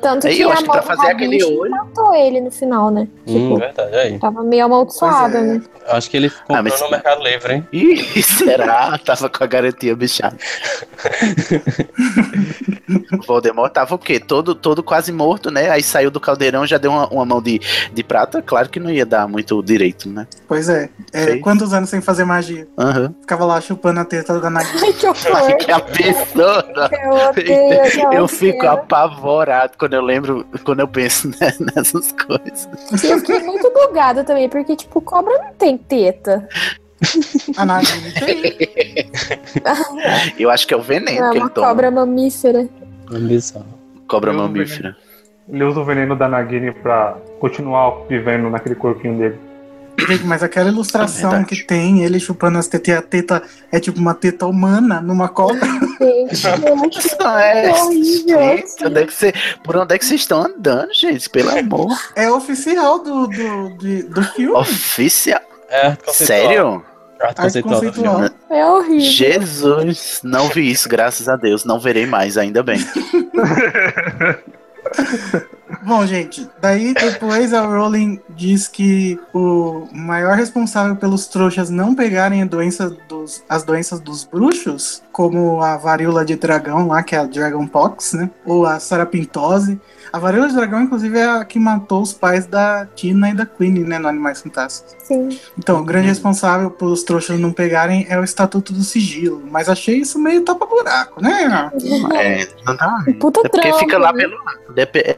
[0.00, 2.90] Tanto Aí que eu a acho que pra fazer aquele olho- matou ele no final,
[2.90, 3.08] né?
[3.26, 4.18] Hum, Tipo, verdade, aí.
[4.18, 5.42] tava meio amaldiçoado, é.
[5.42, 5.62] né?
[5.88, 7.68] Eu acho que ele comprou mas- no Mercado Livre, hein?
[7.72, 8.98] Ih, será?
[8.98, 10.36] Tava com a garantia bichada.
[13.12, 14.20] o Voldemort tava o quê?
[14.20, 15.70] Todo, todo quase morto, né?
[15.70, 17.60] Aí saiu do caldeirão, já deu uma, uma mão de,
[17.92, 18.42] de prata.
[18.42, 20.26] Claro que não ia dar muito direito, né?
[20.46, 20.88] Pois é.
[21.12, 22.66] é quantos anos sem fazer magia?
[22.78, 23.14] Aham.
[23.20, 24.80] Ficava lá chupando a teta da Nagini.
[24.84, 25.56] Ai, que horror.
[25.58, 26.80] Que absurdo!
[27.02, 28.72] Eu odeio aquela Eu fico cena.
[29.78, 32.68] Quando eu lembro, quando eu penso né, nessas coisas.
[33.04, 36.48] Eu fiquei muito bugada também, porque, tipo, cobra não tem teta.
[37.56, 39.10] A Nagini tem.
[40.38, 41.68] Eu acho que é o veneno é que ele toma.
[41.68, 42.68] cobra mamífera.
[44.08, 44.96] Cobra mamífera.
[45.48, 49.47] Ele usa o veneno da Nagini pra continuar vivendo naquele corpinho dele.
[50.06, 53.42] Gente, mas aquela ilustração É que tem, ele chupando as tetas e a teta
[53.72, 55.66] é tipo uma teta humana numa cobra.
[56.30, 56.46] Gente,
[57.20, 58.38] é, horrível.
[58.84, 59.32] onde é que você,
[59.64, 61.28] por onde é que vocês estão andando, gente?
[61.28, 61.98] Pelo amor.
[62.14, 64.56] É oficial do, do, de- do filme.
[64.56, 65.40] Oficial.
[65.68, 65.96] É.
[66.06, 66.84] Sério?
[67.20, 68.20] Arte conceitual.
[68.48, 69.00] É horrível.
[69.00, 71.64] Jesus, não vi isso, graças a Deus.
[71.64, 72.78] Não verei mais, ainda bem.
[75.84, 82.42] Bom, gente, daí depois a Rowling diz que o maior responsável pelos trouxas não pegarem
[82.42, 87.18] a doença dos, as doenças dos bruxos, como a varíola de dragão lá, que é
[87.18, 88.30] a Dragon Pox, né?
[88.44, 89.80] Ou a sarapintose.
[90.12, 93.46] A varíola de dragão, inclusive, é a que matou os pais da Tina e da
[93.46, 94.96] Queen, né, no Animais Fantásticos.
[95.02, 95.38] Sim.
[95.58, 99.42] Então, o grande responsável pelos trouxas não pegarem é o Estatuto do Sigilo.
[99.50, 101.70] Mas achei isso meio tapa-buraco, né?
[102.14, 103.04] É, não dá.
[103.18, 104.22] Puta É porque trampo, fica lá né?
[104.22, 104.58] pelo ar.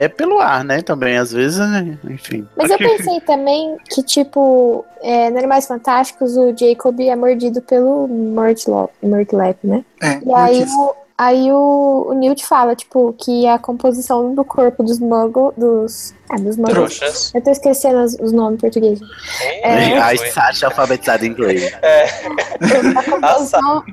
[0.00, 0.82] É pelo ar, né?
[0.82, 1.98] Também, às vezes, né?
[2.04, 2.46] enfim.
[2.56, 8.06] Mas eu pensei também que, tipo, é, no Animais Fantásticos, o Jacob é mordido pelo
[8.06, 9.84] Murtlop, Murtlap, né?
[10.02, 14.82] É, E aí, o, aí o, o Newt fala, tipo, que a composição do corpo
[14.82, 16.14] dos muggles, dos...
[16.30, 16.74] Ah, dos muggles.
[16.98, 17.32] Trouxas.
[17.34, 19.01] Eu tô esquecendo os, os nomes em português.
[19.62, 19.98] É.
[19.98, 21.72] Ai, Sasha alfabetizada em inglês.
[22.97, 23.84] A composição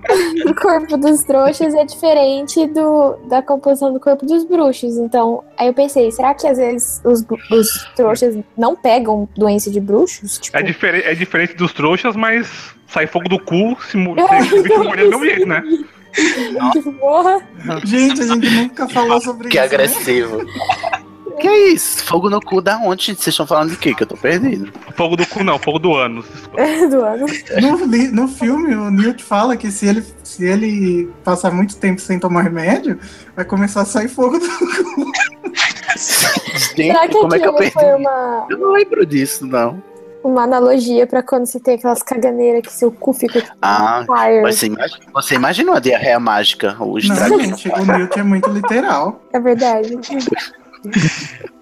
[0.45, 4.97] do corpo dos trouxas é diferente do, da composição do corpo dos bruxos.
[4.97, 9.79] Então, aí eu pensei, será que às vezes os, os trouxas não pegam doença de
[9.79, 10.37] bruxos?
[10.37, 12.47] Tipo, É, difere- é diferente dos trouxas, mas
[12.87, 15.63] sai fogo do cu se mo- se o bicho morder do mesmo jeito, né?
[17.85, 19.59] Gente, a gente nunca falou sobre Que isso.
[19.59, 19.65] né?
[19.65, 20.45] agressivo.
[21.39, 22.03] Que é isso?
[22.03, 23.17] Fogo no cu da onde, gente?
[23.21, 23.93] Vocês estão falando de quê?
[23.93, 24.71] Que eu tô perdido.
[24.95, 26.25] Fogo do cu não, fogo do ânus.
[26.89, 27.27] do ano.
[27.61, 27.77] No,
[28.11, 32.41] no filme, o Newt fala que se ele, se ele passar muito tempo sem tomar
[32.41, 32.99] remédio,
[33.35, 34.47] vai começar a sair fogo do
[35.95, 37.73] Será Gente, que como é que eu perdi?
[37.73, 39.81] foi uma, Eu não lembro disso, não.
[40.27, 44.05] Uma analogia pra quando você tem aquelas caganeiras que seu cu fica tipo, Ah,
[44.43, 46.75] você imagina, você imagina uma diarreia mágica?
[46.79, 47.39] O Não, estrago.
[47.41, 49.21] gente, o Newt é muito literal.
[49.33, 49.97] É verdade.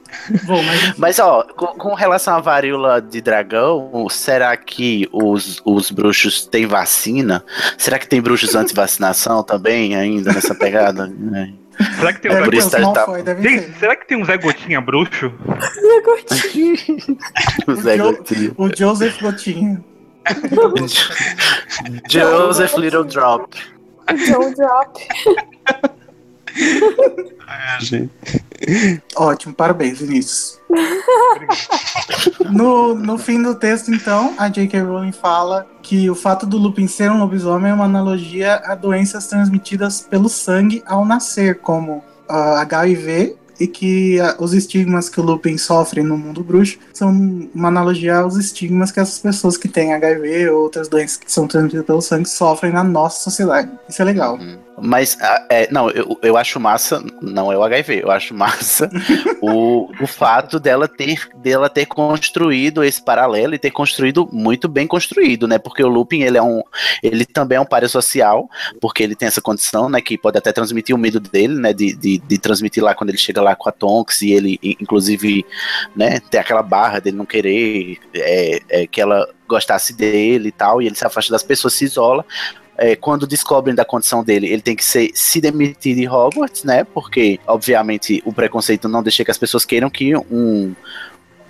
[0.45, 5.91] Bom, mas Mas, ó, com, com relação à varíola de dragão, será que os, os
[5.91, 7.43] bruxos têm vacina?
[7.77, 11.11] Será que tem bruxos anti-vacinação também, ainda nessa pegada?
[11.97, 13.05] Será que tem um é, Zé isso os tá-
[13.79, 15.31] será que tem um Zé Gotinha bruxo?
[17.67, 18.51] O Zé Gotinha.
[18.57, 19.83] O Joseph Gotinha.
[22.09, 23.55] Joseph Little Drop.
[24.27, 24.99] John Drop.
[27.47, 28.44] É, gente.
[29.15, 30.59] Ótimo, parabéns, Vinícius.
[32.51, 34.81] no, no fim do texto, então, a J.K.
[34.81, 39.27] Rowling fala que o fato do Lupin ser um lobisomem é uma analogia a doenças
[39.27, 45.23] transmitidas pelo sangue ao nascer, como ah, HIV, e que ah, os estigmas que o
[45.23, 47.09] Lupin sofre no mundo bruxo são
[47.53, 51.47] uma analogia aos estigmas que essas pessoas que têm HIV ou outras doenças que são
[51.47, 53.71] transmitidas pelo sangue sofrem na nossa sociedade.
[53.87, 54.37] Isso é legal.
[54.77, 58.89] Mas, ah, é, não, eu, eu acho massa, não é o HIV, eu acho massa
[59.41, 64.85] o, o fato dela ter, dela ter construído esse paralelo e ter construído muito bem
[64.85, 65.57] construído, né?
[65.57, 66.61] Porque o Lupin, ele é um,
[67.01, 68.49] ele também é um páreo social,
[68.81, 71.95] porque ele tem essa condição, né, que pode até transmitir o medo dele, né, de,
[71.95, 75.45] de, de transmitir lá quando ele chega lá com a Tonks e ele, inclusive,
[75.95, 80.81] né, tem aquela barra dele não querer é, é, que ela gostasse dele e tal,
[80.81, 82.25] e ele se afasta das pessoas, se isola,
[82.77, 86.83] é, quando descobrem da condição dele, ele tem que ser, se demitir de Hogwarts, né?
[86.83, 90.75] Porque, obviamente, o preconceito não deixa que as pessoas queiram que um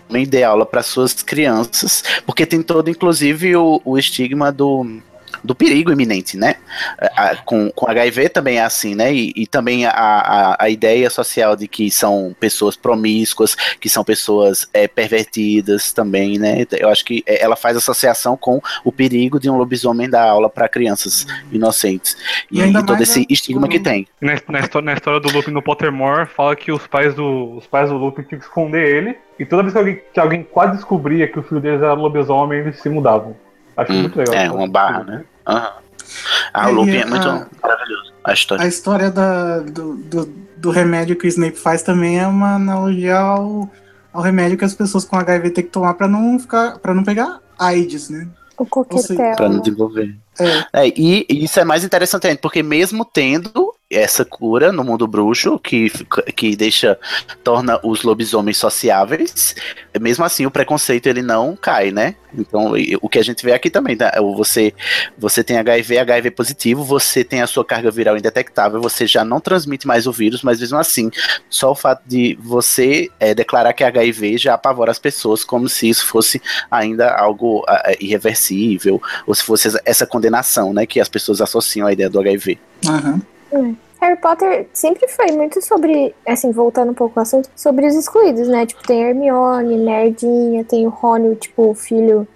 [0.09, 4.99] homem dê aula para suas crianças, porque tem todo, inclusive, o, o estigma do
[5.43, 6.55] do perigo iminente, né?
[6.99, 9.13] A- a- com, com HIV também é assim, né?
[9.13, 14.03] E, e também a, a, a ideia social de que são pessoas promíscuas, que são
[14.03, 16.65] pessoas é, pervertidas também, né?
[16.71, 20.49] Eu acho que é, ela faz associação com o perigo de um lobisomem dar aula
[20.49, 22.17] para crianças inocentes.
[22.51, 24.07] E, E ainda todo esse estigma que tem.
[24.21, 27.67] Na, na histó- na história do Lupin no Pottermore, fala que os pais do, os
[27.67, 30.73] pais do Lupin tinham que esconder ele, e toda vez que alguém, que alguém quase
[30.75, 33.35] descobria que o filho deles era lobisomem, eles se mudavam.
[33.77, 34.35] Acho Hum, muito legal.
[34.35, 35.25] é, uma barra, né?
[35.47, 35.73] Aham.
[36.53, 37.27] Ah, o É, Lupin é a- muito
[37.61, 38.13] maravilhoso.
[38.23, 38.63] A história.
[38.63, 40.25] A história da, do, do,
[40.57, 43.69] do remédio que o Snape faz também é uma analogia ao,
[44.13, 47.03] ao remédio que as pessoas com HIV têm que tomar pra não ficar, para não
[47.03, 48.27] pegar AIDS, né?
[48.57, 49.35] O coquetel.
[49.35, 50.15] Pra não desenvolver.
[50.39, 50.65] É.
[50.85, 55.05] É, e, e isso é mais interessante ainda, porque mesmo tendo essa cura no mundo
[55.07, 55.91] bruxo, que,
[56.35, 56.97] que deixa,
[57.43, 59.55] torna os lobisomens sociáveis,
[60.01, 62.15] mesmo assim o preconceito ele não cai, né?
[62.37, 64.11] Então, o que a gente vê aqui também, tá?
[64.35, 64.73] Você,
[65.17, 69.39] você tem HIV, HIV positivo, você tem a sua carga viral indetectável, você já não
[69.39, 71.11] transmite mais o vírus, mas mesmo assim,
[71.49, 75.69] só o fato de você é, declarar que é HIV já apavora as pessoas como
[75.69, 77.63] se isso fosse ainda algo
[77.99, 82.59] irreversível, ou se fosse essa- condenação, né, que as pessoas associam à ideia do HIV.
[83.55, 83.75] Aham.
[84.01, 88.47] Harry Potter sempre foi muito sobre, assim, voltando um pouco ao assunto, sobre os excluídos,
[88.47, 88.65] né?
[88.65, 92.27] Tipo, tem a Hermione, nerdinha, tem o Rony, tipo, o filho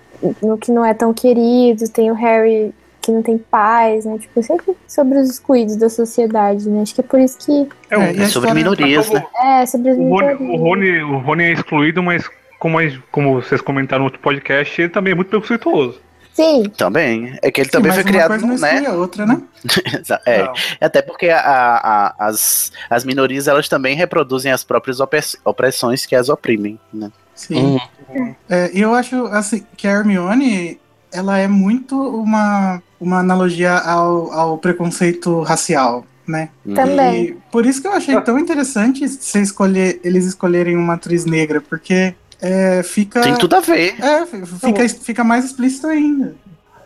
[0.41, 4.17] no que não é tão querido, tem o Harry que não tem pais, né?
[4.17, 6.81] Tipo, sempre sobre os excluídos da sociedade, né?
[6.81, 9.23] Acho que é por isso que É, É, É a sobre minorias, né?
[9.61, 10.39] é sobre as O Rony, minorias.
[10.39, 12.29] o, Rony, o Rony é excluído, mas
[12.59, 12.77] como,
[13.11, 16.01] como vocês comentaram no outro podcast, ele também é muito preconceituoso.
[16.39, 17.37] Sim, Também.
[17.41, 18.85] É que ele Sim, também foi criado, coisa não né?
[18.87, 19.41] a outra, né?
[20.25, 20.53] É, Não.
[20.79, 26.15] até porque a- a- as, as minorias elas também reproduzem as próprias opres- opressões que
[26.15, 27.11] as oprimem, né?
[27.35, 27.77] Sim.
[28.09, 28.35] Uhum.
[28.49, 30.79] É, e eu acho assim, que a Hermione
[31.11, 36.49] ela é muito uma, uma analogia ao, ao preconceito racial, né?
[36.75, 37.23] Também.
[37.23, 41.59] E por isso que eu achei tão interessante você escolher, eles escolherem uma atriz negra,
[41.61, 43.21] porque é, fica.
[43.21, 43.95] Tem tudo a ver.
[44.03, 46.35] É, fica, fica mais explícito ainda.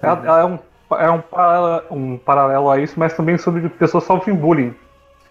[0.01, 0.59] Ela é, um,
[0.99, 4.73] é um, paralelo, um paralelo a isso, mas também sobre pessoas que sofrem bullying.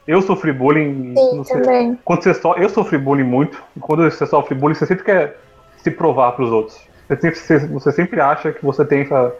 [0.06, 1.14] Eu sofri bullying.
[1.16, 1.98] sim, não sei- também.
[2.04, 5.38] quando você so, eu sofri bullying muito, e quando você sofre bullying, você sempre quer
[5.82, 6.80] se provar pros outros.
[7.08, 9.32] Você sempre, você, você sempre acha que você tem essa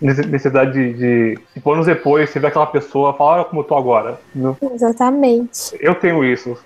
[0.00, 1.38] necessidade de, de.
[1.52, 4.20] Tipo, anos depois, você vê aquela pessoa e fala, olha como eu tô agora.
[4.34, 4.56] entendeu?
[4.72, 5.76] Exatamente.
[5.80, 6.56] Eu tenho isso.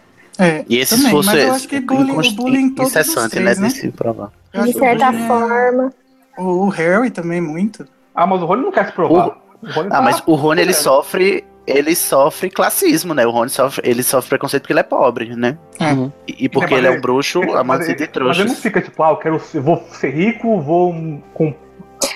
[0.43, 2.71] É, E esse também, esforço mas é eu acho que bullying, o inconst- bullying em
[2.71, 3.63] todos os incessante, três, né?
[3.67, 3.69] né?
[3.73, 4.31] De se provar.
[4.53, 5.93] Eu De o certa bullying é- forma.
[6.39, 7.87] O Harry também muito.
[8.15, 9.37] Ah, mas o Rony não quer se provar.
[9.63, 10.75] O Rony Ah, tá- mas o Rony ele É.
[10.75, 11.45] sofre.
[11.65, 13.25] Ele sofre classismo, né?
[13.25, 15.57] O Rony sofre, ele sofre preconceito porque ele é pobre, né?
[15.81, 16.11] Uhum.
[16.27, 19.01] E, e porque mas ele é um bruxo, amante de Mas ele não fica tipo,
[19.01, 20.93] ah, eu quero ser, vou ser rico, vou
[21.33, 21.55] com-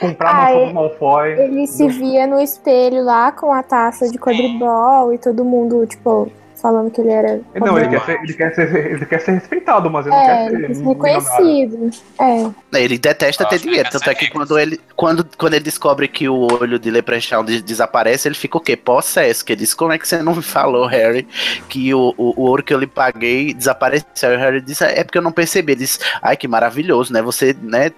[0.00, 1.32] comprar Ah, maçã ele- do Malfoy.
[1.38, 6.28] Ele se via no espelho lá com a taça de quadribol e todo mundo, tipo,
[6.60, 7.40] falando que ele era.
[7.54, 10.26] Não, ele quer, ser, ele, quer ser, ele quer ser respeitado, mas ele não É,
[10.26, 11.90] quer ser quer ser reconhecido.
[12.20, 12.78] É.
[12.80, 16.28] Ele detesta Eu ter dinheiro, tanto é que quando ele, quando, quando ele descobre que
[16.28, 18.76] o olho de Leprechaun des- desaparece, ele fica o quê?
[18.76, 21.26] Possesso, que ele diz, como é que você não me falou, Harry,
[21.68, 24.32] que o, o, o ouro que eu lhe paguei desapareceu?
[24.32, 25.72] E o Harry diz, é porque eu não percebi.
[25.72, 27.22] Ele diz, ai, que maravilhoso, né?
[27.22, 27.90] Você, né,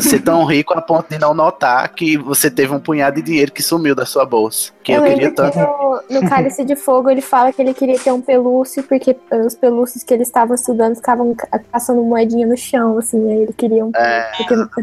[0.00, 3.52] ser tão rico a ponto de não notar que você teve um punhado de dinheiro
[3.52, 5.52] que sumiu da sua bolsa, que eu, queria lembro tanto.
[5.52, 9.16] que no, no Cálice de Fogo ele fala que ele queria ter um pelúcio, porque
[9.46, 13.52] os pelúcios que ele estava estudando ficavam ca- passando moedinha no chão, assim, aí ele
[13.52, 14.30] queria um É,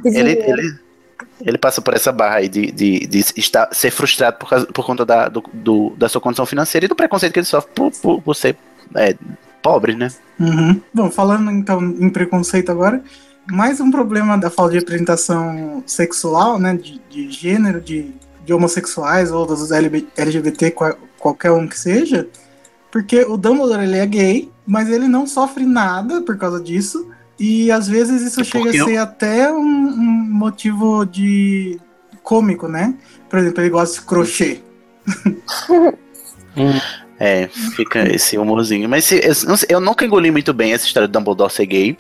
[0.06, 0.76] Ele, ele,
[1.42, 4.86] ele passa por essa barra aí de, de, de estar, ser frustrado por, causa, por
[4.86, 7.92] conta da, do, do- da sua condição financeira e do preconceito que ele sofre por,
[7.92, 8.56] por, por ser
[8.96, 9.16] é,
[9.62, 10.10] pobre, né?
[10.40, 10.82] Uhum.
[10.94, 13.02] Bom, falando então em preconceito agora,
[13.50, 18.12] mais um problema da falta de representação sexual, né, de, de gênero, de,
[18.46, 22.28] de homossexuais ou dos LGBT, qual- qualquer um que seja,
[22.92, 27.10] porque o Dumbledore ele é gay, mas ele não sofre nada por causa disso,
[27.40, 31.80] e às vezes isso É chega a eu- ser até um, um motivo de
[32.24, 32.96] cômico, né?
[33.30, 34.62] Por exemplo, ele gosta de crochê.
[36.56, 36.80] Uhum.
[37.20, 38.90] É, fica esse humorzinho.
[38.90, 39.34] Mas se- eu,
[39.70, 41.96] eu nunca engoli muito bem essa história do Dumbledore ser gay,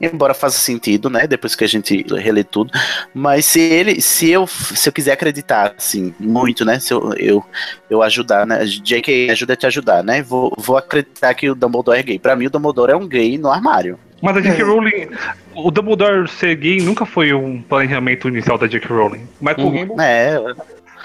[0.00, 1.26] embora faça sentido, né?
[1.26, 2.70] Depois que a gente relê tudo.
[3.14, 6.78] Mas se ele, se eu, se eu quiser acreditar, assim, muito, né?
[6.78, 7.44] Se eu, eu,
[7.88, 8.64] eu ajudar, né?
[8.66, 9.30] J.K.
[9.30, 10.22] ajuda a te ajudar, né?
[10.22, 12.18] Vou, vou acreditar que o Dumbledore é gay.
[12.18, 13.98] Pra mim, o Dumbledore é um gay no armário.
[14.20, 14.60] Mas a J.K.
[14.60, 14.64] É.
[14.64, 15.08] Rowling.
[15.54, 18.88] O Dumbledore ser gay nunca foi um planejamento inicial da J.K.
[18.94, 19.26] Rowling.
[19.40, 19.72] Michael, Uhum.
[19.74, 20.36] Gambon, É,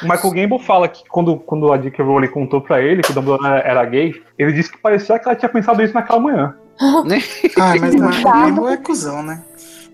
[0.04, 2.04] o Michael Gambon fala que quando, quando a J.K.
[2.04, 5.28] Rowling contou pra ele que o Dumbledore era, era gay, ele disse que parecia que
[5.28, 6.56] ela tinha pensado isso naquela manhã.
[7.60, 8.24] Ah, mas o Cuidado.
[8.56, 9.44] Gable é cuzão, né?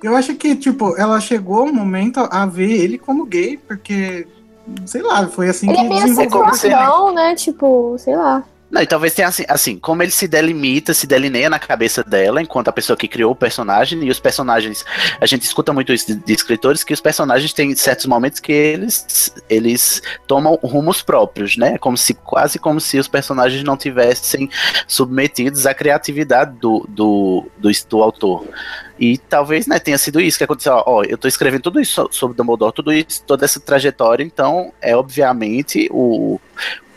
[0.02, 4.26] Eu acho que, tipo, ela chegou um momento a ver ele como gay, porque
[4.86, 7.36] sei lá, foi assim Ele que é meio desenvolveu ele- sexual, né?
[7.36, 8.44] Tipo, sei lá.
[8.70, 12.40] Não, e talvez tenha assim, assim, como ele se delimita, se delineia na cabeça dela,
[12.40, 14.86] enquanto a pessoa que criou o personagem, e os personagens,
[15.20, 18.52] a gente escuta muito isso de, de escritores, que os personagens têm certos momentos que
[18.52, 21.80] eles, eles tomam rumos próprios, né?
[21.80, 24.48] Como se, quase como se os personagens não tivessem
[24.88, 28.48] submetidos à criatividade do, do, do, do autor.
[29.00, 30.74] E talvez, né, tenha sido isso que aconteceu.
[30.74, 34.24] Ó, ó, eu tô escrevendo tudo isso so- sobre Dumbledore, tudo isso, toda essa trajetória,
[34.24, 36.40] então é obviamente o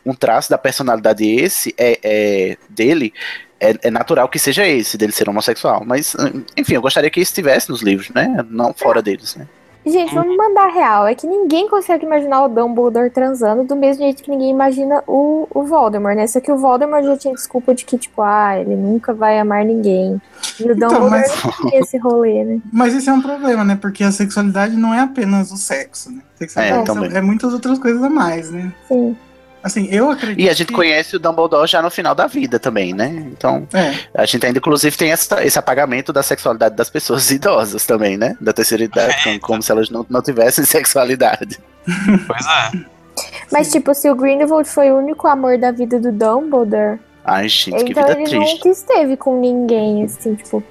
[0.05, 3.13] um traço da personalidade esse é, é dele
[3.61, 6.17] é, é natural que seja esse dele ser homossexual mas
[6.57, 9.47] enfim eu gostaria que isso estivesse nos livros né não fora deles né
[9.85, 11.09] Gente, vamos mandar real.
[11.09, 15.49] É que ninguém consegue imaginar o Dumbledore transando do mesmo jeito que ninguém imagina o,
[15.53, 16.25] o Voldemort, né?
[16.29, 19.65] Só que o Voldemort já tinha desculpa de que, tipo, ah, ele nunca vai amar
[19.65, 20.23] ninguém.
[20.61, 22.61] E o Então, Dumbledore mas- não tinha esse rolê, né?
[22.73, 23.75] Mas esse é um problema, né?
[23.75, 26.23] Porque a sexualidade não é apenas o sexo, né?
[26.37, 27.17] Sexualidade É, também.
[27.17, 28.73] é muitas outras coisas a mais, né?
[28.87, 29.17] Sim.
[29.63, 30.41] Assim, eu acredito.
[30.41, 33.09] e a gente que- conhece o Dumbledore já no final da vida também né?
[33.33, 37.87] Então É, a gente ainda inclusive tem essa, esse apagamento da sexualidade das pessoas idosas
[37.87, 38.37] também né?
[38.41, 41.59] Da terceira idade como, como se elas não, não tivessem sexualidade.
[42.27, 42.93] Pois é.
[43.53, 47.85] Mas, tipo, se o Grindelwald foi o único amor da vida do Dumbledore, ai gente
[47.85, 50.63] que então vida ele triste nunca esteve com ninguém, assim, tipo.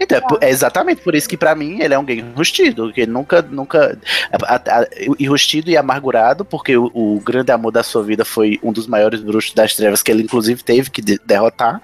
[0.00, 3.10] Então, é exatamente por isso que pra mim ele é um gay enrustido, que ele
[3.12, 3.98] nunca, nunca
[4.32, 4.86] a- a- a-
[5.18, 9.20] enrustido e amargurado, porque o, o grande amor da sua vida foi um dos maiores
[9.20, 11.82] bruxos das trevas que ele inclusive teve que de- derrotar,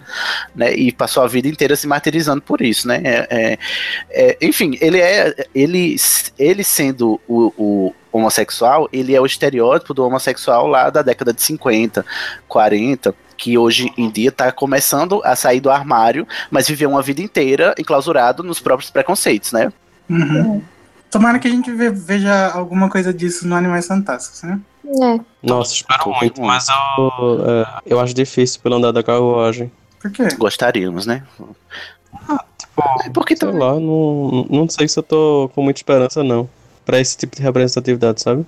[0.55, 0.73] né?
[0.75, 3.01] E passou a vida inteira se martirizando por isso, né?
[3.05, 3.59] É- é-
[4.11, 5.97] é, enfim, ele é ele
[6.39, 11.43] ele sendo o, o homossexual, ele é o estereótipo do homossexual lá da década de
[11.43, 12.07] 50,
[12.47, 13.13] 40,
[13.45, 17.75] que hoje em dia tá começando a sair do armário mas viveu uma vida inteira
[17.79, 19.71] enclausurado nos próprios preconceitos, né?
[20.09, 20.63] uhum.
[21.11, 24.59] Tomara que a gente ve- veja alguma coisa disso no Animais Fantásticos, né?
[24.85, 25.21] É.
[25.43, 29.71] Nossa, espero muito, mas eu, é, eu acho difícil pelo andar da carruagem.
[30.01, 30.27] Por quê?
[30.37, 31.23] Gostaríamos, né?
[33.05, 33.61] É porque Sei também.
[33.61, 36.49] lá, não, não sei se eu tô com muita esperança, não.
[36.85, 38.45] Pra esse tipo de representatividade, sabe?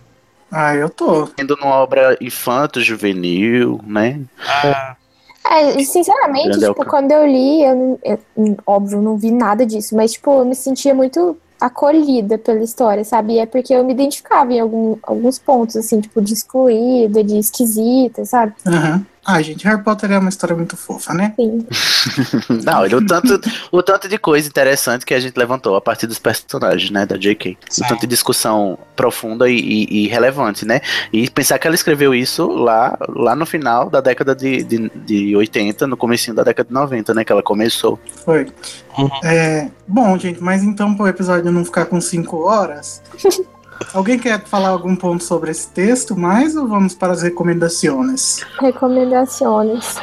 [0.51, 1.27] Ah, eu tô.
[1.27, 4.20] Tendo numa obra infanto, juvenil, né?
[5.48, 9.64] É, sinceramente, Grande tipo, quando eu li, eu, não- eu, óbvio, eu não vi nada
[9.64, 13.35] disso, mas, tipo, eu me sentia muito acolhida pela história, sabe?
[13.35, 17.39] E é porque eu me identificava em algum- alguns pontos, assim, tipo, de excluída, de
[17.39, 18.55] esquisita, sabe?
[18.66, 19.06] Aham.
[19.27, 21.35] Ah, gente, Harry Potter é uma história muito fofa, né?
[21.36, 21.66] Sim.
[22.65, 23.40] Não, ele, o, tanto,
[23.73, 27.16] o tanto de coisa interessante que a gente levantou a partir dos personagens, né, da
[27.16, 27.59] J.K.
[27.69, 27.85] Sim.
[27.85, 30.81] O tanto de discussão profunda e, e- e relevante, né?
[31.12, 35.36] E pensar que ela escreveu isso lá, lá no final da década de, de, de
[35.36, 37.98] 80, no comecinho da década de 90, né, que ela começou.
[38.24, 38.47] Foi.
[38.97, 39.11] Uhum.
[39.24, 43.03] É, bom, gente, mas então pro episódio não ficar com cinco horas,
[43.93, 48.40] alguém quer falar algum ponto sobre esse texto mais ou vamos para as recomendações?
[48.61, 49.97] Recomendações.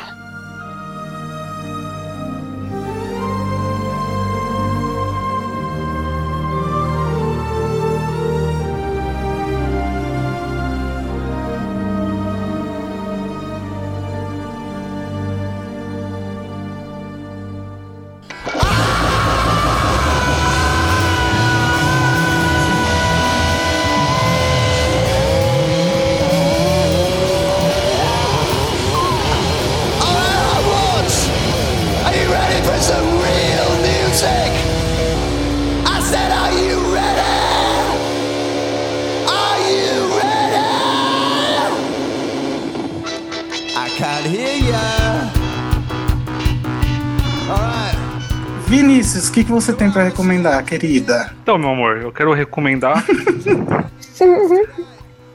[49.33, 51.33] O que, que você tem para recomendar, querida?
[51.41, 53.03] Então, meu amor, eu quero recomendar.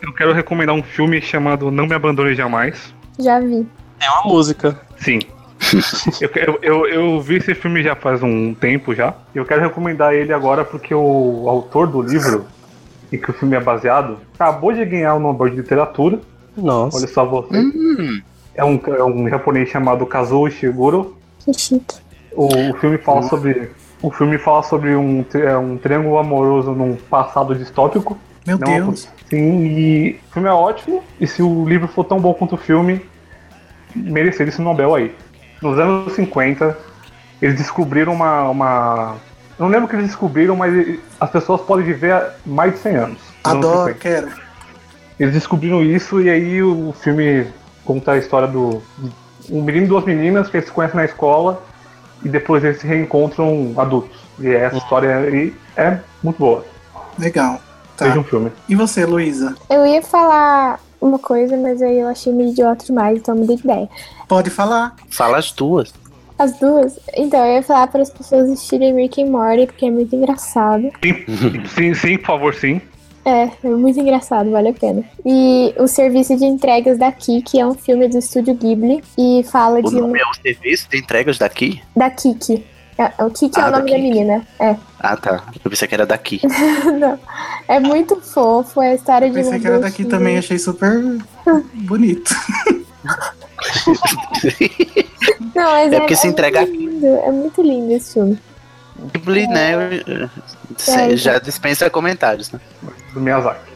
[0.00, 2.94] eu quero recomendar um filme chamado Não Me Abandone Jamais.
[3.18, 3.66] Já vi.
[3.98, 4.80] É uma música.
[4.98, 5.18] Sim.
[6.22, 9.14] eu, eu, eu, eu vi esse filme já faz um tempo já.
[9.34, 12.46] Eu quero recomendar ele agora porque o autor do livro,
[13.10, 16.20] e que o filme é baseado, acabou de ganhar o Nobel de Literatura.
[16.56, 16.98] Nossa.
[16.98, 17.58] Olha só você.
[17.58, 18.22] Hum,
[18.54, 21.16] É um, é um japonês chamado Kazuo Ishiguro.
[21.40, 21.96] Que chique.
[22.30, 23.72] O, o filme fala sobre.
[24.00, 28.16] O filme fala sobre um, é, um triângulo amoroso num passado distópico.
[28.46, 29.08] Meu Não, Deus.
[29.28, 31.02] Sim, e o filme é ótimo.
[31.20, 33.04] E se o livro for tão bom quanto o filme,
[33.94, 35.14] mereceria esse Nobel aí.
[35.60, 36.78] Nos anos 50,
[37.42, 38.48] eles descobriram uma.
[38.48, 39.16] uma...
[39.58, 42.96] Eu não lembro o que eles descobriram, mas as pessoas podem viver mais de 100
[42.96, 43.18] anos.
[43.18, 43.98] Nos anos Adoro, 50.
[43.98, 44.28] quero.
[45.18, 47.48] Eles descobriram isso e aí o filme
[47.84, 48.80] conta a história do.
[49.50, 51.60] Um menino e duas meninas que eles se conhecem na escola
[52.24, 54.18] e depois eles se reencontram adultos.
[54.38, 56.64] E essa história aí é muito boa.
[57.18, 57.60] Legal.
[57.96, 58.06] Tá.
[58.06, 58.52] Seja um filme.
[58.68, 59.54] E você, Luísa?
[59.68, 63.62] Eu ia falar uma coisa, mas aí eu achei meio idiota demais, então mudei de
[63.62, 63.88] ideia.
[64.28, 64.94] Pode falar.
[65.10, 65.92] Fala as duas.
[66.38, 66.98] As duas?
[67.16, 70.90] Então, eu ia falar para as pessoas assistirem Rick and Morty, porque é muito engraçado.
[71.02, 72.80] Sim, sim, sim, por favor, sim.
[73.28, 75.04] É, é muito engraçado, vale a pena.
[75.26, 79.80] E o Serviço de Entregas da Kiki é um filme do estúdio Ghibli e fala
[79.80, 81.82] O de um, nome é o serviço de entregas daqui?
[81.94, 82.64] da Kiki.
[82.96, 84.08] É, o Kiki é Ah, o da nome da Kiki.
[84.08, 84.46] menina.
[84.58, 84.76] É.
[84.98, 85.44] Ah, tá.
[85.62, 86.40] Eu pensei que era daqui.
[86.98, 87.18] Não.
[87.68, 91.18] É muito fofo, é a história de Pensei uma que era daqui também, achei super
[91.74, 92.34] bonito.
[95.54, 98.38] Não, mas É é, porque se é entrega muito lindo, é muito lindo esse filme.
[99.12, 99.72] Ghibli, né?
[100.06, 100.28] É,
[100.76, 102.60] Você já dispensa comentários, né?
[103.12, 103.68] Do Miyazaki.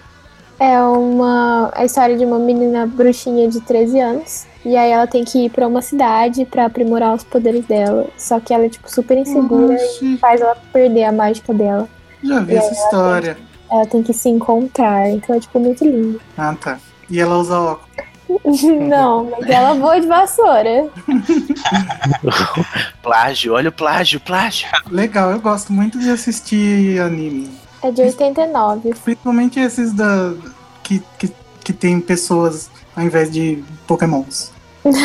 [0.59, 4.47] É uma a história de uma menina bruxinha de 13 anos.
[4.65, 8.07] E aí ela tem que ir pra uma cidade pra aprimorar os poderes dela.
[8.17, 11.89] Só que ela é, tipo, super insegura Oxi, e faz ela perder a mágica dela.
[12.23, 13.37] já vi E essa aí ela história.
[13.71, 15.09] Ela tem que se encontrar.
[15.11, 16.21] Então é, tipo, muito lindo.
[16.39, 16.79] Ah, tá.
[17.11, 18.12] E ela usa óculos.
[18.89, 20.89] Não, mas ela voa de vassoura.
[23.03, 24.69] Plágio, olha o plágio, plágio.
[24.91, 27.51] Legal, eu gosto muito de assistir anime.
[27.83, 28.95] É de 89.
[29.05, 30.35] Principalmente esses da.
[30.83, 31.33] que, que,
[31.65, 34.53] que tem pessoas ao invés de pokémons.
[34.85, 34.97] Os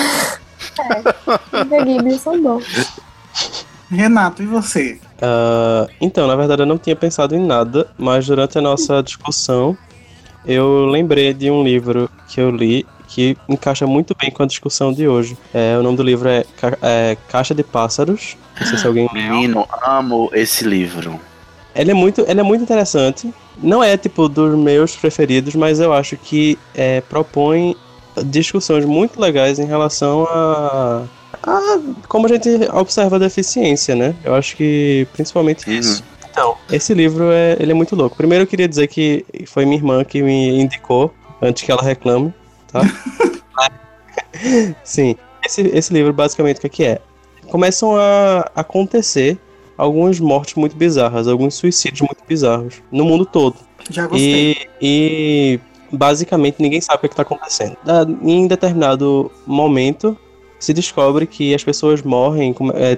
[1.70, 2.66] da Ghibli são bons.
[3.90, 5.00] Renato, e você?
[5.22, 9.78] Ah, então, na verdade, eu não tinha pensado em nada, mas durante a nossa discussão,
[10.46, 12.86] eu lembrei de um livro que eu li
[13.18, 15.36] que encaixa muito bem com a discussão de hoje.
[15.52, 18.38] É, o nome do livro é, Ca- é Caixa de Pássaros.
[18.60, 19.10] Não sei se alguém.
[19.12, 21.20] Menino, amo esse livro.
[21.74, 23.34] Ele é muito, ele é muito interessante.
[23.58, 27.76] Não é tipo dos meus preferidos, mas eu acho que é, propõe
[28.26, 31.04] discussões muito legais em relação a,
[31.42, 34.14] a como a gente observa a deficiência, né?
[34.24, 35.76] Eu acho que principalmente Uhum.
[35.80, 36.04] isso.
[36.30, 38.16] Então, esse livro é, ele é muito louco.
[38.16, 41.12] Primeiro eu queria dizer que foi minha irmã que me indicou
[41.42, 42.32] antes que ela reclame,
[42.82, 43.72] tá?
[44.84, 47.02] Sim, esse, esse livro basicamente o que, que é?
[47.50, 49.38] Começam a acontecer
[49.78, 53.56] algumas mortes muito bizarras, alguns suicídios muito bizarros no mundo todo.
[53.90, 54.56] Já gostei.
[54.82, 55.60] E,
[55.92, 57.78] e basicamente ninguém sabe o que está acontecendo.
[58.24, 60.18] Em determinado momento
[60.60, 62.98] se descobre que as pessoas morrem, é,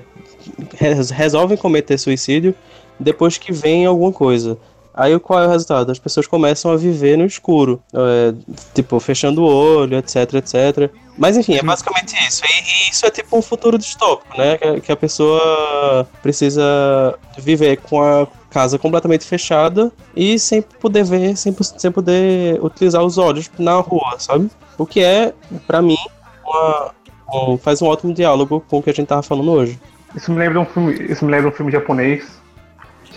[0.77, 2.55] res- resolvem cometer suicídio
[2.99, 4.57] depois que vem alguma coisa.
[4.93, 5.91] Aí qual é o resultado?
[5.91, 8.33] As pessoas começam a viver no escuro, é,
[8.73, 10.91] tipo, fechando o olho, etc, etc.
[11.17, 12.41] Mas enfim, é basicamente isso.
[12.45, 12.47] E,
[12.87, 14.57] e isso é tipo um futuro distópico, né?
[14.57, 21.35] Que, que a pessoa precisa viver com a casa completamente fechada e sem poder ver,
[21.37, 24.49] sem, sem poder utilizar os olhos na rua, sabe?
[24.77, 25.33] O que é,
[25.67, 25.97] pra mim,
[26.45, 26.91] uma-
[27.33, 29.79] um- faz um ótimo diálogo com o que a gente tava falando hoje.
[30.15, 32.25] Isso me lembra um filme, isso me lembra um filme japonês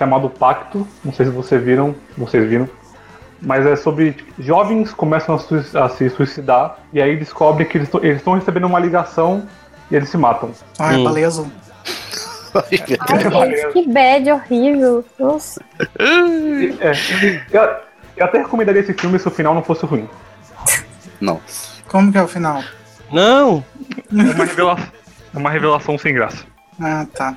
[0.02, 0.86] chamado Pacto.
[1.04, 2.68] Não sei se vocês viram, vocês viram.
[3.40, 7.76] Mas é sobre tipo, jovens começam a, sui- a se suicidar e aí descobrem que
[7.78, 9.48] eles estão recebendo uma ligação
[9.90, 10.50] e eles se matam.
[10.78, 11.04] Ah, é Hum.
[11.04, 11.50] baleia azul.
[12.54, 15.04] Ai, gente, que bad horrível.
[15.18, 15.60] Nossa.
[15.98, 16.92] É,
[17.50, 17.62] eu,
[18.16, 20.08] eu até recomendaria esse filme se o final não fosse ruim.
[21.20, 21.72] Nossa.
[21.88, 22.62] Como que é o final?
[23.10, 23.64] Não!
[24.10, 24.86] É uma revelação,
[25.34, 26.44] é uma revelação sem graça.
[26.80, 27.36] Ah, tá.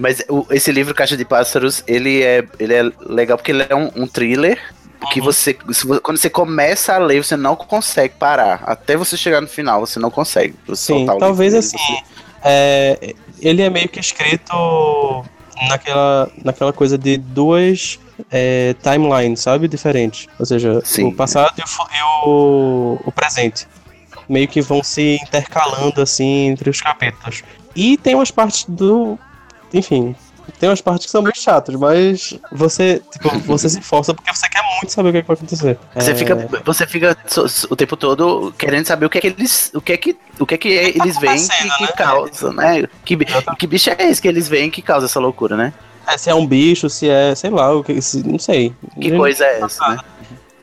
[0.00, 3.74] Mas o- esse livro Caixa de Pássaros, ele é, ele é legal porque ele é
[3.74, 4.58] um, um thriller
[5.12, 8.62] que você, se vo- quando você começa a ler, você não consegue parar.
[8.64, 10.54] Até você chegar no final, você não consegue.
[10.68, 11.68] Sim, soltar o talvez livro.
[11.76, 12.02] assim.
[12.42, 15.24] é, ele é meio que escrito
[15.68, 17.98] naquela, naquela coisa de duas
[18.30, 19.68] é, timelines, sabe?
[19.68, 20.26] Diferentes.
[20.38, 21.08] Ou seja, Sim.
[21.08, 23.66] o passado e, e o, o presente.
[24.26, 27.42] Meio que vão se intercalando assim entre os capítulos.
[27.74, 29.18] E tem umas partes do.
[29.72, 30.14] Enfim.
[30.60, 34.46] Tem umas partes que são meio chatas, mas você, tipo, você se força porque você
[34.48, 35.78] quer muito saber o que, é que vai acontecer.
[35.94, 37.16] Você É, fica, você fica
[37.70, 40.44] o tempo todo querendo saber o que é que eles, o que é que, o
[40.44, 41.88] que é que eles veem que, que né?
[41.96, 42.86] causa, né?
[43.06, 43.16] Que,
[43.58, 45.72] que bicho é esse que eles veem que causa essa loucura, né?
[46.06, 48.74] é, se é um bicho, se é, sei lá, o que, se- não sei.
[49.00, 49.98] Que coisa é essa, né?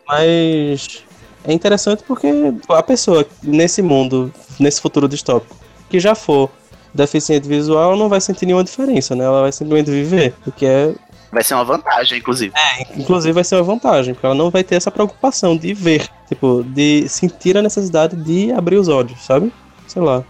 [0.07, 1.03] Mas
[1.43, 2.27] é interessante porque
[2.69, 5.55] a pessoa nesse mundo, nesse futuro distópico,
[5.89, 6.49] que já for
[6.93, 9.23] deficiente visual, não vai sentir nenhuma diferença, né?
[9.23, 10.93] Ela vai simplesmente viver, o que é,
[11.31, 12.53] Vai ser uma vantagem, inclusive.
[12.97, 16.61] inclusive vai ser uma vantagem, porque ela não vai ter essa preocupação de ver, tipo,
[16.67, 19.51] de sentir a necessidade de abrir os olhos, sabe?
[19.87, 20.23] Sei lá.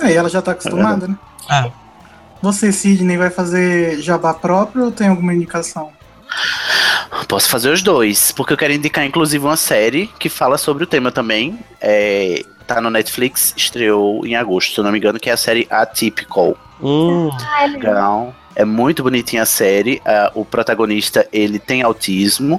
[0.00, 1.16] Aí ela já tá acostumada, né?
[1.50, 1.70] É.
[2.40, 5.90] Você, Sidney, vai fazer jabá próprio ou tem alguma indicação?
[7.28, 10.86] Posso fazer os dois, porque eu quero indicar, inclusive, uma série que fala sobre o
[10.86, 11.58] tema também.
[11.80, 15.36] É, tá no Netflix, estreou em agosto, se eu não me engano, que é a
[15.36, 16.56] série Atypical.
[16.80, 18.34] Hum, Ai, Legal.
[18.56, 20.00] É muito bonitinha a série.
[20.04, 22.58] ah, o protagonista, ele tem autismo,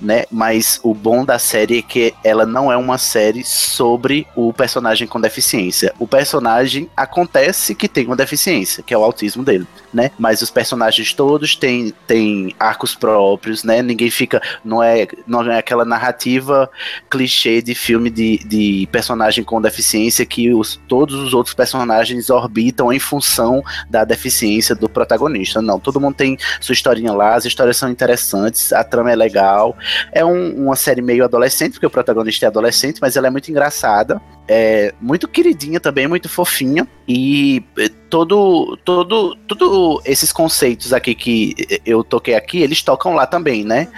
[0.00, 0.24] né?
[0.28, 5.06] Mas o bom da série é que ela não é uma série sobre o personagem
[5.06, 5.94] com deficiência.
[6.00, 10.10] O personagem acontece que tem uma deficiência, que é o autismo dele, né?
[10.18, 13.82] Mas os personagens todos têm, têm arcos próprios, né?
[13.82, 14.42] Ninguém fica.
[14.64, 16.68] Não é, não é aquela narrativa
[17.08, 22.92] clichê de filme de, de personagem com deficiência que os, todos os outros personagens orbitam
[22.92, 25.35] em função da deficiência do protagonista.
[25.62, 29.76] Não, todo mundo tem sua historinha lá, as histórias são interessantes, a trama é legal.
[30.12, 33.50] É um- uma série meio adolescente, porque o protagonista é adolescente, mas ela é muito
[33.50, 34.20] engraçada.
[34.48, 36.86] É muito queridinha também, muito fofinha.
[37.08, 43.14] E eh, todo, todo, todo esses conceitos aqui que eh, eu toquei aqui, eles tocam
[43.14, 43.88] lá também, né?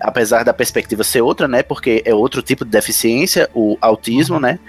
[0.00, 1.62] Apesar da perspectiva ser outra, né?
[1.64, 4.60] Porque é outro tipo de deficiência, o autismo, né?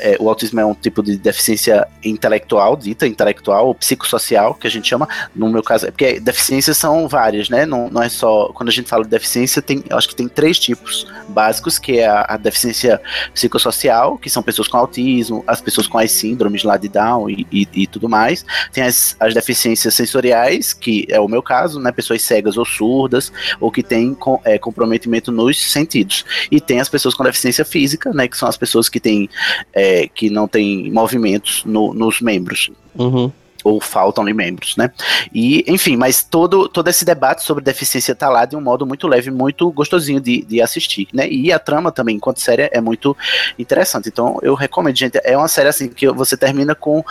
[0.00, 4.70] É, o autismo é um tipo de deficiência intelectual, dita intelectual, ou psicossocial, que a
[4.70, 5.08] gente chama.
[5.34, 7.66] No meu caso, é porque deficiências são várias, né?
[7.66, 8.50] Não, não é só.
[8.54, 11.98] Quando a gente fala de deficiência, tem, eu acho que tem três tipos básicos, que
[11.98, 13.00] é a, a deficiência
[13.32, 17.46] psicossocial, que são pessoas com autismo, as pessoas com as síndromes lá de Down e,
[17.52, 18.44] e, e tudo mais.
[18.72, 21.90] Tem as, as deficiências sensoriais, que é o meu caso, né?
[21.92, 26.24] Pessoas cegas ou surdas, ou que têm com- é, comprometimento nos sentidos.
[26.50, 28.28] E tem as pessoas com deficiência física, né?
[28.28, 29.28] Que são as pessoas que têm
[29.72, 33.30] é, que não têm movimentos no- nos membros Uhum.
[33.64, 34.90] ou faltam-lhe membros, né?
[35.34, 39.06] E, enfim, mas todo, todo esse debate sobre deficiência tá lá de um modo muito
[39.06, 41.28] leve, muito gostosinho de, de assistir, né?
[41.28, 43.16] E a trama também, enquanto série, é muito
[43.58, 44.08] interessante.
[44.08, 45.20] Então, eu recomendo, gente.
[45.24, 47.04] É uma série assim que você termina com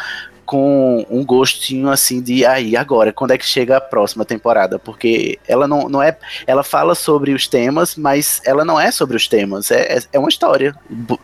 [0.47, 5.37] com um gostinho assim de aí agora quando é que chega a próxima temporada porque
[5.47, 6.17] ela não, não é
[6.47, 10.19] ela fala sobre os temas mas ela não é sobre os temas é, é, é
[10.19, 10.73] uma história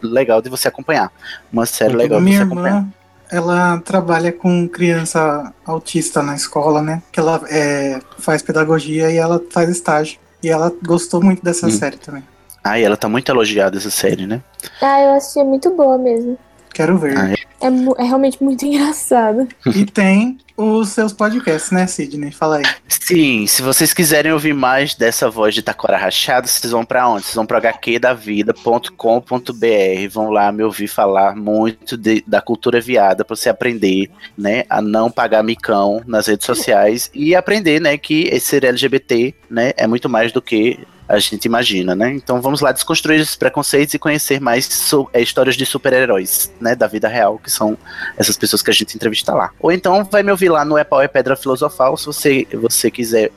[0.02, 1.12] legal de você acompanhar
[1.52, 2.94] uma série legal de você acompanhar irmã,
[3.32, 7.02] ela trabalha com criança autista na escola, né?
[7.12, 10.20] Que ela é, faz pedagogia e ela faz estágio.
[10.44, 11.72] E ela gostou muito dessa Hum.
[11.72, 12.24] série também.
[12.64, 14.42] ah e ela tá muito elogiada essa série né
[14.82, 16.38] Ah, eu é muito boa mesmo.
[16.74, 17.18] Quero ver.
[17.18, 17.36] Ah, É,
[17.70, 19.48] mu- é realmente muito engraçado.
[19.76, 22.32] E tem os seus podcasts, né, Sidney?
[22.32, 22.64] Fala aí.
[22.88, 27.24] Sim, se vocês quiserem ouvir mais dessa voz de Taquara Rachado, vocês vão pra onde?
[27.24, 33.36] Vocês vão pra hqdavida.com.br, vão lá me ouvir falar muito de- da cultura viada pra
[33.36, 38.64] você aprender, né, a não pagar micão nas redes sociais e aprender, né, que ser
[38.64, 42.14] LGBT, né, é muito mais do que a gente imagina, né?
[42.14, 46.76] Então vamos lá desconstruir esses preconceitos e conhecer mais so- é, histórias de super-heróis, né,
[46.76, 47.78] da vida real, que são
[48.18, 49.52] essas pessoas que a gente entrevista lá.
[49.60, 52.90] Ou então vai me ouvir lá no É Pau é Pedra Filosofal, se você, você
[52.90, 53.32] quiser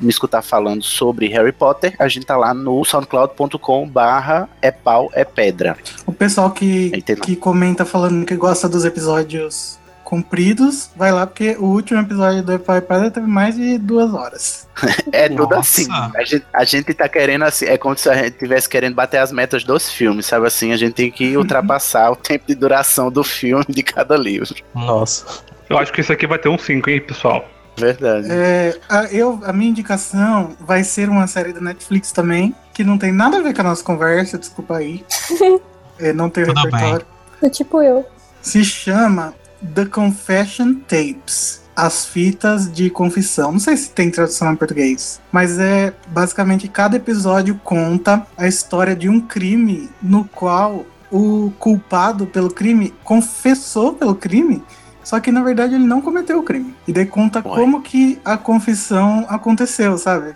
[0.00, 5.10] me escutar falando sobre Harry Potter, a gente tá lá no soundcloud.com barra é pau
[5.14, 5.76] é pedra.
[6.06, 6.90] O pessoal que,
[7.22, 9.78] que comenta falando que gosta dos episódios
[10.14, 14.68] compridos, vai lá, porque o último episódio do Pai Padre teve mais de duas horas.
[15.12, 15.58] É tudo Nossa.
[15.60, 15.86] assim.
[15.92, 19.18] A gente, a gente tá querendo assim, é como se a gente tivesse querendo bater
[19.18, 20.72] as metas dos filmes, sabe assim?
[20.72, 24.54] A gente tem que ultrapassar o tempo de duração do filme de cada livro.
[24.74, 25.24] Nossa.
[25.70, 27.48] Eu acho que esse aqui vai ter um 5, hein, pessoal?
[27.76, 28.26] Verdade.
[28.30, 32.98] É, a, eu, a minha indicação vai ser uma série da Netflix também, que não
[32.98, 35.04] tem nada a ver com a nossa conversa, desculpa aí.
[35.96, 37.06] É, não tem Tudo repertório.
[37.40, 38.04] É tipo eu.
[38.42, 39.32] Se chama
[39.74, 41.62] The Confession Tapes.
[41.76, 43.52] As fitas de confissão.
[43.52, 45.20] Não sei se tem tradução em português.
[45.32, 52.26] Mas é basicamente cada episódio conta a história de um crime no qual o culpado
[52.26, 54.62] pelo crime confessou pelo crime.
[55.02, 56.74] Só que na verdade ele não cometeu o crime.
[56.86, 57.54] E daí conta Ué.
[57.54, 60.34] como que a confissão aconteceu, sabe?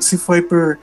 [0.00, 0.78] Se foi por,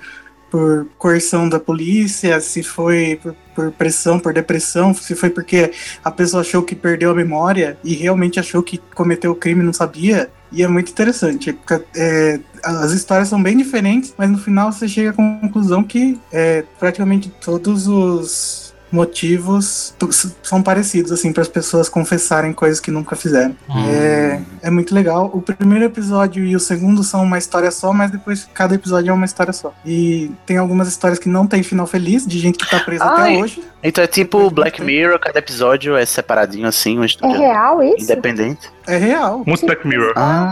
[0.50, 5.72] por coerção da polícia, se foi por, por pressão, por depressão, se foi porque
[6.04, 9.66] a pessoa achou que perdeu a memória e realmente achou que cometeu o crime e
[9.66, 10.30] não sabia.
[10.52, 11.58] E é muito interessante.
[11.96, 16.64] é, as histórias são bem diferentes, mas no final você chega à conclusão que é,
[16.80, 19.94] praticamente todos os motivos
[20.44, 23.56] são parecidos, assim, para as pessoas confessarem coisas que nunca fizeram.
[23.90, 25.30] É, é muito legal.
[25.34, 29.14] O primeiro episódio e o segundo são uma história só, mas depois cada episódio é
[29.14, 29.74] uma história só.
[29.86, 33.34] E tem algumas histórias que não tem final feliz, de gente que tá presa Ai.
[33.36, 33.64] até hoje.
[33.84, 38.04] Então é tipo Black Mirror, cada episódio é separadinho assim, um É estúdio real isso?
[38.04, 38.70] independente.
[38.86, 39.44] É real.
[39.46, 40.14] Muito Black Mirror.
[40.16, 40.52] Ah,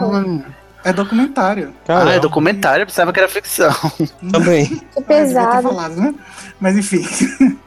[0.86, 1.74] É documentário.
[1.84, 3.74] ah, Caramba, é documentário, eu pensava que era ficção.
[4.32, 4.68] também.
[4.68, 5.68] Que Ah, pesado.
[5.68, 6.14] falado, né?
[6.60, 7.04] Mas enfim,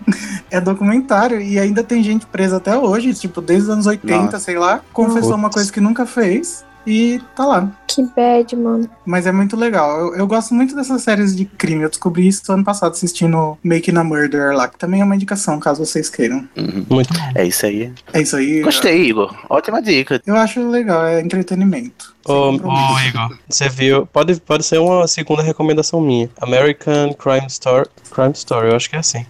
[0.51, 4.39] é documentário e ainda tem gente presa até hoje, tipo, desde os anos 80, Nossa.
[4.39, 5.55] sei lá, confessou uma Putz.
[5.57, 7.71] coisa que nunca fez e tá lá.
[7.87, 8.89] Que bad, mano.
[9.05, 9.99] Mas é muito legal.
[9.99, 11.83] Eu, eu gosto muito dessas séries de crime.
[11.83, 15.59] Eu descobri isso ano passado assistindo Making a Murderer lá, que também é uma indicação,
[15.61, 16.49] caso vocês queiram.
[16.57, 16.87] Uhum.
[16.89, 17.11] Muito.
[17.35, 17.93] É isso aí.
[18.13, 18.63] É isso aí.
[18.63, 19.35] Gostei, Igor.
[19.51, 20.23] Ótima dica.
[20.27, 22.15] Eu acho legal, é entretenimento.
[22.29, 24.07] Ô, ô, Igor, você viu?
[24.07, 26.29] Pode, pode ser uma segunda recomendação minha.
[26.41, 27.89] American Crime Story.
[28.11, 29.25] Crime Story, eu acho que é assim.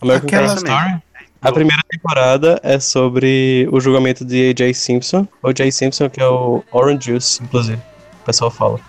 [0.00, 1.02] American Aquela Crime Story.
[1.40, 4.74] A primeira temporada é sobre o julgamento de A.J.
[4.74, 5.26] Simpson.
[5.42, 5.70] O.J.
[5.70, 7.78] Simpson, que é o Orange Juice, inclusive.
[8.22, 8.80] O pessoal fala.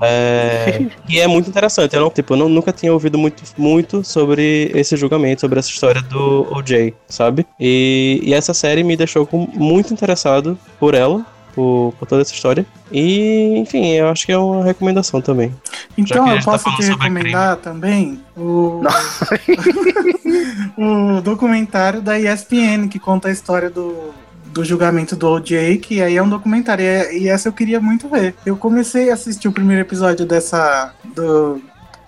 [0.00, 1.96] É, e é muito interessante.
[1.96, 5.68] Eu não, tipo, eu não- nunca tinha ouvido muito, muito sobre esse julgamento, sobre essa
[5.70, 7.44] história do O.J., sabe?
[7.58, 11.26] E, e essa série me deixou com- muito interessado por ela,
[11.56, 12.66] por, por toda essa história.
[12.92, 15.52] E, enfim, eu acho que é uma recomendação também.
[15.96, 18.82] Então, eu tá posso falando te recomendar também o...
[20.76, 24.12] o documentário da ESPN que conta a história do,
[24.44, 27.80] do julgamento do OJ, que aí é um documentário, e, é- e essa eu queria
[27.80, 28.34] muito ver.
[28.44, 30.92] Eu comecei a assistir o primeiro episódio dessa.
[31.14, 31.62] Do,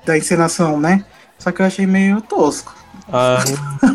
[0.05, 1.05] da encenação, né?
[1.39, 2.75] Só que eu achei meio tosco.
[3.13, 3.43] Ah,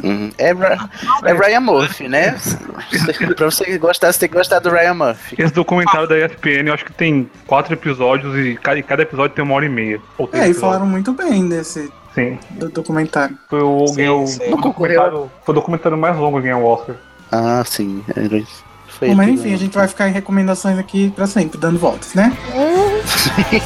[0.04, 0.32] Uhum.
[0.38, 2.36] É, é Ryan Murphy, né?
[3.36, 5.36] pra você gostar, você tem que gostar do Ryan Murphy.
[5.38, 9.36] Esse documentário da ESPN, eu acho que tem quatro episódios e cada, e cada episódio
[9.36, 10.02] tem uma hora e meia.
[10.18, 10.60] Ou É, e episódios.
[10.60, 12.38] falaram muito bem desse Sim.
[12.52, 13.38] do documentário.
[13.50, 14.54] Foi o, Sim, ganhou, sim.
[14.54, 16.96] o documentário, foi o documentário mais longo que ganhou o Oscar.
[17.32, 18.04] Ah, sim.
[18.16, 18.64] era isso.
[18.88, 22.14] Foi Bom, mas enfim, a gente vai ficar em recomendações aqui pra sempre, dando voltas,
[22.14, 22.32] né?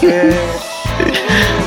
[0.03, 1.66] É,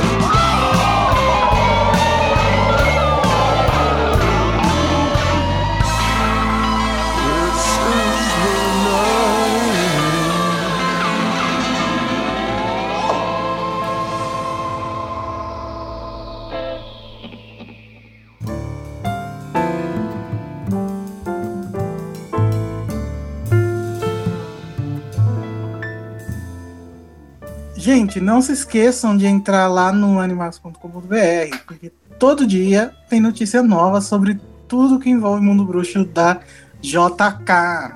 [27.81, 33.99] Gente, não se esqueçam de entrar lá no animax.com.br, porque todo dia tem notícia nova
[34.01, 36.39] sobre tudo que envolve o mundo bruxo da
[36.79, 37.95] JK,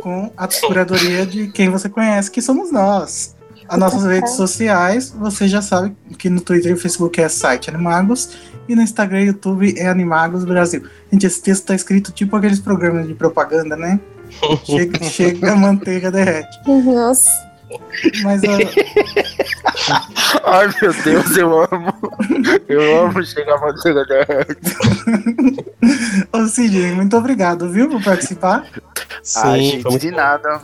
[0.00, 3.36] com a curadoria de quem você conhece, que somos nós.
[3.68, 8.30] As nossas redes sociais, você já sabe que no Twitter e Facebook é site Animagos,
[8.66, 10.86] e no Instagram e YouTube é Animagos Brasil.
[11.12, 14.00] Gente, esse texto tá escrito tipo aqueles programas de propaganda, né?
[14.64, 16.56] Chega, chega a manteiga derrete.
[16.66, 17.51] Nossa.
[18.22, 18.58] Mas ó,
[20.44, 21.94] Ai, meu Deus, eu amo.
[22.68, 24.60] Eu amo chegar a manteiga derrete.
[26.32, 28.66] Ô Sidney, muito obrigado, viu, por participar.
[29.22, 30.60] sim, ah, gente, de nada.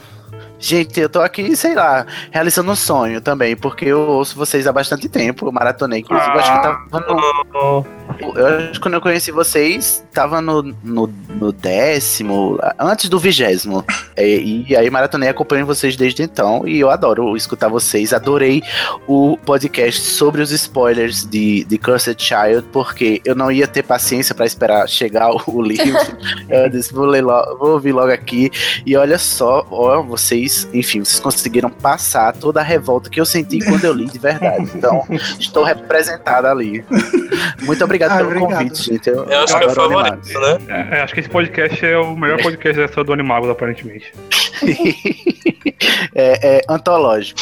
[0.58, 4.72] Gente, eu tô aqui, sei lá, realizando um sonho também, porque eu ouço vocês há
[4.72, 7.86] bastante tempo, eu maratonei, inclusive, eu acho que tava no,
[8.34, 13.84] eu acho que quando eu conheci vocês, tava no, no, no décimo, antes do vigésimo,
[14.16, 18.62] e, e aí maratonei, acompanho vocês desde então, e eu adoro escutar vocês, adorei
[19.06, 24.34] o podcast sobre os spoilers de, de Cursed Child, porque eu não ia ter paciência
[24.34, 25.98] pra esperar chegar o, o livro,
[26.48, 28.50] eu disse, vou, ler logo, vou ouvir logo aqui,
[28.84, 33.58] e olha só, ó, vocês, enfim, vocês conseguiram passar toda a revolta que eu senti
[33.64, 34.70] quando eu li de verdade.
[34.74, 35.04] Então,
[35.38, 36.84] estou representada ali.
[37.62, 38.58] Muito obrigado Ah, pelo obrigado.
[38.58, 39.08] convite, gente.
[39.08, 40.58] Eu, Eu acho que é o favorito, né?
[40.92, 44.12] É, acho que esse podcast é o melhor podcast dessa do Animagos, aparentemente.
[46.14, 47.40] é, é antológico.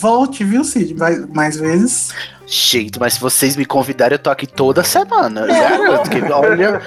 [0.00, 0.94] Volte, viu, Cid?
[0.94, 2.12] Mais, mais vezes.
[2.46, 5.40] Gente, mas se vocês me convidarem, eu tô aqui toda semana.
[5.40, 6.80] Eu garanto que, olha,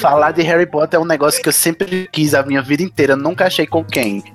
[0.00, 3.14] falar de Harry Potter é um negócio que eu sempre quis a minha vida inteira.
[3.14, 4.24] Nunca achei com quem.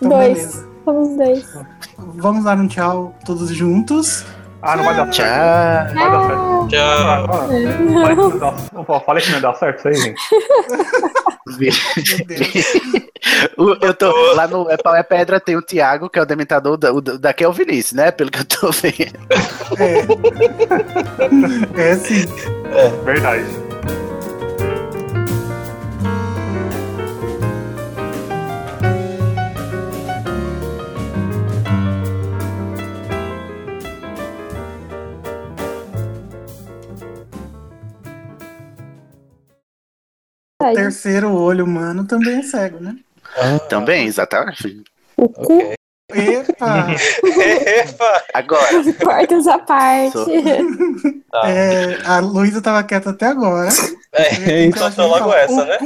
[0.00, 0.34] Então, dois.
[0.36, 0.68] beleza.
[0.84, 1.58] Somos dois.
[1.98, 4.24] Vamos dar um tchau todos juntos.
[4.62, 5.14] Ah, não vai dar certo.
[5.14, 5.94] Tchau.
[5.94, 6.68] Não vai dar certo.
[8.38, 8.54] Tchau.
[8.72, 10.20] Não eu falei que não ia dar certo isso aí, gente.
[11.46, 11.72] Meu
[12.26, 13.08] Deus.
[13.58, 16.76] O- Eu tô lá no É é Pedra, tem o Thiago, que é o dementador,
[16.76, 18.10] da, o, da- daqui é o Vinícius, né?
[18.10, 19.18] Pelo que eu tô vendo.
[19.78, 20.06] É.
[21.80, 22.24] É sim.
[23.04, 23.44] Verdade.
[40.72, 42.96] O terceiro olho humano também é cego, né?
[43.36, 44.82] Ah, Também, exatamente.
[45.16, 45.74] O cu, ok.
[46.10, 46.86] Epa!
[47.66, 48.24] Epa!
[48.32, 48.66] Agora,
[48.98, 50.18] portas à parte.
[51.30, 51.42] Tá.
[51.50, 53.68] É, a Luísa tava quieta até agora.
[54.14, 55.78] É, então tá logo essa, né?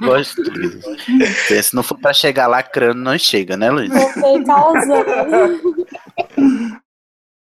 [0.00, 1.62] gosto disso.
[1.62, 3.90] Se não for pra chegar lacrando, não chega, né, Luiz?
[3.90, 5.86] Voltei causando.